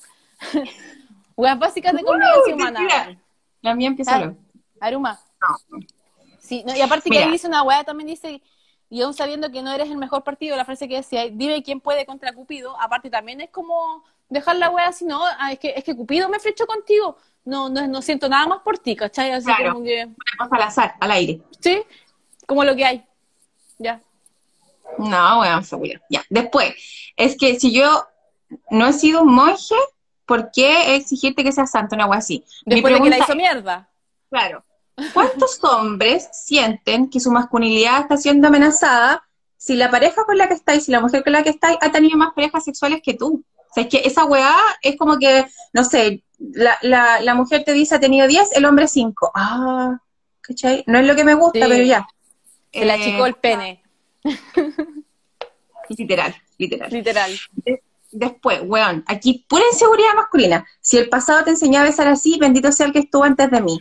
weas 1.36 1.58
básicas 1.58 1.92
de 1.94 2.02
convivencia 2.04 2.52
Uh, 2.52 2.54
humana. 2.54 2.80
weón. 2.80 3.22
La 3.62 3.74
mía 3.74 3.88
empieza 3.88 4.14
Ah, 4.14 4.18
luego. 4.18 4.36
Aruma. 4.82 5.20
No. 5.40 5.78
Sí, 6.40 6.64
no, 6.66 6.74
y 6.74 6.80
aparte 6.80 7.08
que 7.08 7.18
ahí 7.18 7.30
dice 7.30 7.46
una 7.46 7.62
wea, 7.62 7.84
también 7.84 8.08
dice, 8.08 8.42
y 8.90 9.00
aún 9.00 9.14
sabiendo 9.14 9.50
que 9.50 9.62
no 9.62 9.72
eres 9.72 9.88
el 9.88 9.96
mejor 9.96 10.24
partido, 10.24 10.56
la 10.56 10.64
frase 10.64 10.88
que 10.88 10.96
decía, 10.96 11.22
dime 11.30 11.62
quién 11.62 11.80
puede 11.80 12.04
contra 12.04 12.32
Cupido, 12.32 12.78
aparte 12.80 13.08
también 13.08 13.40
es 13.40 13.50
como 13.50 14.04
dejar 14.28 14.56
la 14.56 14.70
wea 14.70 14.88
así, 14.88 15.04
no, 15.04 15.22
ah, 15.38 15.52
es 15.52 15.58
que, 15.60 15.72
es 15.76 15.84
que 15.84 15.94
Cupido 15.96 16.28
me 16.28 16.40
flechó 16.40 16.66
contigo, 16.66 17.16
no, 17.44 17.68
no, 17.68 17.86
no 17.86 18.02
siento 18.02 18.28
nada 18.28 18.46
más 18.46 18.60
por 18.62 18.78
ti, 18.78 18.96
¿cachai? 18.96 19.30
Así 19.30 19.46
Claro. 19.46 19.74
como 19.74 19.84
que, 19.84 20.08
cosa 20.36 20.56
al 20.56 20.62
azar, 20.62 20.94
al 21.00 21.10
aire. 21.12 21.40
sí, 21.60 21.82
como 22.46 22.64
lo 22.64 22.74
que 22.74 22.84
hay, 22.84 23.06
ya. 23.78 24.00
No, 24.98 25.40
weón, 25.40 25.64
seguro. 25.64 26.00
Ya. 26.10 26.22
Después, 26.28 26.74
es 27.16 27.36
que 27.38 27.58
si 27.58 27.72
yo 27.72 28.04
no 28.70 28.86
he 28.88 28.92
sido 28.92 29.22
un 29.22 29.32
monje, 29.32 29.76
¿por 30.26 30.50
qué 30.50 30.96
exigirte 30.96 31.44
que 31.44 31.52
seas 31.52 31.70
santo? 31.70 31.94
Una 31.94 32.06
weá 32.06 32.18
así. 32.18 32.44
Mi 32.66 32.74
Después 32.74 32.94
de 32.94 33.00
que 33.00 33.10
la 33.10 33.18
hizo 33.18 33.34
mierda. 33.34 33.88
Claro. 34.28 34.64
¿Cuántos 35.14 35.62
hombres 35.64 36.28
sienten 36.32 37.08
que 37.10 37.20
su 37.20 37.30
masculinidad 37.30 38.00
está 38.00 38.16
siendo 38.16 38.48
amenazada 38.48 39.22
si 39.56 39.74
la 39.76 39.90
pareja 39.90 40.24
con 40.24 40.36
la 40.38 40.48
que 40.48 40.54
estáis, 40.54 40.84
si 40.84 40.92
la 40.92 41.00
mujer 41.00 41.22
con 41.24 41.32
la 41.32 41.42
que 41.42 41.50
estáis 41.50 41.78
ha 41.80 41.90
tenido 41.92 42.16
más 42.18 42.32
parejas 42.34 42.64
sexuales 42.64 43.00
que 43.02 43.14
tú? 43.14 43.44
O 43.70 43.74
sea, 43.74 43.84
es 43.84 43.88
que 43.88 44.02
esa 44.04 44.24
weá 44.24 44.54
es 44.82 44.96
como 44.96 45.18
que, 45.18 45.46
no 45.72 45.84
sé, 45.84 46.22
la, 46.38 46.76
la, 46.82 47.20
la 47.20 47.34
mujer 47.34 47.64
te 47.64 47.72
dice 47.72 47.94
ha 47.94 48.00
tenido 48.00 48.26
10, 48.26 48.52
el 48.56 48.64
hombre 48.66 48.86
5. 48.86 49.32
Ah, 49.34 49.98
¿cachai? 50.42 50.84
No 50.86 50.98
es 50.98 51.06
lo 51.06 51.14
que 51.14 51.24
me 51.24 51.34
gusta, 51.34 51.60
Sí. 51.64 51.66
pero 51.70 51.84
ya. 51.84 52.06
Se 52.72 52.84
la 52.84 52.96
Eh, 52.96 53.00
achicó 53.00 53.26
el 53.26 53.34
pene, 53.34 53.82
Literal, 55.88 56.34
literal. 56.58 56.90
literal. 56.90 57.30
Después, 58.10 58.60
weón, 58.64 59.04
aquí 59.06 59.44
pura 59.48 59.62
inseguridad 59.72 60.14
masculina. 60.14 60.66
Si 60.80 60.98
el 60.98 61.08
pasado 61.08 61.44
te 61.44 61.50
enseñó 61.50 61.80
a 61.80 61.84
besar 61.84 62.08
así, 62.08 62.38
bendito 62.38 62.70
sea 62.72 62.86
el 62.86 62.92
que 62.92 62.98
estuvo 63.00 63.24
antes 63.24 63.50
de 63.50 63.60
mí. 63.62 63.80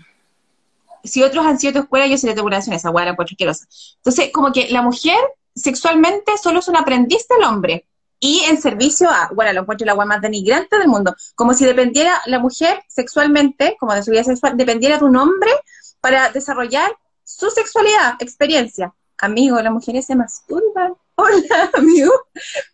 Si 1.03 1.23
otros 1.23 1.45
han 1.45 1.59
sido 1.59 1.73
tu 1.73 1.79
escuela, 1.79 2.07
yo 2.07 2.17
seré 2.17 2.33
tu 2.33 2.41
curación, 2.41 2.75
esa 2.75 2.89
weá 2.89 3.05
la 3.05 3.11
encuentro. 3.11 3.35
Entonces, 3.39 4.31
como 4.31 4.51
que 4.51 4.69
la 4.69 4.81
mujer 4.81 5.17
sexualmente 5.55 6.37
solo 6.41 6.59
es 6.59 6.67
un 6.67 6.77
aprendiz 6.77 7.27
del 7.27 7.43
hombre. 7.43 7.87
Y 8.19 8.41
en 8.49 8.61
servicio 8.61 9.09
a, 9.09 9.31
bueno, 9.33 9.51
lo 9.53 9.61
encuentro 9.61 9.85
la 9.85 9.95
weá 9.95 10.05
más 10.05 10.21
denigrante 10.21 10.77
del 10.77 10.87
mundo. 10.87 11.15
Como 11.35 11.53
si 11.53 11.65
dependiera 11.65 12.21
la 12.27 12.37
mujer 12.39 12.83
sexualmente, 12.87 13.75
como 13.79 13.93
de 13.93 14.03
su 14.03 14.11
vida 14.11 14.23
sexual, 14.23 14.55
dependiera 14.55 14.99
de 14.99 15.05
un 15.05 15.15
hombre 15.15 15.51
para 16.01 16.29
desarrollar 16.29 16.91
su 17.23 17.49
sexualidad, 17.49 18.15
experiencia. 18.19 18.93
Amigo, 19.17 19.59
las 19.61 19.71
mujeres 19.73 20.05
se 20.05 20.15
masturban. 20.15 20.93
Hola, 21.21 21.69
amigo 21.75 22.11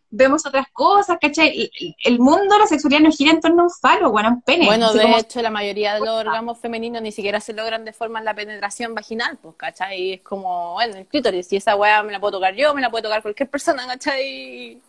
vemos 0.09 0.45
otras 0.45 0.67
cosas, 0.71 1.17
¿cachai? 1.19 1.69
El, 1.79 1.95
el 2.03 2.19
mundo 2.19 2.53
de 2.55 2.59
la 2.59 2.67
sexualidad 2.67 3.01
no 3.01 3.11
gira 3.11 3.31
en 3.31 3.41
torno 3.41 3.63
a 3.63 3.65
un 3.65 3.71
falo, 3.71 4.11
bueno, 4.11 4.29
a 4.29 4.31
un 4.31 4.41
pene. 4.41 4.65
Bueno, 4.65 4.93
de 4.93 5.01
como- 5.01 5.17
hecho, 5.17 5.41
la 5.41 5.51
mayoría 5.51 5.95
de 5.95 5.99
los 5.99 6.09
orgasmos 6.09 6.57
femeninos 6.59 7.01
ni 7.01 7.11
siquiera 7.11 7.39
se 7.39 7.53
logran 7.53 7.85
de 7.85 7.93
forma 7.93 8.19
en 8.19 8.25
la 8.25 8.33
penetración 8.33 8.95
vaginal, 8.95 9.37
pues, 9.41 9.55
¿cachai? 9.57 10.01
Y 10.01 10.13
es 10.13 10.21
como, 10.21 10.73
bueno, 10.73 10.95
el 10.95 11.05
clítoris, 11.07 11.51
y 11.53 11.57
esa 11.57 11.75
weá 11.75 12.03
me 12.03 12.11
la 12.11 12.19
puedo 12.19 12.33
tocar 12.33 12.55
yo, 12.55 12.73
me 12.73 12.81
la 12.81 12.89
puede 12.89 13.03
tocar 13.03 13.21
cualquier 13.21 13.49
persona, 13.49 13.85
¿cachai? 13.85 14.81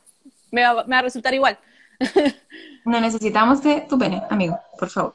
Me 0.51 0.63
va, 0.63 0.85
me 0.85 0.95
va 0.97 0.99
a 1.01 1.03
resultar 1.03 1.35
igual. 1.35 1.59
no 2.85 3.01
necesitamos 3.01 3.63
de 3.63 3.83
tu 3.83 3.99
pene, 3.99 4.23
amigo, 4.31 4.59
por 4.79 4.89
favor. 4.89 5.15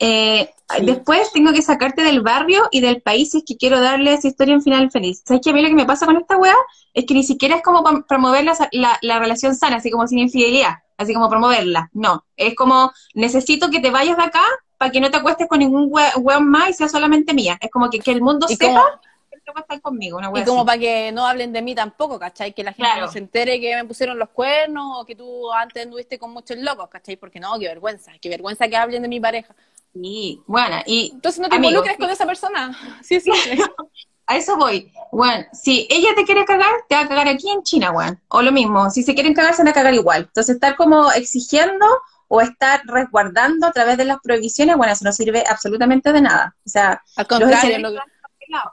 Eh, 0.00 0.50
Después 0.82 1.32
tengo 1.32 1.52
que 1.52 1.62
sacarte 1.62 2.02
del 2.04 2.20
barrio 2.22 2.68
y 2.70 2.80
del 2.80 3.02
país 3.02 3.32
si 3.32 3.38
es 3.38 3.44
que 3.44 3.56
quiero 3.56 3.80
darle 3.80 4.12
esa 4.14 4.28
historia 4.28 4.54
un 4.54 4.62
final 4.62 4.88
feliz. 4.92 5.20
¿Sabes 5.26 5.42
qué? 5.42 5.50
A 5.50 5.52
mí 5.52 5.62
lo 5.62 5.68
que 5.68 5.74
me 5.74 5.84
pasa 5.84 6.06
con 6.06 6.16
esta 6.16 6.36
weá 6.36 6.54
es 6.94 7.04
que 7.06 7.14
ni 7.14 7.24
siquiera 7.24 7.56
es 7.56 7.62
como 7.62 7.82
promover 8.06 8.44
la, 8.44 8.56
la- 8.70 8.96
la 9.02 9.18
relación 9.18 9.56
sana, 9.56 9.78
así 9.78 9.90
como 9.90 10.06
sin 10.06 10.20
infidelidad, 10.20 10.74
así 10.96 11.12
como 11.12 11.28
promoverla. 11.28 11.90
No, 11.92 12.24
es 12.36 12.54
como 12.54 12.92
necesito 13.14 13.68
que 13.68 13.80
te 13.80 13.90
vayas 13.90 14.16
de 14.16 14.22
acá 14.22 14.44
para 14.78 14.92
que 14.92 15.00
no 15.00 15.10
te 15.10 15.16
acuestes 15.16 15.48
con 15.48 15.58
ningún 15.58 15.88
we- 15.90 16.12
weón 16.20 16.48
más 16.48 16.70
y 16.70 16.74
sea 16.74 16.88
solamente 16.88 17.34
mía. 17.34 17.58
Es 17.60 17.68
como 17.72 17.90
que, 17.90 17.98
que 17.98 18.12
el 18.12 18.22
mundo 18.22 18.46
sepa 18.46 19.00
a 19.56 19.60
estar 19.62 19.80
conmigo, 19.80 20.18
una 20.18 20.28
Y 20.28 20.44
como 20.44 20.60
así. 20.60 20.66
para 20.66 20.78
que 20.78 21.10
no 21.10 21.26
hablen 21.26 21.52
de 21.52 21.62
mí 21.62 21.74
tampoco, 21.74 22.16
¿cachai? 22.20 22.52
Que 22.54 22.62
la 22.62 22.72
gente 22.72 22.88
Claro. 22.92 23.06
no 23.06 23.12
se 23.12 23.18
entere 23.18 23.60
que 23.60 23.74
me 23.74 23.84
pusieron 23.84 24.16
los 24.20 24.28
cuernos 24.28 24.98
o 25.00 25.04
que 25.04 25.16
tú 25.16 25.50
antes 25.52 25.82
anduviste 25.84 26.16
con 26.16 26.30
muchos 26.30 26.56
locos, 26.58 26.88
¿cachai? 26.88 27.16
Porque 27.16 27.40
no, 27.40 27.58
qué 27.58 27.66
vergüenza, 27.66 28.12
qué 28.22 28.28
vergüenza 28.28 28.68
que 28.68 28.76
hablen 28.76 29.02
de 29.02 29.08
mi 29.08 29.18
pareja. 29.18 29.52
Sí, 29.92 30.40
bueno, 30.46 30.76
y 30.86 31.10
Entonces 31.14 31.40
no 31.40 31.48
te 31.48 31.56
involucres 31.56 31.96
con 31.96 32.10
esa 32.10 32.26
persona. 32.26 32.76
Sí, 33.02 33.20
sí. 33.20 33.30
a 34.26 34.36
eso 34.36 34.56
voy. 34.56 34.92
Bueno, 35.10 35.44
si 35.52 35.88
ella 35.90 36.10
te 36.14 36.24
quiere 36.24 36.44
cagar, 36.44 36.72
te 36.88 36.94
va 36.94 37.02
a 37.02 37.08
cagar 37.08 37.28
aquí 37.28 37.50
en 37.50 37.62
China, 37.64 37.90
weón. 37.90 38.20
O 38.28 38.42
lo 38.42 38.52
mismo, 38.52 38.90
si 38.90 39.02
se 39.02 39.14
quieren 39.14 39.34
cagar, 39.34 39.54
se 39.54 39.62
van 39.62 39.68
a 39.68 39.72
cagar 39.72 39.94
igual. 39.94 40.22
Entonces, 40.28 40.54
estar 40.54 40.76
como 40.76 41.10
exigiendo 41.10 41.86
o 42.28 42.40
estar 42.40 42.82
resguardando 42.86 43.66
a 43.66 43.72
través 43.72 43.96
de 43.96 44.04
las 44.04 44.18
prohibiciones, 44.22 44.76
bueno, 44.76 44.92
eso 44.92 45.04
no 45.04 45.12
sirve 45.12 45.42
absolutamente 45.48 46.12
de 46.12 46.20
nada. 46.20 46.54
O 46.64 46.68
sea, 46.68 47.02
Al 47.16 47.26
contrario, 47.26 47.78
lo 47.80 47.92
que. 47.92 47.98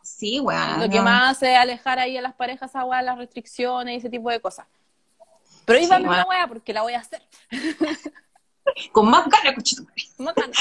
Sí, 0.04 0.40
weón. 0.40 0.80
lo 0.80 0.90
que 0.90 1.02
más 1.02 1.32
hace 1.38 1.54
es 1.54 1.58
alejar 1.60 2.00
ahí 2.00 2.18
a 2.18 2.22
las 2.22 2.34
parejas 2.34 2.76
a 2.76 3.02
las 3.02 3.18
restricciones 3.18 3.96
y 3.96 3.98
ese 3.98 4.10
tipo 4.10 4.30
de 4.30 4.40
cosas. 4.40 4.66
Pero 5.66 5.80
Sí, 5.80 5.86
íbame 5.86 6.06
bueno. 6.08 6.22
una 6.22 6.30
weá 6.30 6.48
porque 6.48 6.74
la 6.74 6.82
voy 6.82 6.94
a 6.94 7.00
hacer. 7.00 7.22
Con 8.92 9.10
más 9.10 9.28
ganas, 9.30 9.54
cuchito. 9.56 9.84
No 10.18 10.34
tan- 10.34 10.52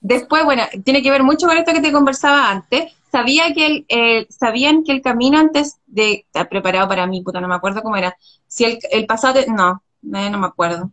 Después, 0.00 0.44
bueno, 0.44 0.64
tiene 0.84 1.02
que 1.02 1.10
ver 1.10 1.22
mucho 1.22 1.46
con 1.46 1.56
esto 1.56 1.72
que 1.72 1.80
te 1.80 1.92
conversaba 1.92 2.50
antes. 2.50 2.92
Sabía 3.10 3.52
que 3.54 3.66
el, 3.66 3.86
eh, 3.88 4.26
sabían 4.30 4.84
que 4.84 4.92
el 4.92 5.02
camino 5.02 5.38
antes 5.38 5.76
de 5.86 6.24
estar 6.26 6.48
preparado 6.48 6.88
para 6.88 7.06
mí, 7.06 7.22
puta, 7.22 7.40
no 7.40 7.48
me 7.48 7.54
acuerdo 7.54 7.82
cómo 7.82 7.96
era. 7.96 8.16
Si 8.46 8.64
el, 8.64 8.78
el 8.90 9.06
pasado, 9.06 9.34
de- 9.34 9.46
no, 9.48 9.82
eh, 10.14 10.30
no 10.30 10.38
me 10.38 10.46
acuerdo. 10.46 10.90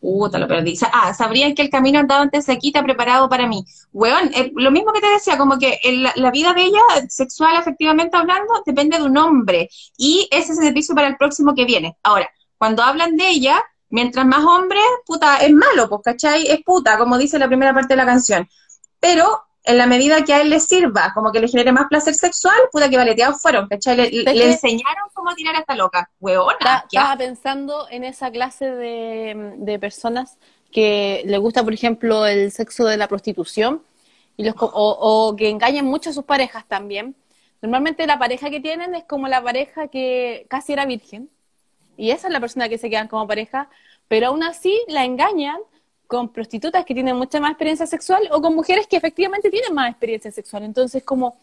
Puta, 0.00 0.38
lo 0.38 0.46
perdí. 0.46 0.78
Ah, 0.92 1.12
sabrían 1.12 1.54
que 1.54 1.62
el 1.62 1.70
camino 1.70 1.98
andado 1.98 2.22
antes 2.22 2.46
de 2.46 2.52
aquí 2.52 2.68
está 2.68 2.82
preparado 2.84 3.28
para 3.28 3.46
mí. 3.48 3.64
Weón, 3.92 4.30
eh, 4.32 4.52
lo 4.54 4.70
mismo 4.70 4.92
que 4.92 5.00
te 5.00 5.08
decía, 5.08 5.36
como 5.36 5.58
que 5.58 5.78
el- 5.82 6.08
la 6.14 6.30
vida 6.30 6.54
de 6.54 6.62
ella, 6.62 6.80
sexual, 7.08 7.56
efectivamente 7.56 8.16
hablando, 8.16 8.62
depende 8.64 8.96
de 8.96 9.02
un 9.04 9.16
hombre. 9.18 9.68
Y 9.96 10.28
ese 10.30 10.52
es 10.52 10.58
el 10.58 10.66
servicio 10.66 10.94
para 10.94 11.08
el 11.08 11.16
próximo 11.16 11.52
que 11.54 11.64
viene. 11.64 11.96
Ahora, 12.04 12.28
cuando 12.56 12.82
hablan 12.84 13.16
de 13.16 13.28
ella, 13.28 13.62
mientras 13.90 14.26
más 14.26 14.44
hombres, 14.44 14.82
puta, 15.06 15.38
es 15.38 15.52
malo, 15.52 15.88
pues, 15.88 16.02
¿cachai? 16.04 16.46
Es 16.48 16.62
puta, 16.64 16.98
como 16.98 17.18
dice 17.18 17.38
la 17.38 17.48
primera 17.48 17.74
parte 17.74 17.94
de 17.94 17.96
la 17.96 18.06
canción. 18.06 18.48
Pero 19.00 19.42
en 19.64 19.78
la 19.78 19.86
medida 19.86 20.24
que 20.24 20.32
a 20.34 20.40
él 20.40 20.50
le 20.50 20.60
sirva, 20.60 21.12
como 21.14 21.30
que 21.32 21.40
le 21.40 21.48
genere 21.48 21.72
más 21.72 21.86
placer 21.88 22.14
sexual, 22.14 22.56
puta 22.72 22.88
que 22.88 22.96
valeteados 22.96 23.40
fueron, 23.42 23.68
¿cachai? 23.68 23.96
Le, 23.96 24.10
le 24.10 24.24
que- 24.34 24.50
enseñaron 24.52 25.08
cómo 25.14 25.34
tirar 25.34 25.56
a 25.56 25.60
esta 25.60 25.74
loca. 25.76 26.10
Qué 26.90 26.96
Estaba 26.98 27.16
pensando 27.16 27.86
en 27.90 28.04
esa 28.04 28.30
clase 28.30 28.70
de, 28.70 29.54
de 29.58 29.78
personas 29.78 30.38
que 30.72 31.22
le 31.26 31.38
gusta, 31.38 31.62
por 31.64 31.72
ejemplo, 31.72 32.26
el 32.26 32.52
sexo 32.52 32.84
de 32.86 32.96
la 32.96 33.08
prostitución 33.08 33.82
y 34.36 34.44
los, 34.44 34.54
o, 34.60 34.68
o 34.72 35.36
que 35.36 35.48
engañan 35.48 35.86
mucho 35.86 36.10
a 36.10 36.12
sus 36.12 36.24
parejas 36.24 36.66
también. 36.68 37.16
Normalmente 37.60 38.06
la 38.06 38.18
pareja 38.18 38.50
que 38.50 38.60
tienen 38.60 38.94
es 38.94 39.04
como 39.04 39.28
la 39.28 39.42
pareja 39.42 39.88
que 39.88 40.46
casi 40.48 40.72
era 40.72 40.86
virgen 40.86 41.30
y 41.98 42.12
esa 42.12 42.28
es 42.28 42.32
la 42.32 42.40
persona 42.40 42.68
que 42.68 42.78
se 42.78 42.88
quedan 42.88 43.08
como 43.08 43.26
pareja, 43.26 43.68
pero 44.06 44.28
aún 44.28 44.42
así 44.44 44.80
la 44.86 45.04
engañan 45.04 45.58
con 46.06 46.30
prostitutas 46.30 46.84
que 46.84 46.94
tienen 46.94 47.16
mucha 47.16 47.40
más 47.40 47.50
experiencia 47.50 47.86
sexual 47.86 48.22
o 48.30 48.40
con 48.40 48.54
mujeres 48.54 48.86
que 48.86 48.96
efectivamente 48.96 49.50
tienen 49.50 49.74
más 49.74 49.90
experiencia 49.90 50.30
sexual. 50.30 50.62
Entonces, 50.62 51.02
como, 51.02 51.36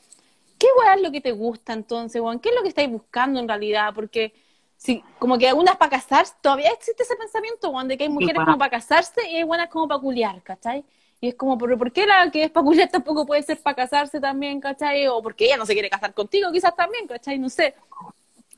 ¿qué 0.58 0.68
weá 0.80 0.96
es 0.96 1.02
lo 1.02 1.12
que 1.12 1.22
te 1.22 1.32
gusta 1.32 1.74
entonces, 1.74 2.22
weón? 2.22 2.40
¿Qué 2.40 2.50
es 2.50 2.56
lo 2.56 2.64
que 2.64 2.70
estáis 2.70 2.90
buscando 2.90 3.40
en 3.40 3.48
realidad? 3.48 3.92
Porque 3.94 4.34
si, 4.78 5.04
como 5.20 5.38
que 5.38 5.50
algunas 5.50 5.76
para 5.76 5.92
casarse, 5.92 6.34
todavía 6.42 6.70
existe 6.72 7.04
ese 7.04 7.18
pensamiento, 7.18 7.70
weón, 7.70 7.90
de 7.90 7.98
que 7.98 8.06
hay 8.06 8.10
mujeres 8.10 8.38
weón. 8.38 8.46
como 8.46 8.58
para 8.58 8.72
casarse 8.72 9.30
y 9.30 9.36
hay 9.36 9.44
buenas 9.44 9.70
como 9.70 9.90
para 9.90 10.00
culiar, 10.00 10.42
¿cachai? 10.42 10.86
Y 11.20 11.28
es 11.28 11.36
como, 11.36 11.58
¿pero 11.58 11.78
por 11.78 11.92
qué 11.92 12.06
la 12.06 12.32
que 12.32 12.46
es 12.46 12.50
para 12.50 12.64
culiar 12.64 12.90
tampoco 12.90 13.26
puede 13.26 13.44
ser 13.44 13.60
para 13.62 13.76
casarse 13.76 14.22
también, 14.22 14.62
¿cachai? 14.62 15.06
O 15.08 15.22
porque 15.22 15.46
ella 15.46 15.58
no 15.58 15.66
se 15.66 15.74
quiere 15.74 15.90
casar 15.90 16.14
contigo, 16.14 16.50
quizás 16.52 16.74
también, 16.76 17.08
¿cachai? 17.08 17.38
No 17.38 17.50
sé. 17.50 17.76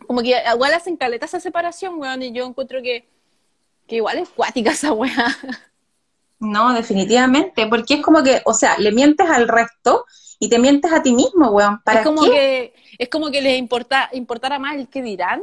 Como 0.08 0.22
que 0.22 0.42
igual 0.54 0.74
hacen 0.74 0.98
caleta 0.98 1.26
esa 1.26 1.40
separación, 1.40 2.00
weón, 2.00 2.24
y 2.24 2.32
yo 2.32 2.46
encuentro 2.46 2.82
que, 2.82 3.08
que 3.88 3.98
igual 3.98 4.18
es 4.18 4.30
cuática 4.30 4.72
esa 4.72 4.94
weá. 4.94 5.36
No, 6.40 6.74
definitivamente, 6.74 7.68
porque 7.68 7.96
es 7.96 8.02
como 8.02 8.24
que, 8.24 8.42
o 8.46 8.54
sea, 8.54 8.78
le 8.78 8.92
mientes 8.92 9.28
al 9.28 9.48
resto 9.48 10.06
y 10.40 10.50
te 10.50 10.60
mientes 10.60 10.92
a 10.92 11.02
ti 11.02 11.14
mismo, 11.14 11.50
weón. 11.50 11.82
¿Para 11.84 12.00
es 12.00 12.06
como 12.06 12.24
qué? 12.24 12.30
que 12.30 12.74
es 12.98 13.10
como 13.10 13.32
que 13.32 13.42
les 13.42 13.58
importa 13.58 14.10
importara 14.14 14.60
más 14.60 14.76
el 14.76 14.88
que 14.88 15.02
dirán 15.02 15.42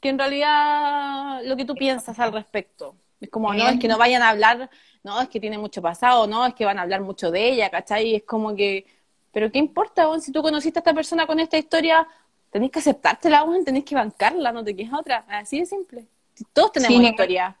que 0.00 0.08
en 0.08 0.18
realidad 0.18 1.42
lo 1.44 1.56
que 1.56 1.64
tú 1.64 1.74
piensas 1.74 2.18
al 2.18 2.32
respecto 2.32 2.94
es 3.20 3.30
como 3.30 3.52
no 3.52 3.68
es 3.68 3.80
que 3.80 3.88
no 3.88 3.98
vayan 3.98 4.22
a 4.22 4.30
hablar 4.30 4.70
no 5.02 5.20
es 5.20 5.28
que 5.28 5.40
tiene 5.40 5.58
mucho 5.58 5.82
pasado 5.82 6.26
no 6.26 6.46
es 6.46 6.54
que 6.54 6.64
van 6.64 6.78
a 6.78 6.82
hablar 6.82 7.00
mucho 7.00 7.30
de 7.30 7.48
ella 7.50 7.70
¿cachai? 7.70 8.14
es 8.16 8.22
como 8.24 8.54
que 8.54 8.86
pero 9.32 9.50
qué 9.50 9.58
importa 9.58 10.08
weón? 10.08 10.20
si 10.20 10.32
tú 10.32 10.42
conociste 10.42 10.78
a 10.78 10.80
esta 10.80 10.94
persona 10.94 11.26
con 11.26 11.40
esta 11.40 11.58
historia 11.58 12.06
tenés 12.50 12.70
que 12.70 12.78
aceptártela 12.78 13.44
weón, 13.44 13.64
tenés 13.64 13.84
que 13.84 13.94
bancarla 13.94 14.52
no 14.52 14.64
te 14.64 14.74
quedes 14.74 14.92
otra 14.92 15.24
así 15.28 15.60
de 15.60 15.66
simple 15.66 16.06
todos 16.52 16.72
tenemos 16.72 16.98
Sí, 17.00 17.06
historia 17.08 17.56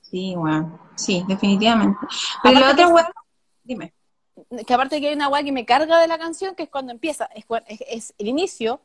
Sí, 0.00 0.34
weón. 0.36 0.78
Sí, 0.94 1.24
definitivamente. 1.26 1.98
Pero 2.42 2.60
la 2.60 2.72
otra 2.72 2.88
weón, 2.88 3.06
dime. 3.64 3.94
que 4.66 4.74
aparte 4.74 5.00
que 5.00 5.08
hay 5.08 5.14
una 5.14 5.28
weá 5.28 5.42
que 5.42 5.52
me 5.52 5.64
carga 5.64 5.98
de 6.00 6.06
la 6.06 6.18
canción, 6.18 6.54
que 6.54 6.64
es 6.64 6.68
cuando 6.68 6.92
empieza, 6.92 7.30
es, 7.34 7.46
es- 7.66 7.84
es 7.88 8.14
el 8.18 8.28
inicio, 8.28 8.80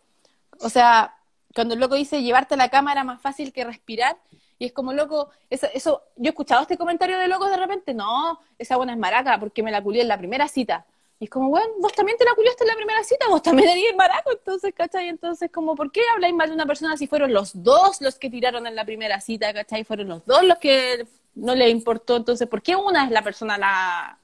o 0.61 0.69
sea, 0.69 1.15
cuando 1.53 1.73
el 1.73 1.79
loco 1.81 1.95
dice 1.95 2.21
llevarte 2.21 2.53
a 2.53 2.57
la 2.57 2.69
cama 2.69 2.93
era 2.93 3.03
más 3.03 3.21
fácil 3.21 3.51
que 3.51 3.65
respirar, 3.65 4.15
y 4.57 4.65
es 4.65 4.71
como 4.71 4.93
loco, 4.93 5.29
eso, 5.49 5.67
eso 5.73 6.01
yo 6.15 6.25
he 6.27 6.29
escuchado 6.29 6.61
este 6.61 6.77
comentario 6.77 7.17
de 7.19 7.27
locos 7.27 7.49
de 7.49 7.57
repente, 7.57 7.93
no, 7.93 8.39
esa 8.57 8.77
buena 8.77 8.93
es 8.93 8.97
maraca 8.99 9.37
porque 9.39 9.61
me 9.63 9.71
la 9.71 9.83
culié 9.83 10.03
en 10.03 10.07
la 10.07 10.17
primera 10.17 10.47
cita. 10.47 10.85
Y 11.19 11.25
es 11.25 11.29
como, 11.29 11.49
bueno, 11.49 11.67
vos 11.79 11.93
también 11.93 12.17
te 12.17 12.25
la 12.25 12.35
culiaste 12.35 12.63
en 12.63 12.67
la 12.67 12.75
primera 12.75 13.03
cita, 13.03 13.27
vos 13.27 13.41
también 13.41 13.69
eres 13.77 13.95
maraco, 13.95 14.31
entonces, 14.31 14.73
¿cachai? 14.75 15.09
Entonces, 15.09 15.49
como, 15.51 15.75
¿por 15.75 15.91
qué 15.91 16.01
habláis 16.13 16.35
mal 16.35 16.49
de 16.49 16.55
una 16.55 16.65
persona 16.65 16.95
si 16.97 17.07
fueron 17.07 17.33
los 17.33 17.63
dos 17.63 18.01
los 18.01 18.15
que 18.15 18.29
tiraron 18.29 18.67
en 18.67 18.75
la 18.75 18.85
primera 18.85 19.19
cita, 19.19 19.53
¿cachai? 19.53 19.83
Fueron 19.83 20.09
los 20.09 20.25
dos 20.25 20.43
los 20.43 20.57
que 20.59 21.07
no 21.35 21.55
le 21.55 21.69
importó, 21.69 22.17
entonces, 22.17 22.47
¿por 22.47 22.61
qué 22.61 22.75
una 22.75 23.05
es 23.05 23.11
la 23.11 23.23
persona 23.23 23.57
la, 23.57 24.17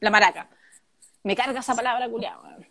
la 0.00 0.10
maraca? 0.10 0.48
Me 1.22 1.34
carga 1.34 1.60
esa 1.60 1.74
palabra 1.74 2.06
weón. 2.06 2.66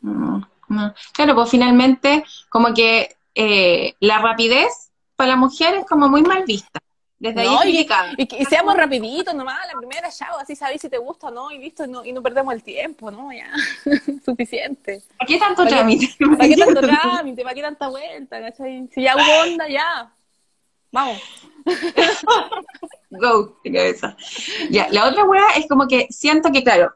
No, 0.00 0.48
no. 0.68 0.94
Claro, 1.12 1.34
pues 1.34 1.50
finalmente, 1.50 2.24
como 2.50 2.74
que 2.74 3.16
eh, 3.34 3.94
la 4.00 4.18
rapidez 4.18 4.90
para 5.16 5.30
la 5.30 5.36
mujer 5.36 5.74
es 5.76 5.86
como 5.86 6.08
muy 6.08 6.22
mal 6.22 6.44
vista. 6.44 6.80
Desde 7.18 7.40
ahí 7.40 7.46
No, 7.48 7.62
es 7.62 8.28
y, 8.38 8.44
seamos 8.44 8.76
rapiditos 8.76 9.34
nomás, 9.34 9.58
la 9.72 9.76
primera 9.76 10.08
chao, 10.10 10.38
así 10.38 10.54
sabéis 10.54 10.80
si 10.80 10.88
te 10.88 10.98
gusta 10.98 11.26
o 11.26 11.30
no, 11.32 11.50
y 11.50 11.58
listo, 11.58 11.84
y 11.84 11.88
no, 11.88 12.04
y 12.04 12.12
no 12.12 12.22
perdemos 12.22 12.54
el 12.54 12.62
tiempo, 12.62 13.10
¿no? 13.10 13.32
Ya, 13.32 13.50
suficiente. 14.24 15.02
¿Por 15.18 15.26
qué 15.26 15.38
tanto 15.38 15.64
¿Para 15.64 15.76
trámite? 15.76 16.14
¿Para 16.36 16.48
qué 16.48 16.56
tanto 16.56 16.80
trámite? 16.80 17.42
¿Para 17.42 17.54
qué 17.54 17.62
tanta 17.62 17.88
vuelta? 17.88 18.40
¿cachai? 18.40 18.88
Si 18.94 19.02
ya 19.02 19.16
hubo 19.16 19.42
onda, 19.42 19.68
ya. 19.68 20.12
Vamos. 20.92 21.20
Go, 23.10 23.58
de 23.64 23.72
cabeza. 23.72 24.16
Ya, 24.70 24.88
la 24.90 25.08
otra 25.08 25.24
weá 25.24 25.50
es 25.56 25.66
como 25.66 25.86
que 25.86 26.06
siento 26.10 26.50
que, 26.52 26.62
claro, 26.62 26.94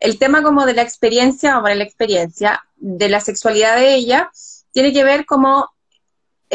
el 0.00 0.18
tema 0.18 0.42
como 0.42 0.64
de 0.66 0.74
la 0.74 0.82
experiencia, 0.82 1.50
vamos 1.50 1.60
a 1.60 1.64
poner 1.64 1.76
la 1.78 1.84
experiencia, 1.84 2.64
de 2.76 3.08
la 3.08 3.20
sexualidad 3.20 3.76
de 3.76 3.94
ella, 3.94 4.30
tiene 4.72 4.92
que 4.92 5.04
ver 5.04 5.26
como 5.26 5.73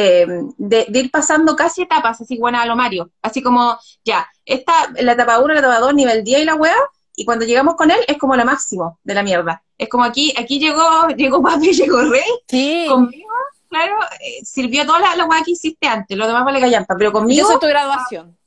eh, 0.02 0.26
de, 0.58 0.86
de 0.88 1.00
ir 1.00 1.12
pasando 1.12 1.58
casi 1.58 1.82
etapas, 1.82 2.22
así 2.22 2.38
bueno 2.38 2.58
a 2.58 2.66
lo 2.66 2.78
Mario, 2.78 3.12
así 3.22 3.42
como, 3.42 3.78
ya, 4.06 4.26
esta, 4.46 4.72
la 5.02 5.12
etapa 5.12 5.40
1, 5.40 5.54
la 5.54 5.60
etapa 5.60 5.80
2, 5.80 5.94
nivel 5.94 6.24
10 6.24 6.42
y 6.42 6.46
la 6.46 6.56
weá, 6.56 6.78
y 7.18 7.26
cuando 7.26 7.44
llegamos 7.44 7.76
con 7.76 7.92
él 7.92 8.00
es 8.08 8.18
como 8.18 8.38
la 8.38 8.46
máximo 8.46 8.98
de 9.04 9.14
la 9.14 9.24
mierda. 9.24 9.62
Es 9.78 9.90
como 9.90 10.06
aquí, 10.06 10.34
aquí 10.38 10.58
llegó, 10.58 11.08
llegó 11.18 11.44
papi, 11.44 11.74
llegó 11.74 12.02
rey, 12.04 12.22
Sí, 12.48 12.86
conmigo, 12.88 13.34
claro, 13.68 13.98
eh, 14.22 14.40
sirvió 14.46 14.86
toda 14.86 15.00
la, 15.00 15.18
la 15.18 15.26
weá 15.26 15.44
que 15.44 15.52
hiciste 15.52 15.86
antes, 15.86 16.18
lo 16.18 16.28
demás 16.28 16.46
vale 16.46 16.62
callampa, 16.62 16.96
pero 16.96 17.10
yo 17.10 17.14
conmigo... 17.14 17.46
soy 17.46 17.60
tu 17.60 17.68
graduación. 17.68 18.38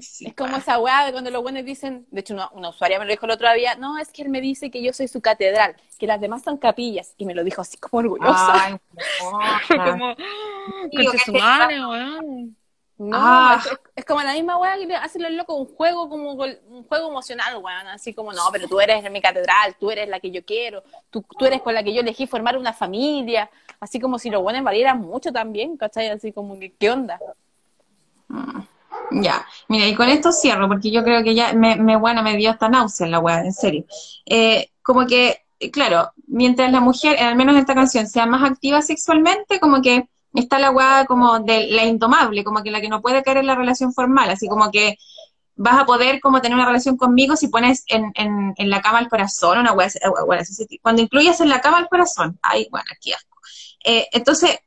Sí, 0.00 0.26
Es 0.26 0.34
como 0.34 0.56
esa 0.56 0.78
weá 0.78 1.06
de 1.06 1.12
cuando 1.12 1.30
los 1.30 1.42
buenos 1.42 1.64
dicen, 1.64 2.06
de 2.10 2.20
hecho 2.20 2.34
una, 2.34 2.50
una 2.50 2.68
usuaria 2.68 2.98
me 2.98 3.06
lo 3.06 3.10
dijo 3.10 3.24
el 3.24 3.32
otro 3.32 3.52
día, 3.54 3.74
no, 3.76 3.98
es 3.98 4.08
que 4.12 4.22
él 4.22 4.28
me 4.28 4.40
dice 4.40 4.70
que 4.70 4.82
yo 4.82 4.92
soy 4.92 5.08
su 5.08 5.20
catedral, 5.20 5.76
que 5.98 6.06
las 6.06 6.20
demás 6.20 6.42
son 6.42 6.58
capillas, 6.58 7.14
y 7.16 7.24
me 7.24 7.34
lo 7.34 7.42
dijo 7.42 7.62
así 7.62 7.78
como 7.78 8.00
orgullosa. 8.00 8.64
Ay, 8.64 8.76
como, 9.68 11.18
su 11.24 11.32
madre, 11.32 11.84
weón. 11.86 12.56
No, 12.98 13.16
Ah. 13.16 13.62
es, 13.64 13.78
es 13.96 14.04
como 14.04 14.20
la 14.22 14.34
misma 14.34 14.56
weá 14.58 14.76
que 14.76 14.84
le 14.84 14.96
hacen 14.96 15.22
los 15.22 15.30
locos, 15.30 15.56
un 15.56 15.74
juego 15.74 16.08
como 16.08 16.32
un 16.32 16.84
juego 16.84 17.08
emocional, 17.08 17.56
weón, 17.56 17.86
así 17.86 18.12
como, 18.12 18.32
no, 18.32 18.42
pero 18.52 18.68
tú 18.68 18.80
eres 18.80 19.08
mi 19.10 19.22
catedral, 19.22 19.76
tú 19.78 19.90
eres 19.90 20.08
la 20.08 20.20
que 20.20 20.30
yo 20.30 20.44
quiero, 20.44 20.82
tú, 21.08 21.24
tú 21.38 21.46
eres 21.46 21.62
con 21.62 21.74
la 21.74 21.82
que 21.82 21.94
yo 21.94 22.00
elegí 22.00 22.26
formar 22.26 22.58
una 22.58 22.72
familia, 22.72 23.48
así 23.80 24.00
como 24.00 24.18
si 24.18 24.30
los 24.30 24.42
buenos 24.42 24.64
valieran 24.64 25.00
mucho 25.00 25.32
también, 25.32 25.76
¿cachai? 25.76 26.08
Así 26.08 26.32
como, 26.32 26.58
¿qué 26.78 26.90
onda? 26.90 27.18
Ya, 29.10 29.46
mira, 29.68 29.86
y 29.86 29.94
con 29.94 30.08
esto 30.08 30.32
cierro, 30.32 30.68
porque 30.68 30.90
yo 30.90 31.02
creo 31.02 31.22
que 31.22 31.34
ya 31.34 31.52
me, 31.54 31.76
me, 31.76 31.98
me 31.98 32.36
dio 32.36 32.50
hasta 32.50 32.68
náusea 32.68 33.06
en 33.06 33.12
la 33.12 33.20
weá, 33.20 33.40
en 33.40 33.52
serio. 33.52 33.84
Eh, 34.26 34.70
como 34.82 35.06
que, 35.06 35.44
claro, 35.72 36.12
mientras 36.26 36.70
la 36.70 36.80
mujer, 36.80 37.18
al 37.18 37.36
menos 37.36 37.54
en 37.54 37.60
esta 37.60 37.74
canción, 37.74 38.06
sea 38.06 38.26
más 38.26 38.48
activa 38.48 38.82
sexualmente, 38.82 39.60
como 39.60 39.80
que 39.80 40.08
está 40.34 40.58
la 40.58 40.70
weá 40.70 41.06
como 41.06 41.40
de 41.40 41.68
la 41.68 41.84
indomable, 41.84 42.44
como 42.44 42.62
que 42.62 42.70
la 42.70 42.80
que 42.80 42.88
no 42.88 43.00
puede 43.00 43.22
caer 43.22 43.38
en 43.38 43.46
la 43.46 43.54
relación 43.54 43.92
formal, 43.92 44.30
así 44.30 44.46
como 44.46 44.70
que 44.70 44.96
vas 45.56 45.80
a 45.80 45.86
poder 45.86 46.20
como 46.20 46.40
tener 46.40 46.56
una 46.56 46.66
relación 46.66 46.96
conmigo 46.96 47.36
si 47.36 47.48
pones 47.48 47.84
en, 47.88 48.12
en, 48.14 48.70
la 48.70 48.80
cama 48.80 49.00
el 49.00 49.08
corazón, 49.08 49.58
una 49.58 49.72
weá, 49.72 49.88
eh, 49.88 50.78
cuando 50.82 51.02
incluyes 51.02 51.40
en 51.40 51.48
la 51.48 51.60
cama 51.60 51.80
el 51.80 51.88
corazón, 51.88 52.38
ay, 52.42 52.68
bueno, 52.70 52.86
qué 53.00 53.14
asco. 53.14 53.38
Eh, 53.84 54.06
entonces, 54.12 54.58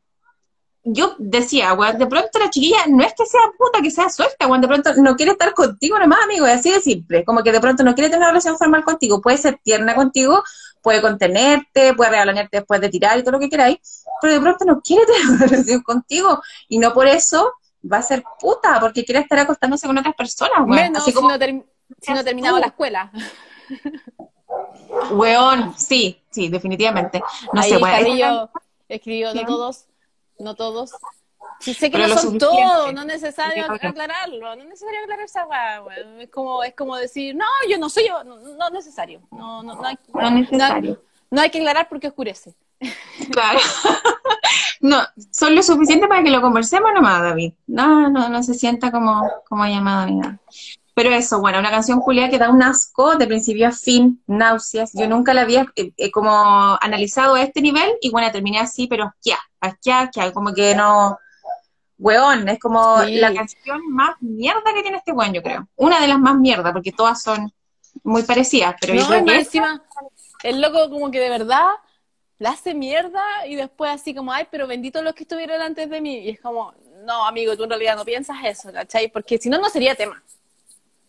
yo 0.83 1.15
decía, 1.19 1.73
weón, 1.73 1.97
de 1.99 2.07
pronto 2.07 2.39
la 2.39 2.49
chiquilla 2.49 2.77
no 2.87 3.03
es 3.03 3.13
que 3.13 3.25
sea 3.25 3.41
puta, 3.57 3.81
que 3.81 3.91
sea 3.91 4.09
suelta, 4.09 4.47
weón, 4.47 4.61
de 4.61 4.67
pronto 4.67 4.91
no 4.97 5.15
quiere 5.15 5.33
estar 5.33 5.53
contigo 5.53 5.99
nomás, 5.99 6.23
amigo, 6.23 6.47
es 6.47 6.59
así 6.59 6.71
de 6.71 6.81
simple, 6.81 7.23
como 7.23 7.43
que 7.43 7.51
de 7.51 7.59
pronto 7.59 7.83
no 7.83 7.93
quiere 7.93 8.09
tener 8.09 8.21
una 8.21 8.29
relación 8.29 8.57
formal 8.57 8.83
contigo, 8.83 9.21
puede 9.21 9.37
ser 9.37 9.59
tierna 9.63 9.93
contigo, 9.93 10.43
puede 10.81 10.99
contenerte, 11.01 11.93
puede 11.93 12.09
regalonearte 12.09 12.57
después 12.57 12.81
de 12.81 12.89
tirar 12.89 13.19
y 13.19 13.21
todo 13.21 13.33
lo 13.33 13.39
que 13.39 13.49
queráis, 13.49 13.77
pero 14.21 14.33
de 14.33 14.41
pronto 14.41 14.65
no 14.65 14.81
quiere 14.81 15.05
tener 15.07 15.21
una 15.29 15.45
relación 15.45 15.81
contigo, 15.81 16.41
y 16.67 16.79
no 16.79 16.93
por 16.93 17.05
eso 17.07 17.53
va 17.91 17.97
a 17.97 18.01
ser 18.01 18.23
puta, 18.39 18.79
porque 18.79 19.05
quiere 19.05 19.21
estar 19.21 19.37
acostándose 19.37 19.85
con 19.85 19.97
otras 19.97 20.15
personas, 20.15 20.57
weón, 20.59 20.69
Menos 20.69 21.03
así 21.03 21.11
si 21.11 21.21
no, 21.21 21.37
term- 21.37 21.65
si 22.01 22.13
no 22.13 22.23
terminaba 22.23 22.59
la 22.59 22.67
escuela. 22.67 23.11
weón, 25.11 25.73
sí, 25.77 26.21
sí, 26.29 26.49
definitivamente, 26.49 27.21
no 27.53 27.61
Ahí 27.61 27.69
sé, 27.69 27.77
weón, 27.77 27.91
Carrillo 27.91 28.49
escribió, 28.89 29.33
todos, 29.45 29.85
no 30.41 30.55
todos. 30.55 30.91
Sí, 31.59 31.73
sé 31.73 31.91
que 31.91 31.97
Pero 31.97 32.09
no 32.09 32.17
son 32.17 32.37
todos, 32.37 32.93
no 32.93 33.01
es 33.01 33.07
necesario 33.07 33.65
Sí, 33.65 33.87
aclararlo, 33.87 34.55
no 34.55 34.61
es 34.63 34.69
necesario 34.69 34.99
aclarar 35.01 35.25
esa 35.25 35.45
weá. 35.45 35.83
Es 36.19 36.29
como, 36.29 36.63
es 36.63 36.73
como 36.73 36.95
decir, 36.95 37.35
no, 37.35 37.45
yo 37.69 37.77
no 37.77 37.89
soy 37.89 38.07
yo, 38.07 38.23
no, 38.23 38.37
no 38.39 38.67
es 38.67 38.71
necesario. 38.73 39.21
No, 39.31 39.61
no, 39.61 39.75
no, 39.75 39.85
hay, 39.85 39.97
no 40.13 40.27
es 40.27 40.33
necesario. 40.33 41.01
no 41.29 41.41
hay 41.41 41.49
que 41.51 41.59
aclarar 41.59 41.87
porque 41.87 42.07
oscurece. 42.07 42.55
Claro. 43.31 43.59
No, 44.81 44.97
son 45.29 45.53
lo 45.53 45.61
suficiente 45.61 46.07
para 46.07 46.23
que 46.23 46.31
lo 46.31 46.41
conversemos 46.41 46.91
nomás, 46.93 47.21
David. 47.21 47.53
No, 47.67 48.09
no, 48.09 48.29
no 48.29 48.41
se 48.41 48.55
sienta 48.55 48.91
como, 48.91 49.29
como 49.47 49.65
llamada 49.65 50.07
ni 50.07 50.15
nada. 50.15 50.39
Pero 50.93 51.09
eso, 51.11 51.39
bueno, 51.39 51.59
una 51.59 51.69
canción 51.71 51.99
Julia 52.01 52.29
que 52.29 52.37
da 52.37 52.49
un 52.49 52.61
asco 52.61 53.15
de 53.15 53.25
principio 53.25 53.67
a 53.67 53.71
fin, 53.71 54.21
náuseas. 54.27 54.91
Yo 54.93 55.07
nunca 55.07 55.33
la 55.33 55.41
había 55.41 55.65
eh, 55.75 55.91
eh, 55.95 56.11
como 56.11 56.77
analizado 56.81 57.35
a 57.35 57.41
este 57.41 57.61
nivel 57.61 57.89
y 58.01 58.09
bueno, 58.09 58.29
terminé 58.31 58.59
así, 58.59 58.87
pero 58.87 59.05
asqueada, 59.05 59.41
asqueada, 59.61 60.01
asqueada, 60.03 60.33
como 60.33 60.53
que 60.53 60.75
no, 60.75 61.17
weón, 61.97 62.49
es 62.49 62.59
como 62.59 63.01
Sí. 63.03 63.15
la 63.15 63.33
canción 63.33 63.79
más 63.89 64.15
mierda 64.21 64.73
que 64.73 64.81
tiene 64.81 64.97
este 64.97 65.13
weón, 65.13 65.33
yo 65.33 65.41
creo. 65.41 65.67
Una 65.77 66.01
de 66.01 66.07
las 66.09 66.19
más 66.19 66.35
mierda, 66.35 66.73
porque 66.73 66.91
todas 66.91 67.21
son 67.21 67.51
muy 68.03 68.23
parecidas, 68.23 68.75
pero 68.79 68.93
yo 68.93 69.01
No, 69.01 69.07
creo 69.07 69.19
y 69.19 69.23
más 69.23 69.33
que 69.33 69.39
encima, 69.41 69.83
el 70.43 70.61
loco 70.61 70.89
como 70.89 71.09
que 71.11 71.19
de 71.19 71.29
verdad 71.29 71.67
la 72.39 72.49
hace 72.51 72.73
mierda 72.73 73.21
y 73.47 73.55
después 73.55 73.91
así 73.91 74.13
como, 74.15 74.33
ay, 74.33 74.47
pero 74.51 74.67
bendito 74.67 75.01
los 75.01 75.13
que 75.13 75.23
estuvieron 75.23 75.61
antes 75.61 75.89
de 75.89 76.01
mí. 76.01 76.17
Y 76.19 76.29
es 76.31 76.41
como, 76.41 76.73
no, 77.05 77.25
amigo, 77.27 77.55
tú 77.55 77.63
en 77.63 77.69
realidad 77.69 77.95
no 77.95 78.03
piensas 78.03 78.37
eso, 78.43 78.73
¿cachai? 78.73 79.09
Porque 79.09 79.37
si 79.37 79.47
no, 79.49 79.57
no 79.59 79.69
sería 79.69 79.95
tema. 79.95 80.21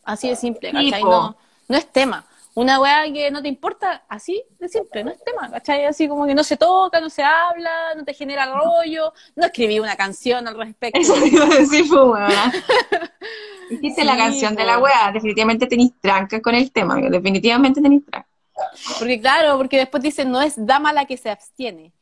Así 0.05 0.28
de 0.28 0.36
simple, 0.36 0.72
¿cachai? 0.72 1.05
No, 1.05 1.36
no 1.68 1.76
es 1.76 1.90
tema. 1.92 2.26
Una 2.55 2.80
weá 2.80 3.05
que 3.12 3.30
no 3.30 3.40
te 3.40 3.48
importa, 3.48 4.05
así 4.09 4.44
de 4.59 4.68
simple, 4.68 5.05
no 5.05 5.11
es 5.11 5.22
tema, 5.24 5.50
¿cachai? 5.50 5.86
Así 5.86 6.07
como 6.07 6.26
que 6.26 6.34
no 6.34 6.44
se 6.44 6.57
toca, 6.59 7.00
no 7.00 7.09
se 7.09 7.22
habla, 7.22 7.94
no 7.96 8.05
te 8.05 8.12
genera 8.12 8.46
rollo, 8.46 9.12
no 9.36 9.46
escribí 9.46 9.80
una 9.80 9.96
canción 9.96 10.46
al 10.46 10.57
respecto. 10.59 10.98
Eso 11.00 11.14
te 11.14 11.28
iba 11.28 11.44
a 11.46 11.48
decir. 11.48 11.84
Hiciste 13.68 14.05
la 14.05 14.16
Sí, 14.16 14.16
canción 14.16 14.55
de 14.55 14.64
la 14.64 14.78
weá, 14.78 15.11
definitivamente 15.12 15.66
tenéis 15.66 15.92
tranca 16.00 16.40
con 16.40 16.55
el 16.55 16.70
tema, 16.72 16.96
definitivamente 16.96 17.80
tenéis 17.82 18.05
tranca. 18.05 18.28
Porque 18.98 19.20
claro, 19.20 19.57
porque 19.59 19.78
después 19.78 20.03
dicen, 20.03 20.30
no 20.30 20.40
es 20.42 20.55
dama 20.66 20.92
la 20.92 21.07
que 21.07 21.16
se 21.16 21.30
abstiene. 21.30 21.92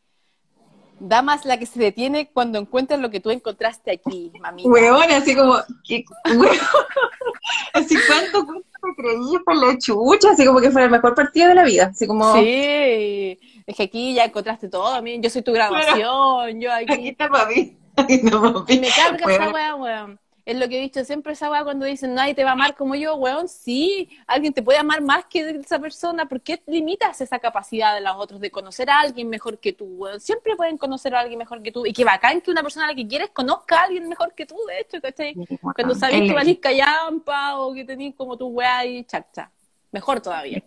Dama 1.01 1.34
es 1.34 1.46
la 1.46 1.59
que 1.59 1.64
se 1.64 1.80
detiene 1.80 2.30
cuando 2.30 2.59
encuentras 2.59 3.01
lo 3.01 3.11
que 3.11 3.20
tú 3.20 3.30
encontraste 3.30 3.90
aquí, 3.90 4.30
mamita. 4.38 4.68
Weón, 4.68 5.11
así 5.11 5.34
como, 5.34 5.57
¿qué, 5.82 6.05
weón? 6.26 6.57
así 7.72 7.96
cuánto, 8.07 8.46
me 8.46 8.94
creí 8.94 9.38
por 9.44 9.57
la 9.57 9.78
chucha, 9.78 10.32
así 10.32 10.44
como 10.44 10.61
que 10.61 10.70
fue 10.70 10.84
el 10.84 10.90
mejor 10.90 11.14
partido 11.14 11.48
de 11.48 11.55
la 11.55 11.64
vida, 11.64 11.86
así 11.86 12.07
como, 12.07 12.34
Sí, 12.34 13.38
es 13.66 13.76
que 13.76 13.82
aquí 13.82 14.14
ya 14.14 14.24
encontraste 14.24 14.68
todo, 14.68 14.88
a 14.88 15.01
mí, 15.01 15.18
yo 15.20 15.30
soy 15.30 15.40
tu 15.40 15.53
graduación, 15.53 16.61
yo 16.61 16.70
aquí 16.70 16.92
aquí. 16.92 17.09
está 17.09 17.28
papi, 17.28 17.78
aquí 17.96 18.18
papi. 18.18 18.74
Y 18.74 18.80
me 18.80 18.88
carga 18.88 19.26
Weón, 19.26 19.42
esa 19.42 19.53
weá, 19.53 19.74
weón. 19.74 20.20
Es 20.45 20.57
lo 20.57 20.68
que 20.68 20.78
he 20.78 20.80
dicho 20.80 21.05
siempre 21.05 21.32
esa 21.34 21.51
weá 21.51 21.62
cuando 21.64 21.84
dicen 21.86 22.14
nadie 22.14 22.34
te 22.34 22.45
va 22.45 22.51
a 22.51 22.53
amar 22.55 22.74
como 22.74 22.95
yo, 22.95 23.14
weón. 23.16 23.49
Sí, 23.49 24.09
alguien 24.26 24.53
te 24.53 24.62
puede 24.62 24.78
amar 24.78 25.01
más 25.03 25.26
que 25.26 25.49
esa 25.51 25.78
persona. 25.78 26.26
¿Por 26.26 26.41
qué 26.41 26.62
limitas 26.66 27.20
esa 27.20 27.38
capacidad 27.38 27.95
de 27.95 28.01
los 28.01 28.14
otros 28.16 28.41
de 28.41 28.51
conocer 28.51 28.88
a 28.91 29.01
alguien 29.01 29.28
mejor 29.28 29.59
que 29.59 29.72
tú, 29.72 29.84
weón? 29.84 30.20
Siempre 30.20 30.57
pueden 30.57 30.78
conocer 30.78 31.14
a 31.14 31.20
alguien 31.20 31.38
mejor 31.38 31.62
que 31.62 31.72
tú. 31.72 31.84
Y 31.86 31.93
qué 31.93 32.05
bacán 32.05 32.41
que 32.41 32.51
una 32.51 32.62
persona 32.62 32.86
a 32.86 32.88
la 32.88 32.95
que 32.95 33.07
quieres 33.07 33.30
conozca 33.30 33.80
a 33.80 33.84
alguien 33.84 34.09
mejor 34.09 34.34
que 34.34 34.47
tú, 34.47 34.57
de 34.66 34.80
hecho, 34.80 35.01
¿cachai? 35.01 35.34
Cuando 35.74 35.95
sabés 35.95 36.20
El- 36.22 36.28
que 36.28 36.34
valís 36.34 36.59
callampa 36.59 37.59
o 37.59 37.72
que 37.74 37.84
tenés 37.84 38.14
como 38.14 38.36
tu 38.36 38.47
weá 38.49 38.84
y 38.86 39.05
chacha. 39.05 39.51
Mejor 39.93 40.20
todavía. 40.20 40.62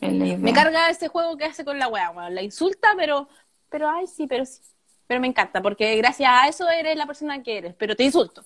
Me 0.00 0.52
carga 0.52 0.88
ese 0.90 1.08
juego 1.08 1.36
que 1.36 1.44
hace 1.44 1.64
con 1.64 1.78
la 1.78 1.88
weá, 1.88 2.10
weón. 2.10 2.34
La 2.34 2.42
insulta, 2.42 2.88
pero, 2.96 3.28
pero, 3.68 3.88
ay, 3.90 4.06
sí, 4.06 4.26
pero 4.26 4.44
sí. 4.44 4.60
Pero 5.06 5.20
me 5.20 5.28
encanta, 5.28 5.62
porque 5.62 5.96
gracias 5.96 6.28
a 6.32 6.48
eso 6.48 6.68
eres 6.68 6.96
la 6.96 7.06
persona 7.06 7.42
que 7.42 7.58
eres, 7.58 7.74
pero 7.74 7.94
te 7.94 8.02
insulto. 8.04 8.44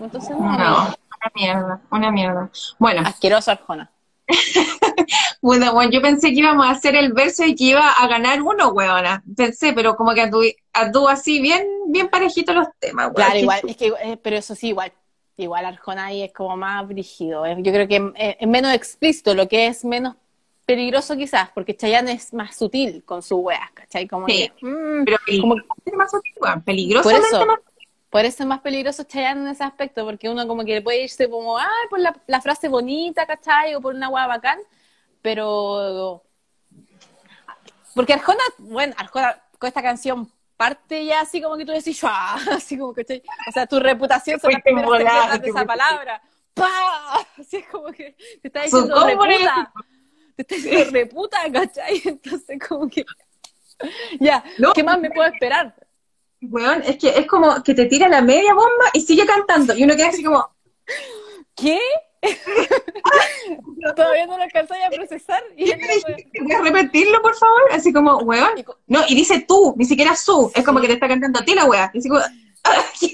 Entonces, 0.00 0.30
no, 0.30 0.38
una 0.38 0.96
mierda, 1.34 1.80
una 1.90 2.10
mierda. 2.10 2.50
Bueno, 2.78 3.02
asqueroso 3.04 3.50
Arjona. 3.50 3.90
bueno, 5.40 5.72
bueno, 5.72 5.90
yo 5.92 6.02
pensé 6.02 6.28
que 6.30 6.40
íbamos 6.40 6.66
a 6.66 6.70
hacer 6.70 6.94
el 6.96 7.12
verso 7.12 7.44
y 7.44 7.54
que 7.54 7.64
iba 7.64 7.90
a 7.90 8.06
ganar 8.08 8.42
uno, 8.42 8.68
weona. 8.70 9.22
Pensé, 9.36 9.72
pero 9.72 9.96
como 9.96 10.14
que 10.14 10.22
anduvo, 10.72 11.08
así 11.08 11.40
bien, 11.40 11.66
bien 11.88 12.08
parejito 12.08 12.52
los 12.52 12.68
temas, 12.78 13.06
weón. 13.06 13.14
Claro, 13.14 13.38
igual, 13.38 13.60
es 13.66 13.76
que, 13.76 13.92
eh, 14.02 14.18
pero 14.22 14.36
eso 14.36 14.54
sí, 14.54 14.68
igual. 14.68 14.92
Igual 15.38 15.66
Arjona 15.66 16.06
ahí 16.06 16.22
es 16.22 16.32
como 16.32 16.56
más 16.56 16.86
brígido. 16.88 17.44
eh. 17.44 17.56
Yo 17.58 17.70
creo 17.70 17.86
que 17.86 17.96
eh, 18.16 18.36
es 18.40 18.48
menos 18.48 18.72
explícito, 18.72 19.34
lo 19.34 19.46
que 19.48 19.66
es 19.66 19.84
menos 19.84 20.14
peligroso 20.64 21.14
quizás, 21.14 21.50
porque 21.54 21.76
Chayanne 21.76 22.12
es 22.12 22.32
más 22.32 22.56
sutil 22.56 23.04
con 23.04 23.22
sus 23.22 23.38
weas, 23.40 23.70
¿cachai? 23.72 24.08
Como 24.08 24.26
Sí. 24.26 24.50
que, 24.58 24.66
mm, 24.66 25.04
Pero 25.04 25.18
como- 25.42 25.56
más 25.94 26.10
sutil, 26.10 26.32
weón, 26.40 26.62
por 26.62 27.12
eso, 27.12 27.46
más 27.46 27.58
por 28.10 28.24
eso 28.24 28.42
es 28.42 28.46
más 28.46 28.60
peligroso 28.60 29.04
Chayanne 29.04 29.42
en 29.42 29.48
ese 29.48 29.64
aspecto, 29.64 30.04
porque 30.04 30.28
uno 30.28 30.46
como 30.46 30.64
que 30.64 30.74
le 30.74 30.82
puede 30.82 31.02
irse 31.02 31.28
como, 31.28 31.58
ay, 31.58 31.88
por 31.90 32.00
la, 32.00 32.14
la 32.26 32.40
frase 32.40 32.68
bonita, 32.68 33.26
¿cachai? 33.26 33.74
O 33.74 33.80
por 33.80 33.94
una 33.94 34.08
wea 34.08 34.26
bacán, 34.26 34.58
pero... 35.22 36.22
Porque 37.94 38.12
Arjona, 38.12 38.42
bueno, 38.58 38.94
Arjona 38.98 39.42
con 39.58 39.68
esta 39.68 39.82
canción 39.82 40.30
parte 40.56 41.04
ya 41.04 41.20
así 41.20 41.40
como 41.40 41.56
que 41.56 41.64
tú 41.64 41.72
decís, 41.72 42.00
¡ah! 42.04 42.38
así 42.52 42.78
como 42.78 42.94
que 42.94 43.02
estoy, 43.02 43.22
o 43.48 43.52
sea, 43.52 43.66
tu 43.66 43.78
reputación 43.78 44.40
son 44.40 44.52
las 44.52 44.62
primeras 44.62 44.88
volada, 44.88 45.38
de 45.38 45.48
esa 45.48 45.64
palabra. 45.64 46.22
¡Pah! 46.54 47.26
Así 47.38 47.58
es 47.58 47.66
como 47.66 47.92
que 47.92 48.16
te 48.40 48.48
está 48.48 48.62
diciendo 48.62 49.06
reputa. 49.06 49.72
Te 50.36 50.42
está 50.42 50.54
diciendo 50.54 50.90
reputa, 50.90 51.38
¿cachai? 51.52 52.00
Entonces 52.04 52.58
como 52.66 52.88
que... 52.88 53.04
Ya, 54.18 54.42
No. 54.56 54.72
¿qué 54.72 54.82
más 54.82 54.98
me 54.98 55.10
puedo 55.10 55.28
esperar? 55.30 55.74
Weón, 56.50 56.82
es 56.84 56.96
que 56.96 57.08
es 57.08 57.26
como 57.26 57.62
que 57.62 57.74
te 57.74 57.86
tira 57.86 58.08
la 58.08 58.22
media 58.22 58.54
bomba 58.54 58.90
y 58.92 59.00
sigue 59.00 59.26
cantando. 59.26 59.74
Y 59.76 59.84
uno 59.84 59.96
queda 59.96 60.08
así 60.08 60.22
como, 60.22 60.50
¿Qué? 61.56 61.80
Todavía 63.96 64.26
no 64.26 64.36
lo 64.36 64.42
alcanzáis 64.42 64.84
a 64.84 64.90
procesar 64.90 65.42
y 65.56 65.66
no 65.66 65.76
¿puedes 65.76 66.62
repetirlo, 66.62 67.22
por 67.22 67.34
favor? 67.36 67.72
Así 67.72 67.92
como, 67.92 68.18
weón. 68.18 68.64
No, 68.86 69.00
y 69.08 69.14
dice 69.14 69.44
tú, 69.46 69.74
ni 69.76 69.84
siquiera 69.84 70.14
su. 70.14 70.50
Es 70.54 70.64
como 70.64 70.80
que 70.80 70.88
te 70.88 70.94
está 70.94 71.08
cantando 71.08 71.40
a 71.40 71.44
ti 71.44 71.54
la 71.54 71.64
wea. 71.64 71.90
Y 71.94 71.98
así 71.98 72.08
como, 72.08 72.20
¡ah, 72.64 72.84
qué 73.00 73.10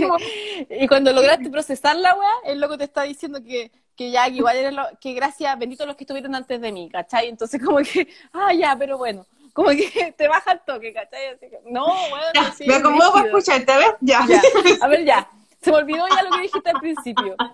como, 0.00 0.16
Y 0.70 0.86
cuando 0.86 1.12
lograste 1.12 1.50
procesar 1.50 1.96
la 1.96 2.14
weá, 2.14 2.52
el 2.52 2.60
loco 2.60 2.78
te 2.78 2.84
está 2.84 3.02
diciendo 3.02 3.42
que, 3.42 3.72
que 3.96 4.10
ya, 4.10 4.26
que 4.26 4.36
igual 4.36 4.56
era 4.56 4.70
lo, 4.70 4.84
que 5.00 5.14
gracias, 5.14 5.58
benditos 5.58 5.86
los 5.86 5.96
que 5.96 6.04
estuvieron 6.04 6.34
antes 6.34 6.60
de 6.60 6.72
mí, 6.72 6.88
¿cachai? 6.90 7.28
Entonces 7.28 7.60
como 7.62 7.78
que, 7.78 8.06
ah, 8.32 8.52
ya, 8.52 8.76
pero 8.78 8.98
bueno, 8.98 9.26
como 9.56 9.70
que 9.70 10.14
te 10.18 10.28
baja 10.28 10.52
el 10.52 10.60
toque, 10.60 10.92
¿cachai? 10.92 11.28
Así 11.28 11.48
que, 11.50 11.58
no, 11.64 11.86
bueno, 11.86 12.26
ya, 12.34 12.52
sí, 12.52 12.66
me 12.68 12.74
acomodo 12.76 13.12
para 13.12 13.26
escucharte, 13.26 13.76
¿ves? 13.76 13.92
Ya. 14.02 14.24
Ya, 14.28 14.40
a 14.82 14.86
ver, 14.86 15.04
ya. 15.04 15.28
Se 15.62 15.72
me 15.72 15.78
olvidó 15.78 16.06
ya 16.08 16.22
lo 16.22 16.30
que 16.30 16.42
dijiste 16.42 16.70
al 16.70 16.78
principio. 16.80 17.34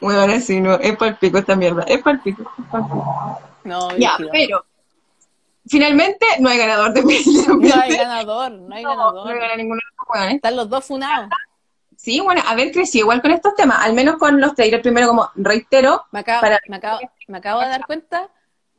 Bueno, 0.00 0.20
ahora 0.20 0.40
sí, 0.40 0.60
no, 0.60 0.74
es 0.74 0.94
para 0.96 1.12
el 1.12 1.16
pico 1.16 1.38
esta 1.38 1.56
mierda. 1.56 1.84
Es 1.84 2.02
para 2.02 2.16
el 2.16 2.22
pico. 2.22 2.42
es 2.42 2.64
pa'l 2.70 2.82
pico. 2.84 3.40
No, 3.64 3.96
Ya, 3.96 4.18
pero 4.30 4.62
finalmente 5.66 6.26
no 6.40 6.50
hay 6.50 6.58
ganador 6.58 6.92
de 6.92 7.02
no 7.02 7.74
hay 7.80 7.96
ganador, 7.96 8.52
no 8.52 8.74
hay 8.74 8.82
No, 8.82 8.90
ganador. 8.90 9.26
no 9.26 9.40
gana 9.40 9.56
ninguno 9.56 9.76
de 9.80 9.96
los 9.96 10.08
weones. 10.14 10.34
Están 10.36 10.56
los 10.56 10.68
dos 10.68 10.84
funados. 10.84 11.30
Sí, 11.96 12.20
bueno, 12.20 12.42
haber 12.46 12.72
crecido 12.72 13.04
igual 13.04 13.22
con 13.22 13.30
estos 13.30 13.54
temas, 13.54 13.82
al 13.82 13.94
menos 13.94 14.16
con 14.16 14.38
los 14.38 14.54
trailers 14.54 14.82
primero, 14.82 15.08
como 15.08 15.30
reitero, 15.36 16.04
Me 16.12 16.20
acabo, 16.20 16.40
Para- 16.42 16.60
me, 16.68 16.76
acabo, 16.76 16.98
me 17.28 17.38
acabo 17.38 17.60
de 17.62 17.68
dar 17.68 17.86
cuenta 17.86 18.28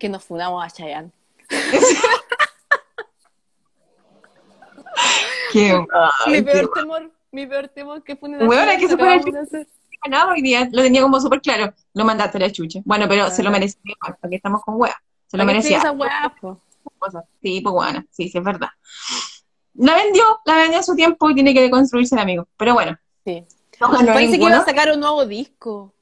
que 0.05 0.09
nos 0.09 0.23
funamos 0.23 0.63
a 0.63 0.69
Chayanne. 0.69 1.11
mi 6.27 6.41
peor 6.43 6.69
qué 6.73 6.79
temor, 6.79 7.11
mi 7.31 7.47
peor 7.47 7.67
temor 7.69 8.03
que 8.03 8.15
funen 8.15 8.43
a 8.43 8.45
Weona, 8.45 8.77
Chayanne, 8.77 9.23
que 9.23 9.45
se 9.47 9.67
ganado 10.03 10.33
hoy 10.33 10.43
día, 10.43 10.69
lo 10.71 10.83
tenía 10.83 11.01
como 11.01 11.19
súper 11.19 11.41
claro. 11.41 11.73
Lo 11.95 12.05
mandaste 12.05 12.37
a 12.37 12.41
la 12.41 12.51
chucha. 12.51 12.81
Bueno, 12.85 13.07
pero 13.07 13.31
se 13.31 13.41
lo 13.41 13.49
merecía 13.49 13.81
porque 14.21 14.35
estamos 14.35 14.61
con 14.61 14.79
wea. 14.79 14.95
Se 15.25 15.37
lo 15.37 15.43
¿Para 15.43 15.53
qué 15.53 15.57
merecía. 15.57 15.79
esa 15.79 15.91
po? 16.39 16.61
Sí, 17.41 17.61
pues 17.61 17.73
buena, 17.73 18.05
sí, 18.11 18.29
sí, 18.29 18.37
es 18.37 18.43
verdad. 18.43 18.69
La 19.73 19.95
vendió, 19.95 20.23
la 20.45 20.57
vendió 20.57 20.81
a 20.81 20.83
su 20.83 20.95
tiempo 20.95 21.31
y 21.31 21.33
tiene 21.33 21.51
que 21.51 21.61
deconstruirse 21.61 22.13
el 22.13 22.21
amigo. 22.21 22.47
Pero 22.57 22.75
bueno, 22.75 22.95
Sí. 23.25 23.43
no 23.81 23.91
Parece 23.91 24.37
que 24.37 24.43
iba 24.43 24.57
a 24.57 24.65
sacar 24.65 24.91
un 24.91 24.99
nuevo 24.99 25.25
disco. 25.25 25.94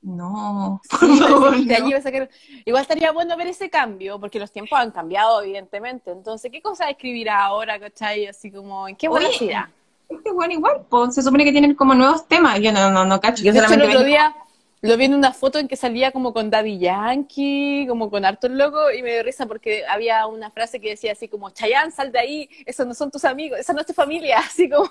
No, 0.00 0.80
Sí, 0.88 0.96
por 1.06 1.28
favor, 1.28 1.56
de 1.56 1.74
allí 1.74 1.92
a 1.92 2.00
sacar- 2.00 2.28
Igual 2.64 2.82
estaría 2.82 3.10
bueno 3.12 3.36
ver 3.36 3.48
ese 3.48 3.68
cambio, 3.68 4.20
porque 4.20 4.38
los 4.38 4.50
tiempos 4.52 4.78
han 4.78 4.90
cambiado, 4.92 5.42
evidentemente. 5.42 6.12
Entonces, 6.12 6.50
¿qué 6.52 6.62
cosa 6.62 6.88
escribirá 6.88 7.42
ahora, 7.44 7.78
cachai? 7.80 8.26
Así 8.26 8.50
como, 8.50 8.86
¿en 8.88 8.94
qué 8.96 9.08
velocidad? 9.08 9.66
Este 10.08 10.30
bueno 10.30 10.54
igual, 10.54 10.86
pues, 10.88 11.14
se 11.14 11.22
supone 11.22 11.44
que 11.44 11.52
tienen 11.52 11.74
como 11.74 11.94
nuevos 11.94 12.26
temas. 12.28 12.60
Yo 12.60 12.72
no, 12.72 12.90
no, 12.90 13.04
no 13.04 13.20
cacho. 13.20 13.42
Yo 13.42 13.50
hecho, 13.50 13.60
el 13.60 13.64
solamente 13.66 13.96
otro 13.96 14.06
día 14.06 14.34
lo 14.80 14.96
vi 14.96 15.06
en 15.06 15.14
una 15.14 15.32
foto 15.32 15.58
en 15.58 15.66
que 15.66 15.74
salía 15.76 16.12
como 16.12 16.32
con 16.32 16.48
Daddy 16.50 16.78
Yankee, 16.78 17.84
como 17.88 18.08
con 18.08 18.24
harto 18.24 18.48
loco, 18.48 18.92
y 18.92 19.02
me 19.02 19.12
dio 19.12 19.22
risa 19.24 19.46
porque 19.46 19.84
había 19.86 20.26
una 20.28 20.50
frase 20.52 20.80
que 20.80 20.90
decía 20.90 21.12
así 21.12 21.26
como, 21.28 21.50
Chayanne, 21.50 21.90
sal 21.90 22.12
de 22.12 22.20
ahí, 22.20 22.48
esos 22.64 22.86
no 22.86 22.94
son 22.94 23.10
tus 23.10 23.24
amigos, 23.24 23.58
esa 23.58 23.72
no 23.72 23.80
es 23.80 23.86
tu 23.86 23.92
familia, 23.92 24.38
así 24.46 24.70
como. 24.70 24.88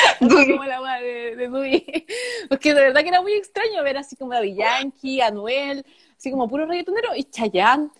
como 0.20 0.64
la 0.64 0.80
weá 0.82 1.00
de, 1.00 1.36
de 1.36 1.48
Dewey. 1.48 2.06
Porque 2.48 2.74
de 2.74 2.80
verdad 2.80 3.02
que 3.02 3.08
era 3.08 3.22
muy 3.22 3.32
extraño 3.34 3.82
ver 3.82 3.96
así 3.98 4.16
como 4.16 4.32
Daddy 4.32 4.54
Yankee, 4.54 5.20
Anuel, 5.20 5.84
así 6.16 6.30
como 6.30 6.48
puro 6.48 6.66
reggaetonero, 6.66 7.14
y 7.16 7.24
Chayanne. 7.24 7.90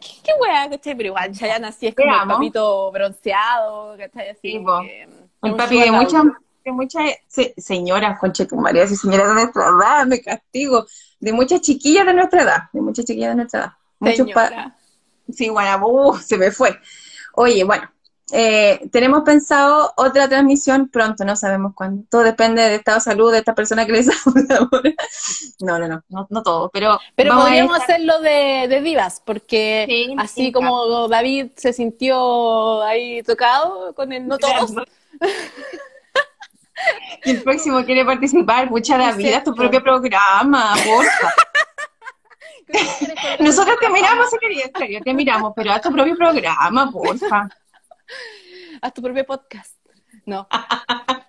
¿Qué, 0.00 0.08
qué 0.24 0.32
weá, 0.40 0.68
cachai? 0.68 0.94
Pero 0.94 1.08
igual 1.08 1.32
Chayanne 1.32 1.66
así 1.68 1.86
es 1.86 1.94
como 1.94 2.10
Veamos. 2.10 2.34
papito 2.36 2.92
bronceado, 2.92 3.96
cachai? 3.96 4.28
Así 4.30 4.40
Sí, 4.42 4.52
que, 4.52 5.08
Un 5.42 5.50
un 5.52 5.56
papi 5.56 5.80
de 5.80 5.90
muchas, 5.90 6.24
de 6.64 6.72
muchas 6.72 7.10
se- 7.28 7.54
señoras, 7.56 8.18
conchetumaria, 8.18 8.84
y 8.84 8.88
señoras 8.88 9.28
de 9.28 9.34
nuestra 9.34 9.62
edad, 9.68 10.06
me 10.06 10.20
castigo. 10.20 10.86
De 11.18 11.32
muchas 11.32 11.60
chiquillas 11.62 12.04
de 12.06 12.12
nuestra 12.14 12.42
edad, 12.42 12.58
de 12.72 12.80
muchas 12.82 13.04
chiquillas 13.06 13.30
de 13.30 13.36
nuestra 13.36 13.60
edad. 13.60 13.72
Muchos 13.98 14.30
pa- 14.32 14.48
Señora. 14.48 14.76
Sí, 15.32 15.48
bueno, 15.48 15.86
uh, 15.88 16.16
se 16.18 16.36
me 16.38 16.50
fue. 16.52 16.78
Oye, 17.34 17.64
bueno, 17.64 17.90
eh, 18.32 18.88
tenemos 18.90 19.22
pensado 19.22 19.92
otra 19.96 20.28
transmisión 20.28 20.88
pronto, 20.88 21.24
no 21.24 21.36
sabemos 21.36 21.74
cuándo. 21.74 22.02
Todo 22.10 22.22
depende 22.22 22.62
del 22.62 22.72
estado 22.72 22.96
de 22.96 23.00
salud 23.02 23.30
de 23.32 23.38
esta 23.38 23.54
persona 23.54 23.86
que 23.86 23.92
les 23.92 24.08
habla. 24.26 24.66
No, 25.60 25.78
no, 25.78 25.88
no, 25.88 26.02
no, 26.08 26.26
no 26.28 26.42
todo, 26.42 26.68
pero, 26.70 26.98
Pero 27.14 27.32
a 27.34 27.40
podríamos 27.40 27.78
estar- 27.78 27.94
hacerlo 27.94 28.18
de, 28.20 28.66
de 28.68 28.80
divas, 28.82 29.22
porque 29.24 29.84
Sí, 29.88 30.14
así 30.18 30.46
sí, 30.46 30.52
como 30.52 31.08
David 31.08 31.50
se 31.56 31.72
sintió 31.72 32.82
ahí 32.82 33.22
tocado 33.22 33.94
con 33.94 34.12
el 34.12 34.26
no 34.26 34.38
todos, 34.38 34.72
Y 37.24 37.30
el 37.30 37.42
próximo 37.42 37.82
quiere 37.84 38.04
participar, 38.04 38.70
mucha 38.70 38.98
David, 38.98 39.32
haz 39.32 39.44
tu 39.44 39.54
propio 39.54 39.82
programa, 39.82 40.74
porfa. 40.84 41.32
Nosotros 43.40 43.76
te 43.80 43.88
miramos, 43.88 44.26
serio, 44.78 45.00
te 45.02 45.14
miramos, 45.14 45.52
pero 45.56 45.72
haz 45.72 45.80
tu 45.80 45.90
propio 45.90 46.14
programa, 46.16 46.90
porfa. 46.90 47.48
haz 48.82 48.94
tu 48.94 49.02
propio 49.02 49.24
podcast. 49.26 49.74
No, 50.24 50.48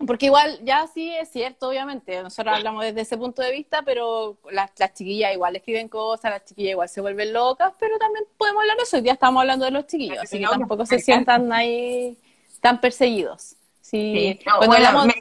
porque 0.07 0.27
igual 0.27 0.59
ya 0.63 0.87
sí 0.87 1.13
es 1.13 1.29
cierto, 1.29 1.69
obviamente, 1.69 2.23
nosotros 2.23 2.55
hablamos 2.55 2.83
desde 2.83 3.01
ese 3.01 3.17
punto 3.17 3.41
de 3.41 3.51
vista, 3.51 3.81
pero 3.83 4.37
las, 4.49 4.71
las 4.79 4.93
chiquillas 4.93 5.33
igual 5.33 5.55
escriben 5.55 5.89
cosas, 5.89 6.31
las 6.31 6.45
chiquillas 6.45 6.71
igual 6.71 6.89
se 6.89 7.01
vuelven 7.01 7.33
locas, 7.33 7.73
pero 7.77 7.99
también 7.99 8.25
podemos 8.37 8.61
hablar 8.61 8.77
de 8.77 8.83
eso, 8.83 8.97
hoy 8.97 9.03
día 9.03 9.13
estamos 9.13 9.41
hablando 9.41 9.65
de 9.65 9.71
los 9.71 9.85
chiquillos, 9.87 10.19
así 10.19 10.37
que 10.37 10.45
No, 10.45 10.51
tampoco 10.51 10.85
se 10.85 10.99
sientan 10.99 11.51
ahí 11.51 12.17
tan 12.61 12.79
perseguidos. 12.81 13.55
Sí, 13.81 14.37
Sí, 14.39 14.39
no, 14.45 14.57
cuando 14.57 14.67
bueno, 14.67 14.87
hablamos, 14.87 15.15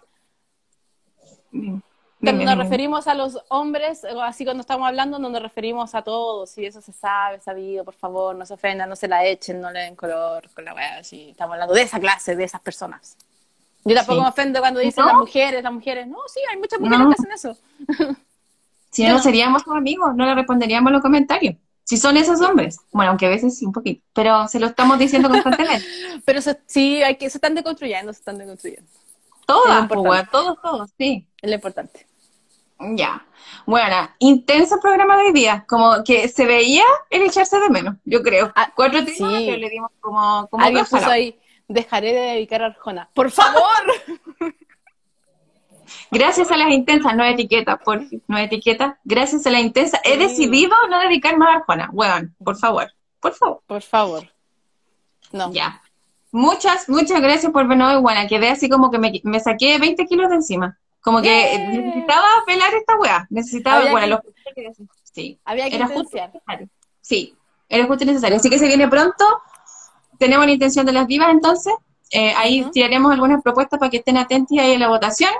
me- 1.52 1.82
Cuando 2.32 2.44
nos 2.44 2.58
referimos 2.64 3.06
a 3.06 3.14
los 3.14 3.38
hombres, 3.48 4.04
así 4.22 4.44
cuando 4.44 4.60
estamos 4.60 4.86
hablando, 4.86 5.18
no 5.18 5.28
nos 5.30 5.42
referimos 5.42 5.94
a 5.94 6.02
todos, 6.02 6.56
y 6.58 6.66
eso 6.66 6.80
se 6.80 6.92
sabe, 6.92 7.40
sabido, 7.40 7.84
por 7.84 7.94
favor, 7.94 8.34
no 8.36 8.44
se 8.46 8.54
ofendan, 8.54 8.88
no 8.88 8.96
se 8.96 9.08
la 9.08 9.24
echen, 9.24 9.60
no 9.60 9.70
le 9.70 9.80
den 9.80 9.96
color 9.96 10.48
con 10.54 10.64
la 10.64 10.74
weá, 10.74 10.98
así, 10.98 11.30
estamos 11.30 11.54
hablando 11.54 11.74
de 11.74 11.82
esa 11.82 11.98
clase, 12.00 12.36
de 12.36 12.44
esas 12.44 12.60
personas. 12.60 13.16
Yo 13.84 13.94
tampoco 13.94 14.18
Sí. 14.18 14.22
me 14.22 14.28
ofendo 14.28 14.60
cuando 14.60 14.80
dicen 14.80 15.02
¿No? 15.04 15.10
las 15.12 15.20
mujeres, 15.20 15.62
las 15.62 15.72
mujeres, 15.72 16.06
no, 16.08 16.18
sí, 16.26 16.40
hay 16.50 16.58
muchas 16.58 16.80
mujeres 16.80 16.98
No. 17.00 17.08
que 17.08 17.14
hacen 17.14 17.32
eso. 17.32 17.56
Si 18.90 19.06
no, 19.06 19.18
seríamos 19.18 19.62
amigos, 19.68 20.14
no 20.14 20.24
le 20.24 20.34
responderíamos 20.34 20.90
los 20.90 21.02
comentarios. 21.02 21.56
Si 21.84 21.98
son 21.98 22.16
esos 22.16 22.40
hombres, 22.40 22.78
bueno, 22.92 23.10
aunque 23.10 23.26
a 23.26 23.28
veces 23.28 23.58
sí 23.58 23.66
un 23.66 23.72
poquito, 23.72 24.02
pero 24.14 24.48
se 24.48 24.58
lo 24.58 24.66
estamos 24.68 24.98
diciendo 24.98 25.28
constantemente. 25.28 25.84
Pero 26.24 26.40
sí, 26.66 27.02
hay 27.02 27.16
que, 27.16 27.28
se 27.28 27.36
están 27.38 27.54
deconstruyendo, 27.54 28.12
se 28.12 28.20
están 28.20 28.38
deconstruyendo, 28.38 28.88
Es 28.90 29.46
Todas, 29.46 29.88
lo 29.88 30.02
pues, 30.02 30.30
todos, 30.30 30.60
todos, 30.62 30.90
sí. 30.98 31.26
es 31.40 31.50
lo 31.50 31.54
importante. 31.54 32.06
Ya. 32.78 33.24
Bueno, 33.64 34.08
intenso 34.18 34.78
programa 34.80 35.16
de 35.16 35.24
hoy 35.24 35.32
día, 35.32 35.64
como 35.68 36.04
que 36.04 36.28
se 36.28 36.44
veía 36.46 36.84
el 37.10 37.22
echarse 37.22 37.58
de 37.58 37.70
menos, 37.70 37.96
yo 38.04 38.22
creo. 38.22 38.52
Ah, 38.54 38.70
Cuatro 38.74 38.98
temas 39.04 39.16
sí. 39.16 39.46
que 39.46 39.56
le 39.56 39.70
dimos 39.70 39.90
como, 40.00 40.46
como 40.48 40.64
Alguien 40.64 40.84
puso 40.84 41.06
ahí, 41.10 41.38
dejaré 41.68 42.12
de 42.12 42.20
dedicar 42.20 42.62
a 42.62 42.66
Arjona. 42.66 43.08
¡Por 43.14 43.30
favor! 43.30 43.62
Gracias 46.10 46.50
a 46.50 46.56
las 46.56 46.70
intensas, 46.70 47.16
no 47.16 47.24
etiquetas, 47.24 47.78
por 47.84 48.02
no 48.28 48.38
etiquetas. 48.38 48.94
Gracias 49.04 49.46
a 49.46 49.50
las 49.50 49.60
intensas, 49.62 50.00
he 50.04 50.12
Sí. 50.12 50.18
decidido 50.18 50.74
no 50.90 51.00
dedicarme 51.00 51.46
a 51.46 51.54
Arjona. 51.56 51.88
Weón, 51.92 52.34
por 52.42 52.56
favor, 52.56 52.92
por 53.20 53.34
favor. 53.34 53.62
Por 53.66 53.82
favor. 53.82 54.28
No. 55.32 55.52
Ya. 55.52 55.80
Muchas, 56.32 56.88
muchas 56.88 57.20
gracias 57.20 57.50
por 57.52 57.66
vernos 57.66 57.94
hoy, 57.94 58.02
buena. 58.02 58.26
Quedé 58.28 58.50
así 58.50 58.68
como 58.68 58.90
que 58.90 58.98
me, 58.98 59.20
me 59.24 59.40
saqué 59.40 59.78
20 59.78 60.06
kilos 60.06 60.28
de 60.28 60.36
encima. 60.36 60.78
Como 61.06 61.22
que 61.22 61.28
Yeah. 61.28 61.68
necesitaba 61.68 62.26
pelar 62.46 62.74
esta 62.74 62.98
weá. 62.98 63.26
Necesitaba, 63.30 63.78
Había 63.78 63.90
bueno, 63.92 64.20
que- 64.56 64.62
los... 64.64 64.76
Sí. 65.04 65.38
Había 65.44 65.70
que 65.70 65.76
Era 65.76 65.86
justo 65.86 66.16
necesario. 66.18 66.68
Sí, 67.00 67.36
era 67.68 67.86
justo 67.86 68.02
y 68.02 68.06
necesario. 68.08 68.36
Así 68.38 68.50
que 68.50 68.58
se 68.58 68.66
viene 68.66 68.88
pronto. 68.88 69.24
Tenemos 70.18 70.44
la 70.46 70.52
intención 70.52 70.84
de 70.84 70.92
las 70.92 71.06
divas, 71.06 71.30
entonces. 71.30 71.72
Eh, 72.10 72.34
ahí 72.36 72.68
tiraremos 72.72 73.12
algunas 73.12 73.40
propuestas 73.40 73.78
para 73.78 73.88
que 73.88 73.98
estén 73.98 74.16
atentos 74.16 74.58
ahí 74.58 74.72
en 74.72 74.80
la 74.80 74.88
votación. 74.88 75.30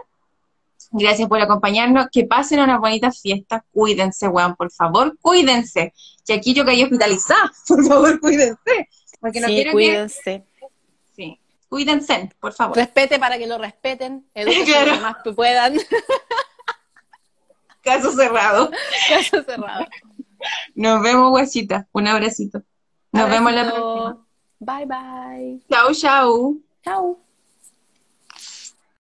Gracias 0.92 1.28
por 1.28 1.40
acompañarnos. 1.40 2.06
Que 2.12 2.24
pasen 2.26 2.60
unas 2.60 2.78
bonitas 2.78 3.20
fiestas. 3.20 3.62
Cuídense, 3.72 4.28
weón, 4.28 4.54
por 4.54 4.70
favor, 4.70 5.18
cuídense. 5.20 5.92
Que 6.24 6.34
aquí 6.34 6.54
yo 6.54 6.64
caí 6.64 6.84
hospitalizada. 6.84 7.50
Por 7.66 7.84
favor, 7.84 8.20
cuídense. 8.20 8.88
Porque 9.20 9.40
no 9.40 9.48
sí, 9.48 9.54
quiero 9.54 9.72
cuídense. 9.72 10.44
que... 10.44 10.44
Cuídense, 11.76 12.30
por 12.40 12.54
favor. 12.54 12.74
Respete 12.74 13.18
para 13.18 13.36
que 13.36 13.46
lo 13.46 13.58
respeten, 13.58 14.26
eduquen 14.32 14.64
Claro. 14.86 14.94
lo 14.94 15.00
más 15.02 15.16
que 15.22 15.32
puedan. 15.32 15.76
Caso 17.82 18.12
cerrado. 18.12 18.70
Caso 19.10 19.42
cerrado. 19.42 19.84
Nos 20.74 21.02
vemos, 21.02 21.28
guachita. 21.30 21.86
Un 21.92 22.08
abracito. 22.08 22.62
Nos 23.12 23.28
vemos 23.28 23.52
la 23.52 23.60
Abracito. 23.60 23.94
próxima. 23.94 24.26
Bye, 24.58 24.86
bye. 24.86 25.60
Chau, 25.70 25.92
chau. 25.92 26.56
Chao. 26.82 27.25